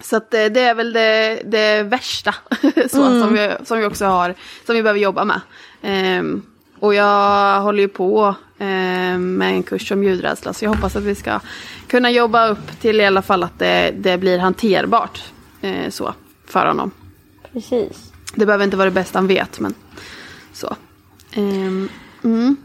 Så 0.00 0.16
att 0.16 0.30
det, 0.30 0.48
det 0.48 0.60
är 0.60 0.74
väl 0.74 0.92
det, 0.92 1.42
det 1.44 1.82
värsta 1.82 2.34
så, 2.82 2.88
som, 2.88 3.34
vi, 3.34 3.50
som 3.64 3.78
vi 3.78 3.84
också 3.84 4.04
har, 4.04 4.34
som 4.66 4.74
vi 4.74 4.82
behöver 4.82 5.00
jobba 5.00 5.24
med. 5.24 5.40
Ehm, 5.82 6.42
och 6.80 6.94
jag 6.94 7.60
håller 7.60 7.80
ju 7.80 7.88
på 7.88 8.34
ehm, 8.58 9.34
med 9.34 9.50
en 9.50 9.62
kurs 9.62 9.92
om 9.92 10.04
ljudrädsla 10.04 10.52
så 10.52 10.64
jag 10.64 10.70
hoppas 10.70 10.96
att 10.96 11.02
vi 11.02 11.14
ska 11.14 11.40
kunna 11.86 12.10
jobba 12.10 12.48
upp 12.48 12.80
till 12.80 13.00
i 13.00 13.04
alla 13.04 13.22
fall 13.22 13.42
att 13.42 13.58
det, 13.58 13.94
det 13.98 14.18
blir 14.18 14.38
hanterbart 14.38 15.22
eh, 15.60 15.90
så 15.90 16.14
för 16.46 16.66
honom. 16.66 16.90
Precis. 17.52 18.12
Det 18.34 18.46
behöver 18.46 18.64
inte 18.64 18.76
vara 18.76 18.90
det 18.90 18.94
bästa 18.94 19.18
han 19.18 19.26
vet 19.26 19.60
men 19.60 19.74
så. 20.52 20.76
Ehm, 21.32 21.88
mm. 22.24 22.56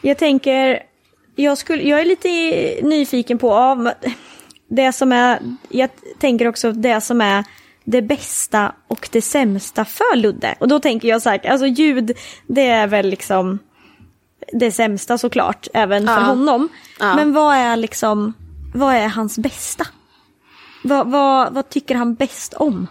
Jag 0.00 0.18
tänker, 0.18 0.82
jag, 1.34 1.58
skulle, 1.58 1.82
jag 1.82 2.00
är 2.00 2.04
lite 2.04 2.28
nyfiken 2.86 3.38
på, 3.38 3.74
men 3.74 3.92
det 4.68 4.92
som 4.92 5.12
är, 5.12 5.38
jag 5.68 5.90
tänker 6.18 6.48
också 6.48 6.72
det 6.72 7.00
som 7.00 7.20
är 7.20 7.44
det 7.84 8.02
bästa 8.02 8.72
och 8.88 9.08
det 9.12 9.22
sämsta 9.22 9.84
för 9.84 10.16
Ludde. 10.16 10.54
Och 10.60 10.68
då 10.68 10.80
tänker 10.80 11.08
jag 11.08 11.22
så 11.22 11.30
här, 11.30 11.46
alltså 11.50 11.66
ljud, 11.66 12.12
det 12.46 12.66
är 12.68 12.86
väl 12.86 13.06
liksom 13.10 13.58
det 14.52 14.72
sämsta 14.72 15.18
såklart, 15.18 15.66
även 15.74 16.06
för 16.06 16.14
Ja. 16.14 16.20
honom. 16.20 16.68
Ja. 17.00 17.16
Men 17.16 17.32
vad 17.32 17.54
är 17.56 17.76
liksom, 17.76 18.32
vad 18.74 18.94
är 18.94 19.08
hans 19.08 19.38
bästa? 19.38 19.86
Vad, 20.84 21.06
vad, 21.10 21.54
vad 21.54 21.68
tycker 21.68 21.94
han 21.94 22.14
bäst 22.14 22.54
om? 22.54 22.86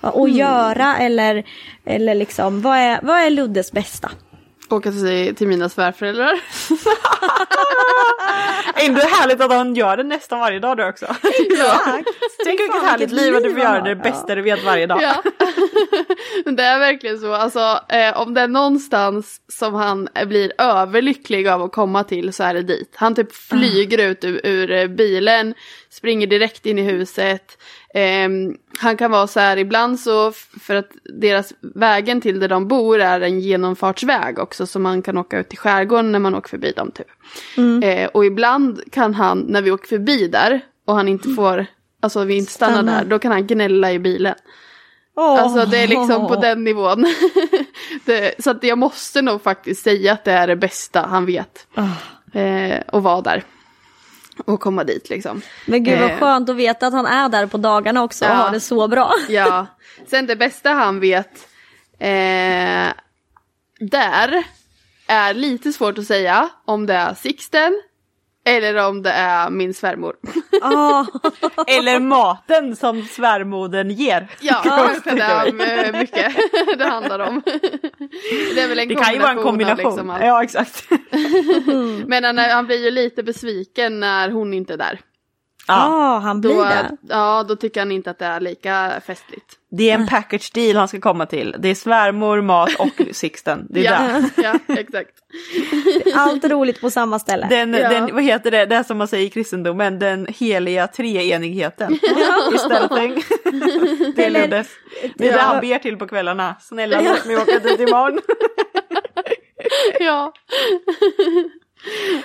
Att 0.00 0.14
Mm. 0.14 0.30
göra 0.36 0.96
eller, 0.96 1.44
eller 1.84 2.14
liksom, 2.14 2.62
vad 2.62 2.76
är, 2.78 3.00
vad 3.02 3.16
är 3.20 3.30
Luddes 3.30 3.72
bästa? 3.72 4.10
Åka 4.70 4.92
till, 4.92 5.34
till 5.36 5.48
mina 5.48 5.68
svärföräldrar. 5.68 6.40
Ändå 8.74 9.00
härligt 9.00 9.40
att 9.40 9.52
han 9.52 9.74
gör 9.74 9.96
det 9.96 10.02
nästan 10.02 10.40
varje 10.40 10.58
dag 10.58 10.76
du 10.76 10.88
också. 10.88 11.06
Exakt. 11.06 12.08
Tänk 12.44 12.60
vilket 12.60 12.82
härligt 12.82 13.12
liv 13.12 13.36
att 13.36 13.42
du 13.42 13.50
får 13.50 13.60
göra 13.60 13.80
det 13.80 13.96
bästa 13.96 14.34
du 14.34 14.42
vet 14.42 14.64
varje 14.64 14.86
dag. 14.86 15.02
Ja. 15.02 15.22
Men 16.44 16.56
det 16.56 16.62
är 16.62 16.78
verkligen 16.78 17.18
så. 17.18 17.32
Alltså, 17.32 17.80
eh, 17.88 18.20
om 18.20 18.34
det 18.34 18.40
är 18.40 18.48
någonstans 18.48 19.40
som 19.48 19.74
han 19.74 20.08
blir 20.26 20.52
överlycklig 20.58 21.48
av 21.48 21.62
att 21.62 21.72
komma 21.72 22.04
till 22.04 22.32
så 22.32 22.42
är 22.42 22.54
det 22.54 22.62
dit. 22.62 22.92
Han 22.94 23.14
typ 23.14 23.32
flyger 23.32 23.98
ut 23.98 24.24
ur, 24.24 24.46
ur 24.46 24.70
eh, 24.70 24.86
bilen, 24.86 25.54
springer 25.90 26.26
direkt 26.26 26.66
in 26.66 26.78
i 26.78 26.82
huset. 26.82 27.58
Ehm, 27.94 28.56
han 28.78 28.96
kan 28.96 29.10
vara 29.10 29.26
så 29.26 29.40
här 29.40 29.56
ibland 29.56 30.00
så, 30.00 30.32
för 30.60 30.74
att 30.74 30.90
deras 31.04 31.52
vägen 31.60 32.20
till 32.20 32.40
där 32.40 32.48
de 32.48 32.68
bor 32.68 33.00
är 33.00 33.20
en 33.20 33.40
genomfartsväg 33.40 34.38
också 34.38 34.66
så 34.66 34.78
man 34.78 35.02
kan 35.02 35.18
åka 35.18 35.38
ut 35.38 35.52
i 35.52 35.56
skärgården 35.56 36.12
när 36.12 36.18
man 36.18 36.34
åker 36.34 36.48
förbi 36.48 36.72
dem 36.76 36.90
typ. 36.90 37.06
Eh, 37.84 38.06
och 38.06 38.24
ibland 38.24 38.80
kan 38.92 39.14
han, 39.14 39.38
när 39.48 39.62
vi 39.62 39.70
åker 39.70 39.88
förbi 39.88 40.28
där 40.28 40.60
och 40.86 40.94
han 40.94 41.08
inte 41.08 41.28
får, 41.28 41.66
alltså 42.02 42.24
vi 42.24 42.36
inte 42.36 42.52
stannar 42.52 42.74
Stanna. 42.74 42.98
där, 42.98 43.04
då 43.04 43.18
kan 43.18 43.32
han 43.32 43.46
gnälla 43.46 43.92
i 43.92 43.98
bilen. 43.98 44.34
Åh. 45.16 45.42
Alltså 45.42 45.66
det 45.66 45.78
är 45.78 45.88
liksom 45.88 46.28
på 46.28 46.36
den 46.36 46.64
nivån. 46.64 47.06
det, 48.04 48.34
så 48.42 48.50
att 48.50 48.64
jag 48.64 48.78
måste 48.78 49.22
nog 49.22 49.42
faktiskt 49.42 49.82
säga 49.82 50.12
att 50.12 50.24
det 50.24 50.32
är 50.32 50.46
det 50.46 50.56
bästa 50.56 51.06
han 51.06 51.26
vet. 51.26 51.66
Eh, 52.32 52.80
att 52.86 53.02
vara 53.02 53.20
där. 53.20 53.44
Och 54.44 54.60
komma 54.60 54.84
dit 54.84 55.10
liksom. 55.10 55.42
Men 55.66 55.84
gud 55.84 55.98
vad 56.00 56.10
Eh. 56.10 56.18
skönt 56.18 56.48
att 56.48 56.56
veta 56.56 56.86
att 56.86 56.92
han 56.92 57.06
är 57.06 57.28
där 57.28 57.46
på 57.46 57.56
dagarna 57.58 58.02
också 58.02 58.24
och 58.24 58.30
Ja. 58.30 58.34
har 58.34 58.50
det 58.50 58.60
så 58.60 58.88
bra. 58.88 59.12
Ja. 59.28 59.66
Sen 60.06 60.26
det 60.26 60.36
bästa 60.36 60.70
han 60.70 61.00
vet 61.00 61.48
eh, 61.98 62.88
där 63.80 64.42
är 65.06 65.34
lite 65.34 65.72
svårt 65.72 65.98
att 65.98 66.06
säga 66.06 66.48
om 66.64 66.86
det 66.86 66.94
är 66.94 67.14
Sixten 67.14 67.82
eller 68.56 68.88
om 68.88 69.02
det 69.02 69.10
är 69.10 69.50
min 69.50 69.74
svärmor. 69.74 70.16
Ah, 70.62 71.04
Eller 71.66 72.00
maten 72.00 72.76
som 72.76 73.02
svärmodern 73.02 73.90
ger. 73.90 74.28
Ja, 74.40 74.62
det 75.04 75.10
är 75.10 75.92
mycket 75.92 76.36
det 76.78 76.84
handlar 76.84 77.18
om. 77.18 77.42
Det 78.54 78.60
är 78.60 78.68
väl 78.68 78.78
en 78.78 78.88
Det 78.88 78.94
kan 78.94 79.14
ju 79.14 79.18
vara 79.20 79.30
en 79.30 79.42
kombination. 79.42 79.84
Liksom 79.84 80.16
ja, 80.20 80.42
exakt. 80.42 80.88
Men 82.06 82.24
han, 82.24 82.38
han 82.38 82.66
blir 82.66 82.84
ju 82.84 82.90
lite 82.90 83.22
besviken 83.22 84.00
när 84.00 84.30
hon 84.30 84.54
inte 84.54 84.72
är 84.72 84.78
där. 84.78 85.00
Ja, 85.68 85.86
ah, 85.88 86.18
han 86.18 86.40
blir 86.40 86.54
Då, 86.54 86.64
det. 86.64 86.96
ja, 87.08 87.44
då 87.48 87.56
tycker 87.56 87.80
han 87.80 87.92
inte 87.92 88.10
att 88.10 88.18
det 88.18 88.26
är 88.26 88.40
lika 88.40 89.00
festligt. 89.06 89.57
Det 89.70 89.90
är 89.90 89.94
en 89.94 90.06
package 90.06 90.50
deal 90.54 90.76
han 90.76 90.88
ska 90.88 91.00
komma 91.00 91.26
till. 91.26 91.56
Det 91.58 91.68
är 91.68 91.74
svärmor, 91.74 92.40
mat 92.40 92.74
och 92.78 93.00
Sixten. 93.12 93.66
Det 93.70 93.86
är 93.86 93.92
Ja, 93.92 94.22
ja, 94.68 94.74
exakt. 94.74 95.10
Allt 96.14 96.44
roligt 96.44 96.80
på 96.80 96.90
samma 96.90 97.18
ställe. 97.18 97.46
Den, 97.50 97.74
Ja. 97.74 97.88
den, 97.88 98.14
vad 98.14 98.22
heter 98.24 98.50
det, 98.50 98.66
det 98.66 98.76
är 98.76 98.82
som 98.82 98.98
man 98.98 99.08
säger 99.08 99.26
i 99.26 99.30
kristendomen, 99.30 99.98
den 99.98 100.26
heliga 100.38 100.86
treenigheten. 100.86 101.92
Istället 102.54 102.88
för 102.88 104.12
Det 104.16 104.24
är 104.26 104.30
Luddes. 104.30 104.68
Det 105.14 105.28
är 105.28 105.32
det 105.32 105.38
han 105.40 105.60
ber 105.60 105.78
till 105.78 105.96
på 105.96 106.08
kvällarna. 106.08 106.56
Snälla 106.60 107.00
låt 107.00 107.24
mig 107.26 107.36
åka 107.36 107.58
dit 107.58 107.80
imorgon. 107.80 108.20
Ja. 110.00 110.32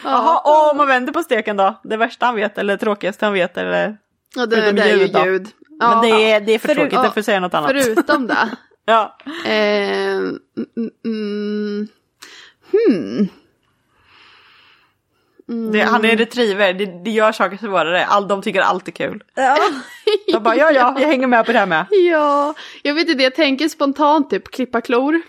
Jaha, 0.04 0.39
och 0.39 0.72
om 0.72 0.78
man 0.78 0.88
vänder 0.88 1.14
på 1.14 1.24
steken 1.24 1.58
då? 1.58 1.80
Det 1.84 1.98
värsta 1.98 2.26
han 2.26 2.36
vet 2.36 2.58
eller 2.58 2.78
tråkigaste 2.78 3.26
han 3.26 3.34
vet 3.34 3.58
eller? 3.58 3.98
Ja, 4.36 4.46
det, 4.46 4.72
det 4.72 4.82
är 4.82 4.96
ju 4.98 5.32
ljud 5.32 5.48
ljud. 5.91 6.01
Men 6.01 6.09
Ja, 6.09 6.17
det 6.17 6.31
är, 6.31 6.41
det 6.41 6.51
är 6.51 6.59
för 6.59 6.75
tråkigt, 6.75 6.93
ja, 6.93 7.03
jag 7.03 7.13
får 7.13 7.21
säga 7.21 7.39
något 7.39 7.53
annat. 7.53 7.71
Förutom 7.71 8.27
det. 8.27 8.49
Ja. 8.86 9.17
Eh, 9.45 10.17
mm, 10.17 10.39
mm, 11.05 11.88
hmm. 12.71 13.29
Det, 15.71 15.81
han 15.81 16.05
är 16.05 16.17
retriever, 16.17 16.73
det, 16.73 16.86
det 16.86 17.11
gör 17.11 17.31
saker 17.31 17.57
svårare. 17.57 18.05
All, 18.05 18.27
de 18.27 18.41
tycker 18.41 18.61
allt 18.61 18.88
är 18.88 18.91
kul. 18.91 19.23
Ja. 19.36 19.57
De 20.31 20.43
bara 20.43 20.55
ja 20.55 20.71
ja, 20.71 20.95
jag 20.99 21.07
hänger 21.07 21.27
med 21.27 21.45
på 21.45 21.51
det 21.51 21.59
här 21.59 21.65
med. 21.65 21.86
Ja, 22.11 22.53
jag 22.84 22.93
vet 22.93 23.09
inte, 23.09 23.23
jag 23.23 23.36
tänker 23.36 23.67
spontant 23.69 24.29
typ 24.29 24.51
klippa 24.51 24.81
klor. 24.81 25.21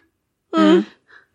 Mm. 0.56 0.82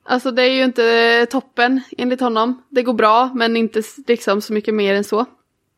Alltså 0.06 0.32
det 0.32 0.44
är 0.44 0.52
ju 0.52 0.64
inte 0.64 1.26
toppen 1.32 1.82
enligt 1.98 2.20
honom. 2.20 2.64
Det 2.70 2.84
går 2.84 2.94
bra 2.94 3.32
men 3.36 3.58
inte 3.58 3.82
liksom 4.08 4.42
så 4.42 4.54
mycket 4.54 4.74
mer 4.74 4.96
än 4.96 5.04
så. 5.04 5.26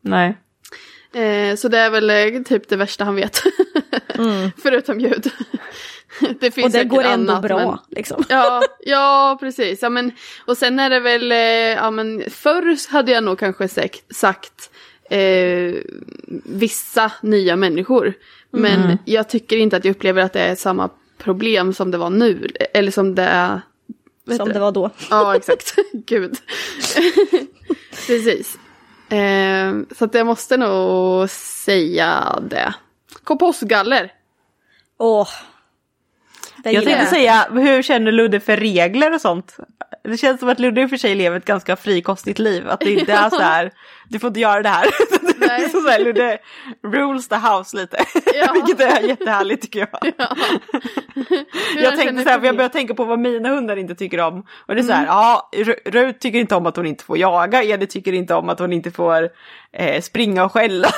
Nej. 0.00 0.38
Eh, 1.14 1.56
så 1.56 1.68
det 1.68 1.78
är 1.78 1.90
väl 1.90 2.10
eh, 2.10 2.42
typ 2.42 2.68
det 2.68 2.76
värsta 2.76 3.04
han 3.04 3.14
vet. 3.16 3.42
Förutom 4.62 5.00
ljud. 5.00 5.30
det 6.40 6.50
finns 6.50 6.64
Och 6.66 6.72
det 6.72 6.84
går 6.84 7.02
ändå 7.04 7.32
annat, 7.32 7.42
bra. 7.42 7.58
men- 7.58 7.78
Liksom. 7.96 8.24
Ja, 8.28 8.62
ja 8.80 9.36
precis. 9.40 9.82
Ja, 9.82 9.88
men, 9.90 10.12
och 10.44 10.56
sen 10.56 10.78
är 10.78 10.90
det 10.90 11.00
väl, 11.00 11.32
eh, 11.32 11.38
ja 11.38 11.90
men 11.90 12.22
förr 12.30 12.90
hade 12.92 13.12
jag 13.12 13.24
nog 13.24 13.38
kanske 13.38 13.68
sagt, 13.68 14.14
sagt 14.16 14.70
eh, 15.10 15.74
vissa 16.44 17.12
nya 17.22 17.56
människor. 17.56 18.14
Men 18.50 18.98
jag 19.04 19.28
tycker 19.28 19.56
inte 19.56 19.76
att 19.76 19.84
jag 19.84 19.90
upplever 19.92 20.22
att 20.22 20.32
det 20.32 20.40
är 20.40 20.54
samma 20.54 20.90
problem 21.18 21.72
som 21.72 21.90
det 21.90 21.98
var 21.98 22.10
nu. 22.10 22.48
Eller 22.74 22.90
som 22.90 23.14
det 23.14 23.22
är... 23.22 23.60
Som 24.36 24.48
det 24.48 24.58
var 24.58 24.72
då. 24.72 24.90
Ja, 25.10 25.36
exakt. 25.36 25.74
Gud. 25.92 26.36
precis. 28.06 28.58
Eh, 29.12 29.94
så 29.98 30.04
att 30.04 30.14
jag 30.14 30.26
måste 30.26 30.56
nog 30.56 31.30
säga 31.30 32.38
det. 32.42 32.74
Kompostgaller. 33.24 34.12
Åh. 34.98 35.28
Jag 36.64 36.84
tänkte 36.84 37.06
säga, 37.06 37.46
hur 37.50 37.82
känner 37.82 38.12
Ludde 38.12 38.40
för 38.40 38.56
regler 38.56 39.14
och 39.14 39.20
sånt? 39.20 39.56
Det 40.04 40.16
känns 40.16 40.40
som 40.40 40.48
att 40.48 40.60
Ludde 40.60 40.80
i 40.82 40.84
och 40.86 40.90
för 40.90 40.96
sig 40.96 41.14
lever 41.14 41.36
ett 41.36 41.44
ganska 41.44 41.76
frikostigt 41.76 42.38
liv. 42.38 42.68
Att 42.68 42.80
det 42.80 42.92
inte 42.98 43.12
är 43.12 43.30
så 43.30 43.40
här, 43.42 43.70
du 44.08 44.18
får 44.18 44.28
inte 44.28 44.40
göra 44.40 44.62
det 44.62 44.68
här. 44.68 44.84
Det 45.42 45.46
är 45.46 45.58
Nej. 45.58 45.68
så 45.70 45.88
här 45.90 45.98
Ludde 46.04 46.38
rules 46.86 47.28
the 47.28 47.34
house 47.36 47.76
lite. 47.76 48.04
Ja. 48.34 48.52
Vilket 48.54 48.80
är 48.80 49.00
jättehärligt 49.08 49.62
tycker 49.62 49.78
jag. 49.80 50.12
Ja. 50.18 50.36
Jag 51.76 51.96
tänkte 51.96 52.22
så 52.24 52.28
här, 52.30 52.38
för 52.38 52.46
jag 52.46 52.56
började 52.56 52.72
tänka 52.72 52.94
på 52.94 53.04
vad 53.04 53.18
mina 53.18 53.48
hundar 53.48 53.76
inte 53.76 53.94
tycker 53.94 54.20
om. 54.20 54.46
Och 54.66 54.74
det 54.74 54.80
är 54.80 54.82
så 54.82 54.92
här, 54.92 55.06
ja, 55.06 55.50
Ru- 55.56 55.90
Rut 55.90 56.20
tycker 56.20 56.38
inte 56.38 56.54
om 56.54 56.66
att 56.66 56.76
hon 56.76 56.86
inte 56.86 57.04
får 57.04 57.18
jaga, 57.18 57.62
Edith 57.62 57.92
tycker 57.92 58.12
inte 58.12 58.34
om 58.34 58.48
att 58.48 58.58
hon 58.58 58.72
inte 58.72 58.90
får 58.90 59.28
eh, 59.72 60.00
springa 60.02 60.44
och 60.44 60.52
skälla. 60.52 60.88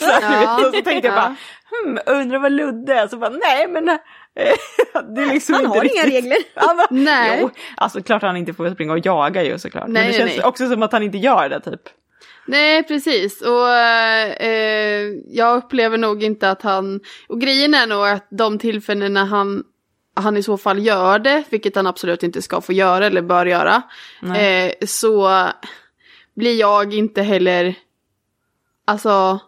så 0.00 0.10
här, 0.10 0.42
Ja. 0.42 0.54
Och 0.56 0.62
så 0.74 0.82
tänkte 0.82 0.92
jag 0.92 1.04
Ja. 1.04 1.14
bara, 1.16 1.36
hmm, 1.84 1.98
undrar 2.06 2.38
vad 2.38 2.52
Ludde 2.52 2.94
är? 2.94 3.08
Så 3.08 3.16
bara, 3.16 3.30
nej 3.30 3.68
men 3.68 3.98
liksom 5.32 5.54
Han 5.54 5.66
har 5.66 5.84
inga 5.84 6.06
regler. 6.06 6.38
Bara, 6.54 6.86
Nej. 6.90 7.38
Jo, 7.40 7.50
alltså 7.76 8.02
klart 8.02 8.22
han 8.22 8.36
inte 8.36 8.54
får 8.54 8.70
springa 8.70 8.92
och 8.92 9.06
jaga 9.06 9.44
ju 9.44 9.58
såklart. 9.58 9.88
Nej, 9.88 10.02
men 10.02 10.12
det 10.12 10.18
nej, 10.18 10.18
känns 10.18 10.36
nej. 10.36 10.46
också 10.46 10.68
som 10.68 10.82
att 10.82 10.92
han 10.92 11.02
inte 11.02 11.18
gör 11.18 11.48
det 11.48 11.60
typ. 11.60 11.80
Nej, 12.46 12.82
precis. 12.82 13.42
Och 13.42 13.72
eh, 13.72 15.12
jag 15.28 15.56
upplever 15.56 15.98
nog 15.98 16.22
inte 16.22 16.50
att 16.50 16.62
han... 16.62 17.00
Och 17.28 17.40
grejen 17.40 17.74
är 17.74 17.86
nog 17.86 18.06
att 18.06 18.26
de 18.30 18.58
tillfällena 18.58 19.24
han, 19.24 19.64
han 20.16 20.36
i 20.36 20.42
så 20.42 20.58
fall 20.58 20.86
gör 20.86 21.18
det, 21.18 21.44
vilket 21.50 21.76
han 21.76 21.86
absolut 21.86 22.22
inte 22.22 22.42
ska 22.42 22.60
få 22.60 22.72
göra 22.72 23.06
eller 23.06 23.22
bör 23.22 23.46
göra, 23.46 23.82
eh, 24.36 24.72
så 24.86 25.30
blir 26.34 26.60
jag 26.60 26.94
inte 26.94 27.22
heller 27.22 27.74
alltså 28.84 29.40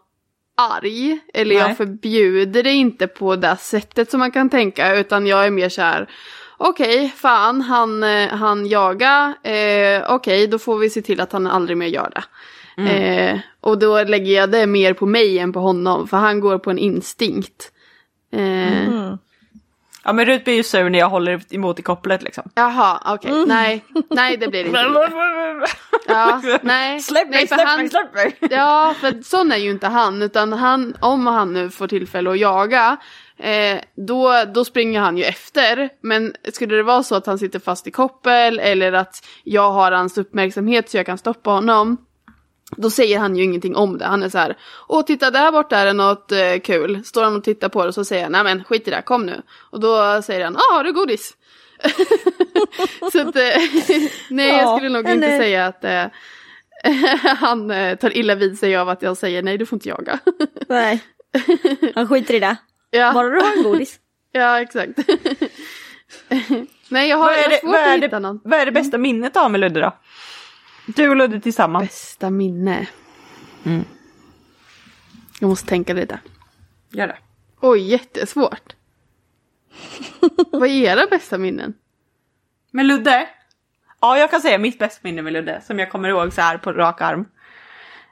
arg. 0.57 1.19
Eller 1.35 1.55
Nej. 1.55 1.69
jag 1.69 1.77
förbjuder 1.77 2.63
det 2.63 2.73
inte 2.73 3.07
på 3.07 3.37
det 3.37 3.57
sättet 3.57 4.11
som 4.11 4.19
man 4.19 4.33
kan 4.33 4.51
tänka, 4.51 4.97
utan 4.97 5.27
jag 5.27 5.47
är 5.47 5.51
mer 5.51 5.69
så 5.69 5.83
här 5.83 6.11
Okej, 6.59 7.13
fan, 7.17 7.61
han, 7.61 8.03
eh, 8.03 8.29
han 8.29 8.67
jagar. 8.67 9.35
Eh, 9.43 10.15
Okej, 10.15 10.47
då 10.47 10.59
får 10.59 10.79
vi 10.79 10.91
se 10.91 11.03
till 11.03 11.21
att 11.21 11.33
han 11.33 11.47
aldrig 11.47 11.77
mer 11.77 11.87
gör 11.87 12.11
det. 12.15 12.23
Eh, 12.83 13.39
och 13.61 13.79
då 13.79 14.05
lägger 14.05 14.33
jag 14.33 14.51
det 14.51 14.67
mer 14.67 14.95
på 14.95 15.07
mig 15.07 15.39
än 15.39 15.53
på 15.53 15.61
honom, 15.61 16.09
för 16.09 16.17
han 16.17 16.41
går 16.41 16.59
på 16.59 16.71
en 16.71 16.79
instinkt. 16.79 17.73
Eh, 18.33 19.15
Ja 20.07 20.13
men 20.13 20.27
Rut 20.27 20.45
blir 20.45 20.55
ju 20.55 20.63
sur 20.63 20.91
när 20.91 20.99
jag 20.99 21.09
håller 21.09 21.55
emot 21.55 21.79
i 21.79 21.83
kopplet 21.83 22.23
liksom. 22.23 22.51
Jaha, 22.55 23.01
okej, 23.15 23.45
nej, 23.47 23.85
nej 24.11 24.37
det 24.37 24.49
blir 24.49 24.65
det 24.65 24.69
inte. 24.69 25.67
Ja, 26.09 26.43
nej, 26.63 27.01
Släpp 27.01 27.29
mig, 27.29 27.39
nej, 27.39 27.47
släpp 27.49 27.61
han- 27.69 27.79
mig, 27.79 27.89
släpp 27.91 28.15
mig! 28.15 28.37
Ja, 28.51 28.95
för 29.01 29.23
sån 29.23 29.53
är 29.53 29.57
ju 29.57 29.71
inte 29.71 29.87
han, 29.87 30.23
utan 30.23 30.53
han, 30.53 30.95
om 31.01 31.27
han 31.27 31.53
nu 31.53 31.71
får 31.71 31.89
tillfälle 31.89 32.31
att 32.31 32.39
jaga, 32.39 32.97
eh, 33.39 33.79
då, 34.07 34.45
då 34.55 34.65
springer 34.65 35.01
han 35.01 35.17
ju 35.19 35.25
efter. 35.25 35.89
Men 36.03 36.35
skulle 36.53 36.77
det 36.77 36.83
vara 36.83 37.03
så 37.03 37.15
att 37.15 37.27
han 37.27 37.39
sitter 37.39 37.59
fast 37.59 37.87
i 37.87 37.91
koppel 37.91 38.59
eller 38.59 38.93
att 38.93 39.27
jag 39.45 39.71
har 39.71 39.93
hans 39.93 40.19
uppmärksamhet 40.19 40.91
så 40.91 40.97
jag 40.97 41.07
kan 41.07 41.19
stoppa 41.19 41.51
honom, 41.51 41.97
då 42.77 42.91
säger 42.91 43.19
han 43.19 43.37
ju 43.37 43.45
ingenting 43.45 43.77
om 43.77 43.99
det. 43.99 44.05
Han 44.05 44.23
är 44.23 44.29
så 44.29 44.39
här, 44.39 44.57
åh 44.89 45.03
titta 45.05 45.31
där 45.31 45.53
borta 45.53 45.77
är 45.79 45.87
det 45.87 45.93
något 45.93 46.33
eh, 46.33 46.59
kul. 46.65 47.05
Står 47.05 47.23
han 47.25 47.37
och 47.37 47.45
tittar 47.45 47.69
på 47.69 47.83
det 47.83 47.89
och 47.89 47.95
så 47.95 48.05
säger 48.05 48.23
han, 48.23 48.33
nej 48.33 48.45
men 48.45 48.65
skit 48.65 48.89
i 48.89 48.91
det, 48.91 49.03
kom 49.03 49.27
nu. 49.27 49.43
Och 49.71 49.81
då 49.81 50.23
säger 50.23 50.45
han, 50.45 50.57
ah 50.57 50.75
har 50.75 50.85
du 50.85 50.93
godis? 50.93 51.37
så 53.13 53.21
att, 53.29 53.37
eh, 53.37 53.43
nej 54.31 54.49
jag 54.49 54.63
Ja, 54.63 54.77
skulle 54.77 54.89
nog 54.91 55.09
inte 55.09 55.27
eh, 55.27 55.39
säga 55.39 55.67
att 55.67 55.85
eh, 55.85 56.05
han 57.37 57.71
eh, 57.71 57.97
tar 57.99 58.17
illa 58.17 58.35
vid 58.35 58.59
sig 58.59 58.77
av 58.77 58.89
att 58.89 59.03
jag 59.03 59.17
säger 59.17 59.43
nej 59.43 59.59
du 59.59 59.67
får 59.67 59.77
inte 59.77 59.89
jaga. 59.89 60.19
Nej. 60.69 61.03
Han 61.95 62.09
skiter 62.09 62.35
i 62.35 62.39
det. 62.41 62.57
ja, 62.91 63.13
Bara 63.13 63.29
du 63.29 63.41
har 63.41 63.57
en 63.57 63.63
godis. 63.63 63.99
ja 64.33 64.61
exakt. 64.61 64.99
nej 66.89 67.09
jag 67.09 67.17
har, 67.17 67.25
Vad 67.27 67.35
jag 67.35 67.39
är, 67.39 67.43
har 67.45 67.51
det, 67.51 67.61
svårt 67.61 67.71
vad, 67.73 67.81
att 67.81 67.87
är 67.87 67.95
hitta 68.03 68.09
det, 68.17 68.21
någon. 68.21 68.41
vad 68.45 68.61
är 68.61 68.67
det 68.67 68.73
bästa 68.73 68.99
minnet 68.99 69.35
du 69.35 69.41
har 69.41 69.49
med 69.49 69.61
Ludde 69.61 69.81
då? 69.81 69.97
Du 70.87 71.09
och 71.09 71.17
Ludde 71.17 71.41
tillsammans. 71.41 71.89
Bästa 71.89 72.31
minne. 72.31 72.87
Jag 75.41 75.49
måste 75.49 75.69
tänka 75.69 75.95
lite. 75.95 76.19
Gör 76.91 77.07
det. 77.07 77.19
Oj, 77.61 77.81
jättesvårt. 77.81 78.77
Vad 80.53 80.69
är 80.69 80.73
era 80.73 81.07
bästa 81.11 81.39
minnen? 81.39 81.75
Med 82.71 82.87
Ludde? 82.87 83.29
Ja, 84.01 84.19
jag 84.19 84.31
kan 84.31 84.41
säga 84.41 84.59
mitt 84.59 84.79
bästa 84.79 85.01
minne 85.03 85.23
med 85.23 85.33
Ludde, 85.33 85.61
som 85.67 85.79
jag 85.79 85.91
kommer 85.91 86.09
ihåg 86.09 86.33
så 86.33 86.41
här 86.41 86.59
på 86.59 86.73
rak 86.73 87.01
arm. 87.01 87.25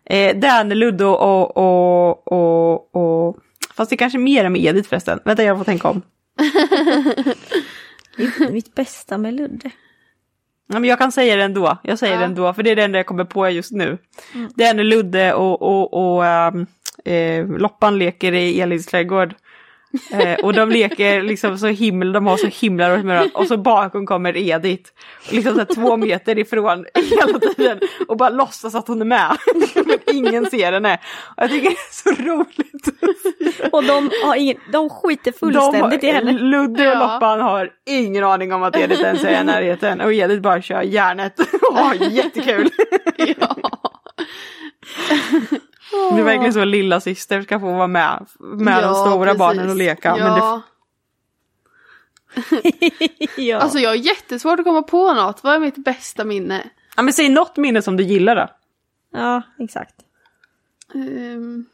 Eh, 0.04 0.36
det 0.36 0.46
är 0.46 0.64
när 0.64 0.76
Ludde 0.76 1.04
och, 1.04 1.56
och, 1.56 2.32
och, 2.32 2.96
och... 2.96 3.36
Fast 3.74 3.90
det 3.90 3.94
är 3.94 3.98
kanske 3.98 4.18
mer 4.18 4.44
än 4.44 4.52
med 4.52 4.64
Edith 4.64 4.88
förresten. 4.88 5.20
Vänta, 5.24 5.42
jag 5.42 5.58
får 5.58 5.64
tänka 5.64 5.88
om. 5.88 6.02
Mitt 8.52 8.74
bästa 8.74 9.18
med 9.18 9.34
Ludde. 9.34 9.70
Ja, 10.66 10.78
men 10.78 10.90
jag 10.90 10.98
kan 10.98 11.12
säga 11.12 11.36
det 11.36 11.42
ändå. 11.42 11.78
Jag 11.82 11.98
säger 11.98 12.18
det 12.18 12.24
ändå, 12.24 12.54
för 12.54 12.62
det 12.62 12.70
är 12.70 12.76
det 12.76 12.82
enda 12.82 12.98
jag 12.98 13.06
kommer 13.06 13.24
på 13.24 13.48
just 13.50 13.72
nu. 13.72 13.98
Det 14.54 14.64
är 14.64 14.74
när 14.74 14.84
Ludde 14.84 15.34
och, 15.34 15.62
och, 15.62 16.14
och 16.16 16.26
ehm, 16.26 16.66
eh, 17.04 17.46
Loppan 17.46 17.98
leker 17.98 18.32
i 18.32 18.60
Elins 18.60 18.86
trädgård. 18.86 19.34
Eh, 20.10 20.34
och 20.44 20.52
de 20.52 20.70
leker 20.70 21.22
liksom 21.22 21.58
så 21.58 21.66
himla, 21.66 22.12
de 22.12 22.26
har 22.26 22.36
så 22.36 22.46
himla 22.46 22.90
roligt 22.90 23.04
med 23.04 23.16
varandra. 23.16 23.38
Och 23.38 23.46
så 23.46 23.56
bakom 23.56 24.06
kommer 24.06 24.36
Edith. 24.36 24.90
Liksom 25.30 25.52
så 25.52 25.58
här 25.58 25.74
två 25.74 25.96
meter 25.96 26.38
ifrån 26.38 26.86
hela 26.94 27.38
tiden. 27.38 27.80
Och 28.08 28.16
bara 28.16 28.28
låtsas 28.30 28.74
att 28.74 28.88
hon 28.88 29.00
är 29.00 29.04
med. 29.04 29.36
Men 29.74 29.98
ingen 30.16 30.50
ser 30.50 30.72
henne. 30.72 30.98
Och 31.36 31.42
jag 31.42 31.50
tycker 31.50 31.70
det 31.70 31.76
är 31.76 31.92
så 31.92 32.22
roligt. 32.22 32.88
Och 33.72 33.84
de, 33.84 34.10
har 34.24 34.36
ingen, 34.36 34.56
de 34.72 34.90
skiter 34.90 35.32
fullständigt 35.32 36.00
de, 36.00 36.06
i 36.06 36.10
henne. 36.10 36.32
Ludde 36.32 36.88
och 36.88 36.94
Ja. 36.94 37.12
Loppan 37.14 37.40
har 37.40 37.70
ingen 37.86 38.24
aning 38.24 38.52
om 38.52 38.62
att 38.62 38.76
Edith 38.76 39.02
ens 39.02 39.24
är 39.24 39.40
i 39.40 39.44
närheten. 39.44 40.00
Och 40.00 40.12
Edith 40.12 40.42
bara 40.42 40.62
kör 40.62 40.82
järnet 40.82 41.40
och 41.70 41.76
har 41.78 41.94
jättekul. 41.94 42.70
ja. 43.16 43.56
Det 45.90 46.20
är 46.20 46.24
verkligen 46.24 46.52
så 46.52 46.64
lilla 46.64 47.00
syster 47.00 47.42
ska 47.42 47.60
få 47.60 47.72
vara 47.72 47.86
med, 47.86 48.26
med 48.40 48.82
de 48.82 48.86
Ja, 48.88 48.94
stora 48.94 49.24
precis. 49.24 49.38
barnen 49.38 49.70
och 49.70 49.76
leka. 49.76 50.16
Men 50.16 50.32
det, 50.32 50.38
Ja. 50.38 50.62
ja. 53.36 53.58
Alltså 53.58 53.78
jag 53.78 53.90
har 53.90 53.94
jättesvårt 53.94 54.58
att 54.58 54.64
komma 54.64 54.82
på 54.82 55.14
något. 55.14 55.44
Vad 55.44 55.54
är 55.54 55.58
mitt 55.58 55.76
bästa 55.84 56.24
minne? 56.24 56.70
ja, 56.96 57.02
men 57.02 57.12
säg 57.14 57.28
något 57.28 57.56
minne 57.56 57.82
som 57.82 57.96
du 57.96 58.04
gillar 58.04 58.36
då. 58.36 58.48
ja, 59.18 59.42
exakt. 59.58 59.94
Ehm, 60.94 61.64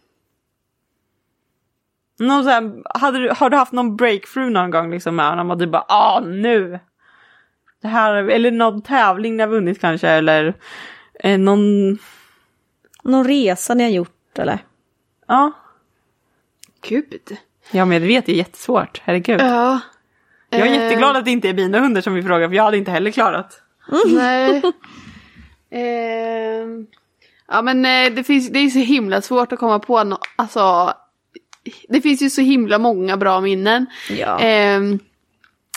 Någon 2.18 2.44
så 2.44 2.50
här, 2.50 2.72
hade 2.98 3.18
du, 3.18 3.30
har 3.36 3.50
du 3.50 3.56
haft 3.56 3.72
någon 3.72 3.96
breakthrough 3.96 4.50
någon 4.50 4.70
gång 4.70 4.90
liksom 4.90 5.16
med 5.16 5.28
honom 5.28 5.50
och 5.50 5.58
du 5.58 5.66
bara 5.66 5.84
ah 5.88 6.20
nu. 6.20 6.78
Det 7.82 7.88
här, 7.88 8.14
eller 8.14 8.50
någon 8.50 8.82
tävling 8.82 9.36
ni 9.36 9.42
har 9.42 9.50
vunnit 9.50 9.80
kanske 9.80 10.08
eller 10.08 10.54
eh, 11.20 11.38
någon, 11.38 11.98
Någon 13.02 13.24
resa 13.26 13.74
ni 13.74 13.82
har 13.84 13.90
gjort 13.90 14.38
eller? 14.38 14.58
ja. 15.26 15.52
Gud. 16.88 17.36
Ja 17.70 17.84
men 17.84 18.00
jag 18.02 18.08
vet 18.08 18.26
det 18.26 18.32
är 18.32 18.36
jättesvårt, 18.36 19.00
herregud. 19.04 19.40
Ja. 19.40 19.80
Jag 20.50 20.60
är 20.60 20.66
Eh, 20.66 20.72
jätteglad 20.82 21.16
att 21.16 21.24
det 21.24 21.30
inte 21.30 21.48
är 21.48 21.54
mina 21.54 21.80
hundar 21.80 22.00
som 22.00 22.14
vi 22.14 22.22
frågar 22.22 22.48
för 22.48 22.54
jag 22.54 22.62
hade 22.64 22.76
inte 22.76 22.90
heller 22.90 23.10
klarat. 23.10 23.62
Nej. 24.06 24.62
Ehm, 25.70 26.86
ja 27.48 27.62
men 27.62 27.84
eh, 27.84 28.14
det, 28.14 28.24
finns, 28.24 28.48
det 28.50 28.58
är 28.58 28.68
så 28.70 28.78
himla 28.78 29.22
svårt 29.22 29.52
att 29.52 29.58
komma 29.58 29.78
på 29.78 30.04
något. 30.04 30.20
Alltså. 30.36 30.92
Det 31.88 32.00
finns 32.00 32.22
ju 32.22 32.30
så 32.30 32.40
himla 32.40 32.78
många 32.78 33.16
bra 33.16 33.40
minnen. 33.40 33.86
Ja. 34.10 34.38
Ehm, 34.40 34.98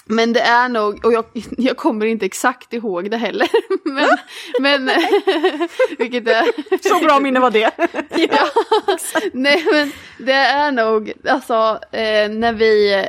men 0.06 0.34
det 0.34 0.39
är 0.39 0.70
nog, 0.70 1.06
och 1.06 1.14
jag, 1.14 1.26
jag 1.58 1.78
kommer 1.78 2.06
inte 2.06 2.26
exakt 2.26 2.74
ihåg 2.74 3.12
det 3.12 3.18
heller. 3.18 3.47
Men, 3.86 4.18
men 4.60 4.86
vilket 5.97 6.28
är... 6.28 6.89
Så 6.89 7.06
bra 7.06 7.20
minne 7.20 7.39
var 7.39 7.51
det. 7.51 7.72
ja, 8.10 8.47
nej 9.34 9.66
men 9.72 9.91
det 10.18 10.34
är 10.34 10.72
nog, 10.72 11.14
alltså 11.30 11.80
eh, 11.91 12.30
när 12.30 12.54
vi... 12.54 13.06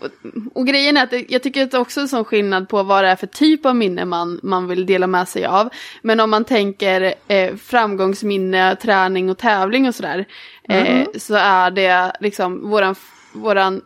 Och, 0.00 0.10
och 0.54 0.66
grejen 0.66 0.96
är 0.96 1.04
att 1.04 1.30
jag 1.30 1.42
tycker 1.42 1.62
att 1.62 1.70
det 1.70 1.76
är 1.76 1.80
också 1.80 2.00
en 2.00 2.08
sån 2.08 2.24
skillnad 2.24 2.68
på 2.68 2.82
vad 2.82 3.04
det 3.04 3.10
är 3.10 3.16
för 3.16 3.26
typ 3.26 3.66
av 3.66 3.76
minne 3.76 4.04
man, 4.04 4.40
man 4.42 4.68
vill 4.68 4.86
dela 4.86 5.06
med 5.06 5.28
sig 5.28 5.46
av. 5.46 5.68
Men 6.02 6.20
om 6.20 6.30
man 6.30 6.44
tänker 6.44 7.14
eh, 7.28 7.56
framgångsminne, 7.56 8.76
träning 8.76 9.30
och 9.30 9.38
tävling 9.38 9.88
och 9.88 9.94
sådär. 9.94 10.24
Eh, 10.68 11.06
så 11.16 11.34
är 11.34 11.70
det 11.70 12.12
liksom 12.20 12.70
våran, 12.70 12.94
våran 13.32 13.82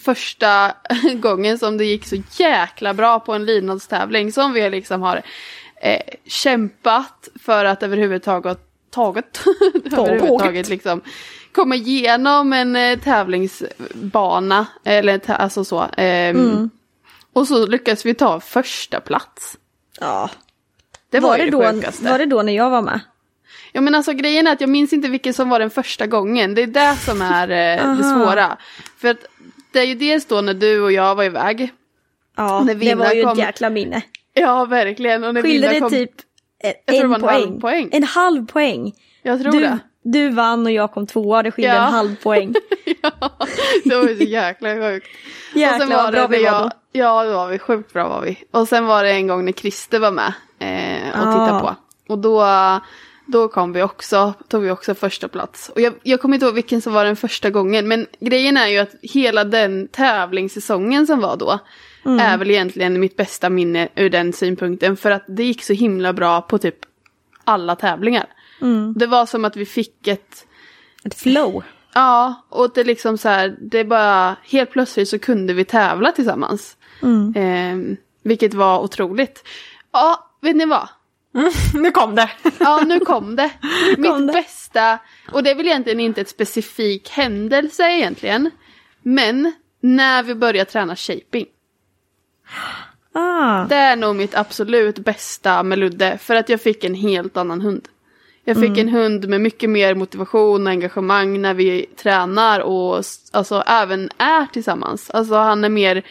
första 0.00 0.72
gången 1.14 1.58
som 1.58 1.76
det 1.78 1.84
gick 1.84 2.06
så 2.06 2.16
jäkla 2.30 2.94
bra 2.94 3.20
på 3.20 3.32
en 3.32 3.44
lydnadstävling 3.44 4.32
som 4.32 4.52
vi 4.52 4.70
liksom 4.70 5.02
har 5.02 5.22
eh, 5.82 6.00
kämpat 6.26 7.28
för 7.42 7.64
att 7.64 7.82
överhuvudtaget 7.82 8.58
taget, 8.90 9.40
överhuvudtaget 9.92 10.68
liksom 10.68 11.00
komma 11.52 11.74
igenom 11.74 12.52
en 12.52 12.76
eh, 12.76 12.98
tävlingsbana 12.98 14.66
eller 14.84 15.30
alltså 15.30 15.64
så. 15.64 15.86
ehm, 15.96 16.70
Och 17.32 17.48
så 17.48 17.66
lyckades 17.66 18.06
vi 18.06 18.14
ta 18.14 18.40
första 18.40 19.00
plats. 19.00 19.56
ja. 20.00 20.30
Det 21.10 21.20
var, 21.20 21.28
Var 21.28 21.38
det, 21.38 21.50
då, 21.50 21.62
sjukaste. 21.72 22.04
var 22.10 22.18
det 22.18 22.26
då 22.26 22.42
när 22.42 22.52
jag 22.52 22.70
var 22.70 22.82
med? 22.82 23.00
Ja 23.72 23.80
men 23.80 23.94
alltså 23.94 24.12
grejen 24.12 24.46
är 24.46 24.52
att 24.52 24.60
jag 24.60 24.70
minns 24.70 24.92
inte 24.92 25.08
vilken 25.08 25.34
som 25.34 25.48
var 25.48 25.58
den 25.58 25.70
första 25.70 26.06
gången. 26.06 26.54
Det 26.54 26.62
är 26.62 26.66
det 26.66 26.96
som 26.96 27.22
är 27.22 27.48
eh, 27.50 27.96
det 27.96 28.04
svåra. 28.04 28.56
För 28.98 29.08
att 29.08 29.24
det 29.76 29.82
är 29.82 29.86
ju 29.86 29.94
dels 29.94 30.26
då 30.26 30.40
när 30.40 30.54
du 30.54 30.80
och 30.82 30.92
jag 30.92 31.14
var 31.14 31.24
iväg. 31.24 31.72
Ja, 32.36 32.60
När 32.64 32.74
det 32.74 32.94
var 32.94 33.12
ju 33.12 33.22
kom- 33.22 33.32
ett 33.32 33.38
jäkla 33.38 33.70
minne. 33.70 34.02
Ja 34.34 34.64
verkligen. 34.64 35.24
Och 35.24 35.34
när 35.34 35.42
Skilde 35.42 35.68
det 35.68 35.80
kom... 35.80 35.90
typ 35.90 36.10
en, 36.86 36.94
en, 37.02 37.08
var 37.10 37.16
en 37.16 37.22
poäng. 37.22 37.60
poäng. 37.60 37.88
En 37.92 38.02
halv 38.02 38.46
poäng. 38.46 38.92
Jag 39.22 39.40
tror 39.42 39.52
Du, 39.52 39.60
det. 39.60 39.78
du 40.02 40.28
vann 40.30 40.66
och 40.66 40.72
jag 40.72 40.92
kom 40.92 41.06
tvåa, 41.06 41.42
det 41.42 41.50
skilde 41.50 41.74
Ja. 41.74 41.86
en 41.86 41.92
halv 41.92 42.16
poäng. 42.16 42.54
ja, 43.02 43.10
det 43.84 43.96
var 43.96 44.08
ju 44.08 44.16
så 44.16 44.22
jäkla 44.24 44.74
sjukt. 44.74 45.06
Jäklar 45.54 45.86
vad 45.96 46.12
bra 46.12 46.20
när 46.22 46.28
vi 46.28 46.36
var 46.44 46.44
jag, 46.52 46.62
då. 46.62 46.70
Ja 46.92 47.24
det 47.24 47.32
var 47.32 47.48
vi, 47.48 47.58
sjukt 47.58 47.92
bra 47.92 48.08
var 48.08 48.20
vi. 48.22 48.38
Och 48.50 48.68
sen 48.68 48.86
var 48.86 49.04
det 49.04 49.10
en 49.10 49.26
gång 49.26 49.44
när 49.44 49.52
Christer 49.52 49.98
var 49.98 50.10
med 50.10 50.32
eh, 50.58 51.20
och 51.20 51.26
Ah. 51.28 51.32
tittade 51.32 51.60
på. 51.60 51.76
Och 52.12 52.18
då, 52.18 52.40
då 53.26 53.48
kom 53.48 53.72
vi 53.72 53.82
också, 53.82 54.34
tog 54.48 54.62
vi 54.62 54.70
också 54.70 54.94
första 54.94 55.28
plats. 55.28 55.68
Och 55.68 55.80
jag, 55.80 55.94
jag 56.02 56.20
kommer 56.20 56.34
inte 56.34 56.46
ihåg 56.46 56.54
vilken 56.54 56.82
som 56.82 56.92
var 56.92 57.04
den 57.04 57.16
första 57.16 57.50
gången. 57.50 57.88
Men 57.88 58.06
grejen 58.20 58.56
är 58.56 58.66
ju 58.66 58.78
att 58.78 58.94
hela 59.02 59.44
den 59.44 59.88
tävlingssäsongen 59.88 61.06
som 61.06 61.20
var 61.20 61.36
då. 61.36 61.58
Mm. 62.04 62.18
Är 62.18 62.38
väl 62.38 62.50
egentligen 62.50 63.00
mitt 63.00 63.16
bästa 63.16 63.50
minne 63.50 63.88
ur 63.94 64.10
den 64.10 64.32
synpunkten. 64.32 64.96
För 64.96 65.10
att 65.10 65.24
det 65.28 65.44
gick 65.44 65.62
så 65.62 65.72
himla 65.72 66.12
bra 66.12 66.40
på 66.42 66.58
typ 66.58 66.76
alla 67.44 67.76
tävlingar. 67.76 68.26
Mm. 68.62 68.94
Det 68.96 69.06
var 69.06 69.26
som 69.26 69.44
att 69.44 69.56
vi 69.56 69.66
fick 69.66 70.08
ett 70.08 70.46
Ett 71.04 71.18
flow. 71.18 71.62
Ja, 71.94 72.46
och 72.48 72.70
det 72.74 72.84
liksom 72.84 73.18
så 73.18 73.28
här, 73.28 73.56
det 73.60 73.84
bara 73.84 74.36
helt 74.44 74.70
plötsligt 74.70 75.08
så 75.08 75.18
kunde 75.18 75.52
vi 75.54 75.64
tävla 75.64 76.12
tillsammans. 76.12 76.76
Mm. 77.02 77.34
Eh, 77.36 77.96
vilket 78.22 78.54
var 78.54 78.80
otroligt. 78.80 79.44
Ja, 79.92 80.30
vet 80.40 80.56
ni 80.56 80.66
vad? 80.66 80.88
Nu 81.74 81.90
kom 81.90 82.14
det. 82.14 82.30
Ja, 82.58 82.80
nu 82.86 83.00
kom 83.00 83.36
det. 83.36 83.50
Mitt 83.96 84.10
kom 84.10 84.26
det. 84.26 84.32
bästa, 84.32 84.98
och 85.32 85.42
det 85.42 85.50
är 85.50 85.54
väl 85.54 85.66
egentligen 85.66 86.00
inte 86.00 86.20
ett 86.20 86.28
specifik 86.28 87.08
händelse 87.10 87.82
egentligen. 87.82 88.50
Men 89.02 89.52
när 89.80 90.22
vi 90.22 90.34
började 90.34 90.70
träna 90.70 90.96
shaping. 90.96 91.46
Ah. 93.12 93.64
Det 93.64 93.74
är 93.74 93.96
nog 93.96 94.16
mitt 94.16 94.34
absolut 94.34 94.98
bästa 94.98 95.62
med 95.62 95.78
Ludde. 95.78 96.18
För 96.18 96.34
att 96.34 96.48
jag 96.48 96.60
fick 96.60 96.84
en 96.84 96.94
helt 96.94 97.36
annan 97.36 97.60
hund. 97.60 97.88
Jag 98.44 98.60
fick 98.60 98.78
en 98.78 98.88
hund 98.88 99.28
med 99.28 99.40
mycket 99.40 99.70
mer 99.70 99.94
motivation 99.94 100.66
och 100.66 100.70
engagemang 100.70 101.42
när 101.42 101.54
vi 101.54 101.86
tränar 101.96 102.60
och 102.60 103.04
alltså 103.32 103.62
även 103.66 104.10
är 104.18 104.46
tillsammans. 104.46 105.10
Alltså 105.10 105.34
han 105.34 105.64
är 105.64 105.68
mer, 105.68 106.02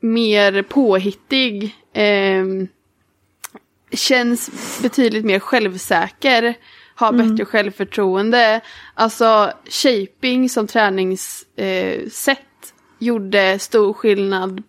mer 0.00 0.62
påhittig. 0.62 1.76
ehm, 1.92 2.68
känns 3.96 4.50
betydligt 4.82 5.24
mer 5.24 5.38
självsäker. 5.38 6.54
Har 6.94 7.12
bättre 7.12 7.44
självförtroende. 7.44 8.60
Alltså 8.94 9.52
shaping 9.70 10.48
som 10.48 10.66
träningssätt 10.66 12.38
eh, 12.38 12.38
gjorde 12.98 13.58
stor 13.58 13.92
skillnad 13.92 14.62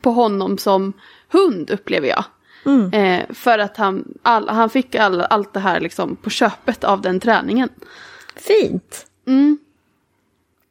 på 0.00 0.10
honom 0.10 0.58
som 0.58 0.92
hund 1.28 1.70
upplever 1.70 2.08
jag. 2.08 2.24
Eh, 2.94 3.34
för 3.34 3.58
att 3.58 3.76
han, 3.76 4.18
all, 4.22 4.48
han 4.48 4.70
fick 4.70 4.94
all, 4.94 5.20
allt 5.20 5.52
det 5.52 5.60
här 5.60 5.80
liksom 5.80 6.16
på 6.16 6.30
köpet 6.30 6.84
av 6.84 7.00
den 7.00 7.20
träningen. 7.20 7.68
Fint. 8.36 9.06
Mm, 9.26 9.58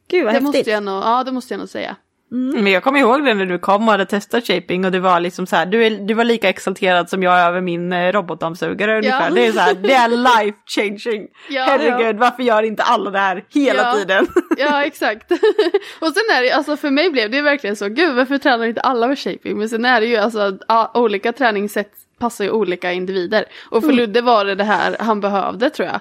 Gud 0.08 0.26
vad 0.26 0.34
det, 0.34 0.40
häftigt. 0.40 0.56
måste 0.56 0.72
jag 0.72 0.84
nog, 0.84 1.04
ja, 1.04 1.24
det 1.24 1.32
måste 1.32 1.54
jag 1.54 1.60
nog 1.60 1.70
säga. 1.70 1.96
Men 2.36 2.68
jag 2.68 2.84
kommer 2.84 3.00
ihåg 3.00 3.26
det 3.26 3.34
när 3.34 3.46
du 3.46 3.60
kom 3.60 3.88
och 3.88 3.92
hade 3.92 4.06
testat 4.06 4.48
shaping 4.48 4.86
och 4.86 4.92
det 4.92 5.00
var 5.00 5.20
liksom 5.20 5.48
så 5.48 5.56
här, 5.56 5.66
du, 5.66 5.86
är, 5.86 5.90
du 5.90 6.14
var 6.14 6.24
lika 6.24 6.50
exalterad 6.50 7.10
som 7.10 7.24
jag 7.24 7.40
över 7.40 7.62
min 7.62 7.94
eh, 7.94 8.12
robotdammsugare 8.12 8.98
ungefär. 8.98 9.32
Det 9.32 9.46
är 9.46 9.52
så 9.52 9.60
här, 9.60 9.74
det 9.74 9.94
är 9.94 10.08
life 10.08 10.58
changing. 10.66 11.28
Ja. 11.50 11.64
Herregud, 11.64 12.16
varför 12.20 12.44
gör 12.44 12.64
inte 12.64 12.84
alla 12.84 13.12
det 13.12 13.20
här 13.20 13.44
hela 13.50 13.84
Ja. 13.84 13.94
tiden? 13.94 14.28
Ja, 14.58 14.84
exakt. 14.86 15.32
och 16.00 16.08
sen 16.14 16.24
är 16.38 16.42
det, 16.44 16.52
alltså 16.52 16.78
för 16.78 16.90
mig 16.90 17.10
blev 17.10 17.32
det 17.32 17.42
verkligen 17.42 17.76
så, 17.76 17.88
gud 17.88 18.16
varför 18.16 18.38
tränar 18.38 18.66
inte 18.66 18.82
alla 18.82 19.08
med 19.08 19.20
shaping? 19.20 19.58
Men 19.58 19.70
sen 19.70 19.86
är 19.86 20.02
det 20.02 20.08
ju 20.08 20.16
alltså, 20.18 20.58
ja, 20.68 20.92
olika 20.94 21.34
träningssätt 21.34 21.92
passar 22.20 22.44
ju 22.44 22.52
olika 22.52 22.92
individer. 22.92 23.46
Och 23.70 23.84
för 23.84 23.92
Ludde 23.92 24.22
var 24.22 24.46
det 24.46 24.56
det 24.56 24.64
här 24.64 24.96
han 25.00 25.22
behövde 25.22 25.70
tror 25.70 25.90
jag. 25.90 26.00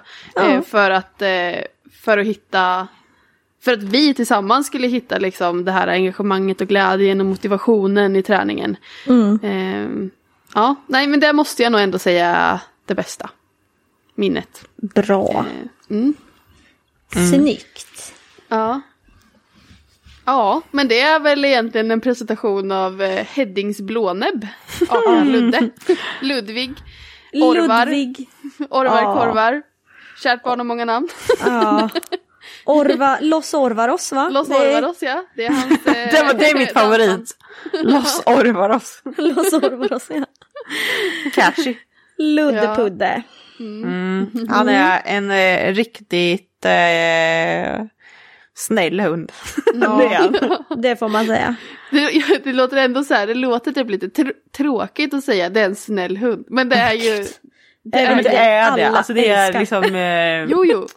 Eh, 0.49 0.61
för, 0.61 0.91
att, 0.91 1.21
eh, 1.21 1.27
för 2.03 2.17
att 2.17 2.25
hitta, 2.25 2.87
för 3.63 3.73
att 3.73 3.83
vi 3.83 4.13
tillsammans 4.13 4.67
skulle 4.67 4.87
hitta 4.87 5.17
liksom 5.17 5.65
det 5.65 5.71
här 5.71 5.87
engagemanget 5.87 6.61
och 6.61 6.67
glädjen 6.67 7.19
och 7.19 7.25
motivationen 7.25 8.15
i 8.15 8.23
träningen. 8.23 8.77
Eh, 9.43 9.87
ja, 10.53 10.75
nej 10.87 11.07
men 11.07 11.19
det 11.19 11.33
måste 11.33 11.63
jag 11.63 11.71
nog 11.71 11.81
ändå 11.81 11.99
säga 11.99 12.61
det 12.85 12.95
bästa. 12.95 13.29
Minnet. 14.15 14.65
Bra. 14.75 15.45
Eh, 15.89 15.95
mm. 15.97 16.13
Snyggt. 17.31 18.13
Ja. 18.47 18.81
Ja, 20.25 20.61
men 20.71 20.87
det 20.87 20.99
är 20.99 21.19
väl 21.19 21.45
egentligen 21.45 21.91
en 21.91 22.01
presentation 22.01 22.71
av 22.71 23.01
eh, 23.01 23.25
Heddings 23.25 23.81
blånäbb. 23.81 24.47
Av 24.89 25.25
Ludde. 25.25 25.69
Ludvig. 26.21 26.73
Orvar. 27.33 27.85
Ludvig. 27.85 28.29
Orvar, 28.69 29.01
Ja. 29.01 29.13
korvar. 29.13 29.61
Kärt 30.23 30.43
barn 30.43 30.59
och 30.59 30.65
många 30.65 30.85
namn. 30.85 31.09
Ja. 31.45 31.89
Orva, 32.65 33.17
Los 33.21 33.53
Orvaros 33.53 34.11
va? 34.11 34.29
Los 34.29 34.47
Det 34.47 34.55
Orvaros 34.55 35.01
ja. 35.01 35.23
Det 35.35 35.45
är, 35.45 35.49
hans, 35.49 35.71
eh, 35.87 35.93
Det, 35.93 36.23
var, 36.27 36.33
det 36.33 36.49
är 36.49 36.57
mitt 36.57 36.73
favorit. 36.73 37.37
Los 37.83 38.21
Orvaros. 38.25 39.01
Los 39.17 39.53
Orvaros 39.53 40.05
ja. 40.09 40.25
Catchy. 41.33 41.75
Luddepudde. 42.17 43.23
Mm. 43.59 44.29
Han 44.49 44.69
är 44.69 45.01
en 45.05 45.31
eh, 45.31 45.73
riktigt 45.73 46.65
eh, 46.65 47.85
snäll 48.55 48.99
hund. 48.99 49.31
Ja. 49.73 50.27
det. 50.31 50.59
Det 50.81 50.95
får 50.95 51.09
man 51.09 51.25
säga. 51.25 51.55
Det, 51.91 52.43
det 52.43 52.53
låter 52.53 52.77
ändå 52.77 53.03
så 53.03 53.13
här, 53.13 53.27
det 53.27 53.33
låter 53.33 53.71
typ 53.71 53.89
lite 53.89 54.07
tr- 54.07 54.33
tråkigt 54.57 55.13
att 55.13 55.23
säga 55.23 55.49
det 55.49 55.61
är 55.61 55.65
en 55.65 55.75
snäll 55.75 56.17
hund. 56.17 56.45
Men 56.49 56.69
det 56.69 56.75
är 56.75 56.93
ju... 56.93 57.25
Det 57.83 57.99
är 57.99 58.23
det. 58.23 58.29
är 58.29 58.77
det. 58.77 58.83
alla 58.87 58.97
Alltså 58.97 59.13
det 59.13 59.29
är 59.29 59.45
älskar. 59.45 59.59
liksom... 59.59 59.95
Eh, 59.95 60.43
Jo, 60.43 60.65
jo. 60.65 60.87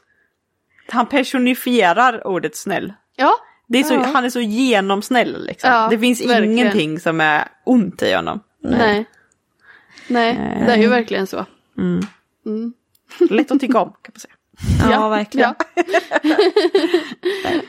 Han 0.89 1.07
personifierar 1.07 2.27
ordet 2.27 2.57
snäll. 2.57 2.93
Ja, 3.17 3.33
Det 3.69 3.79
är 3.79 3.83
så, 3.85 3.95
Ja. 3.95 4.07
Han 4.15 4.25
är 4.25 4.31
så 4.31 4.41
genomsnäll 4.41 5.45
liksom. 5.47 5.71
Ja, 5.71 5.89
det 5.91 5.99
finns 5.99 6.21
verkligen. 6.21 6.45
ingenting 6.53 7.01
som 7.01 7.21
är 7.21 7.49
ont 7.65 8.03
i 8.03 8.13
honom. 8.15 8.41
nej. 8.63 9.05
Nej, 10.09 10.35
det 10.67 10.73
är 10.73 10.77
ju 10.77 10.89
verkligen 10.89 11.27
så. 11.27 11.47
Mm. 11.79 12.01
Mm. 12.47 12.73
Lätt 13.31 13.51
att 13.51 13.61
tycka 13.61 13.79
om 13.81 13.89
kan 14.03 14.13
man 14.15 14.21
säga. 14.21 14.33
Ja, 14.91 14.91
Ja, 14.91 15.09
verkligen. 15.09 15.55
Ja. 16.23 16.37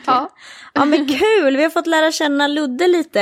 ja. 0.06 0.30
Ja 0.74 0.84
men 0.84 1.06
kul, 1.08 1.56
vi 1.56 1.62
har 1.62 1.70
fått 1.70 1.86
lära 1.86 2.12
känna 2.12 2.46
Ludde 2.46 2.88
lite. 2.88 3.20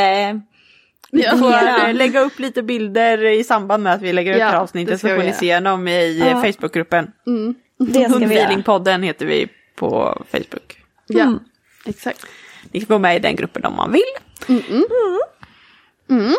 Ja. 1.10 1.36
Mera. 1.36 1.88
eh, 1.88 1.94
lägga 1.94 2.20
upp 2.20 2.38
lite 2.38 2.62
bilder 2.62 3.24
i 3.24 3.44
samband 3.44 3.82
med 3.82 3.92
att 3.92 4.02
vi 4.02 4.12
lägger 4.12 4.32
upp 4.32 4.38
Ja, 4.38 4.44
det 4.46 4.50
här 4.52 4.60
avsnittet 4.60 5.00
så 5.00 5.08
får 5.08 5.16
ni 5.18 5.32
se 5.32 5.60
dem 5.60 5.88
i 5.88 6.20
eh, 6.20 6.28
Ja. 6.28 6.42
Facebookgruppen. 6.42 7.10
Mm. 7.26 7.54
Det 7.78 7.84
ska 7.86 7.94
vi 7.94 8.00
göra. 8.02 8.12
Hundfeelingpodden 8.18 9.02
heter 9.02 9.26
vi 9.26 9.48
på 9.76 10.22
Facebook. 10.30 10.82
ja. 11.06 11.22
Mm. 11.24 11.38
Exakt. 11.84 12.26
Ni 12.72 12.80
kan 12.80 12.86
gå 12.88 12.98
med 12.98 13.16
i 13.16 13.18
den 13.18 13.36
gruppen 13.36 13.64
om 13.64 13.74
man 13.76 13.92
vill. 13.92 14.02
Mm. 14.48 14.84
Mm. 16.10 16.34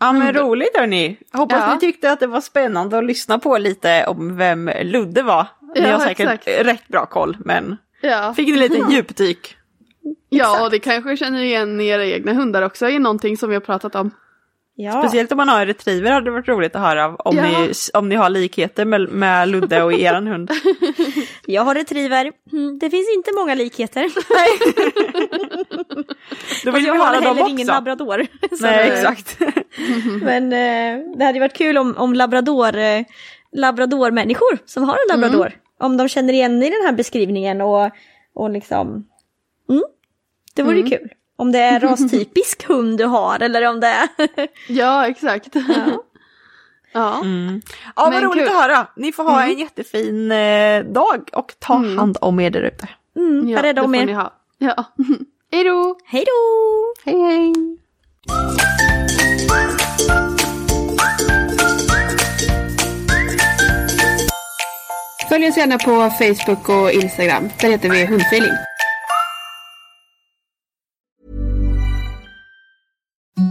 Ja 0.00 0.12
men 0.12 0.32
roligt 0.34 0.76
hörni. 0.76 1.16
Hoppas 1.32 1.58
Ja. 1.60 1.74
ni 1.74 1.80
tyckte 1.80 2.12
att 2.12 2.20
det 2.20 2.26
var 2.26 2.40
spännande 2.40 2.98
att 2.98 3.04
lyssna 3.04 3.38
på 3.38 3.58
lite 3.58 4.04
om 4.06 4.36
vem 4.36 4.70
Ludde 4.82 5.22
var. 5.22 5.46
Ni 5.74 5.80
Ja, 5.80 5.92
har 5.92 5.98
säkert 6.00 6.30
exakt. 6.30 6.66
rätt 6.66 6.88
bra 6.88 7.06
koll 7.06 7.36
men 7.40 7.76
Ja. 8.00 8.34
fick 8.34 8.48
ni 8.48 8.56
lite 8.56 8.86
djupdyk. 8.90 9.56
ja, 10.28 10.64
och 10.64 10.70
det 10.70 10.78
kanske 10.78 11.16
känner 11.16 11.42
igen 11.42 11.80
era 11.80 12.04
egna 12.06 12.32
hundar 12.32 12.62
också 12.62 12.88
i 12.88 12.98
någonting 12.98 13.36
som 13.36 13.48
vi 13.48 13.54
har 13.56 13.60
pratat 13.60 13.94
om. 13.94 14.10
Ja. 14.74 15.02
Speciellt 15.02 15.32
om 15.32 15.36
man 15.36 15.48
har 15.48 15.60
en 15.60 15.66
retriever 15.66 16.10
hade 16.10 16.24
det 16.24 16.30
varit 16.30 16.48
roligt 16.48 16.76
att 16.76 16.82
höra 16.82 17.16
om, 17.16 17.36
Ja. 17.36 17.42
ni, 17.42 17.72
om 17.94 18.08
ni 18.08 18.14
har 18.14 18.30
likheter 18.30 18.84
med, 18.84 19.08
med 19.08 19.48
Ludde 19.48 19.82
och 19.82 19.92
eran 19.92 20.26
hund. 20.26 20.50
Jag 21.46 21.62
har 21.62 21.74
retriever. 21.74 22.32
Mm, 22.52 22.78
det 22.78 22.90
finns 22.90 23.08
inte 23.16 23.30
många 23.34 23.54
likheter. 23.54 24.02
Då 26.64 26.70
vill 26.70 26.82
vi 26.82 26.88
jag 26.88 26.94
har 26.94 27.14
heller 27.20 27.48
ingen 27.48 27.66
labrador. 27.66 28.26
Nej 28.60 28.90
exakt. 28.90 29.38
Men 30.22 30.44
eh, 30.52 31.16
det 31.16 31.24
hade 31.24 31.40
varit 31.40 31.56
kul 31.56 31.78
om, 31.78 31.96
om 31.96 32.14
labrador, 32.14 32.76
eh, 32.76 33.04
labradormänniskor 33.52 34.58
som 34.64 34.82
har 34.82 34.94
en 34.94 35.20
labrador, 35.20 35.52
om 35.80 35.96
de 35.96 36.08
känner 36.08 36.32
igen 36.32 36.62
i 36.62 36.70
den 36.70 36.82
här 36.86 36.92
beskrivningen 36.92 37.60
och, 37.60 37.90
och 38.34 38.50
liksom, 38.50 38.88
mm, 39.70 39.82
det 40.54 40.62
vore 40.62 40.76
ju 40.76 40.82
kul. 40.82 41.10
Om 41.42 41.52
det 41.52 41.58
är 41.58 41.80
rastypisk 41.88 42.64
hund 42.68 42.98
du 42.98 43.04
har 43.04 43.40
eller 43.40 43.68
om 43.68 43.80
det 43.80 43.86
är... 43.86 44.08
Ja, 44.68 45.06
exakt. 45.08 45.48
ja. 45.54 45.62
Ja. 46.94 47.20
Mm. 47.20 47.62
Ja 47.96 48.02
vad 48.04 48.10
Men 48.12 48.22
roligt 48.22 48.44
kul. 48.46 48.56
att 48.56 48.62
höra. 48.62 48.86
Ni 48.96 49.12
får 49.12 49.24
ha 49.24 49.42
en 49.44 49.58
jättefin 49.58 50.32
eh, 50.32 50.84
dag 50.84 51.28
och 51.32 51.52
ta 51.58 51.74
hand 51.74 52.16
om 52.20 52.40
er 52.40 52.50
där 52.50 52.62
ute. 52.62 52.88
Mm, 53.16 53.48
ja 53.48 53.56
var 53.56 53.62
rädda 53.62 53.80
det 53.82 53.86
om 53.86 53.94
får 53.94 54.06
ni 54.06 54.12
er. 54.12 54.16
ha. 54.16 54.32
Ja. 54.58 54.84
Hej 55.52 55.64
då! 55.64 55.96
Hej 56.04 56.24
då! 56.26 57.10
Hej 57.10 57.20
hej! 57.20 57.52
Följ 65.28 65.48
oss 65.48 65.56
gärna 65.56 65.78
på 65.78 66.10
Facebook 66.10 66.68
och 66.68 66.90
Instagram. 66.92 67.48
Där 67.60 67.70
heter 67.70 67.88
vi 67.90 68.06
Hundfeeling. 68.06 68.52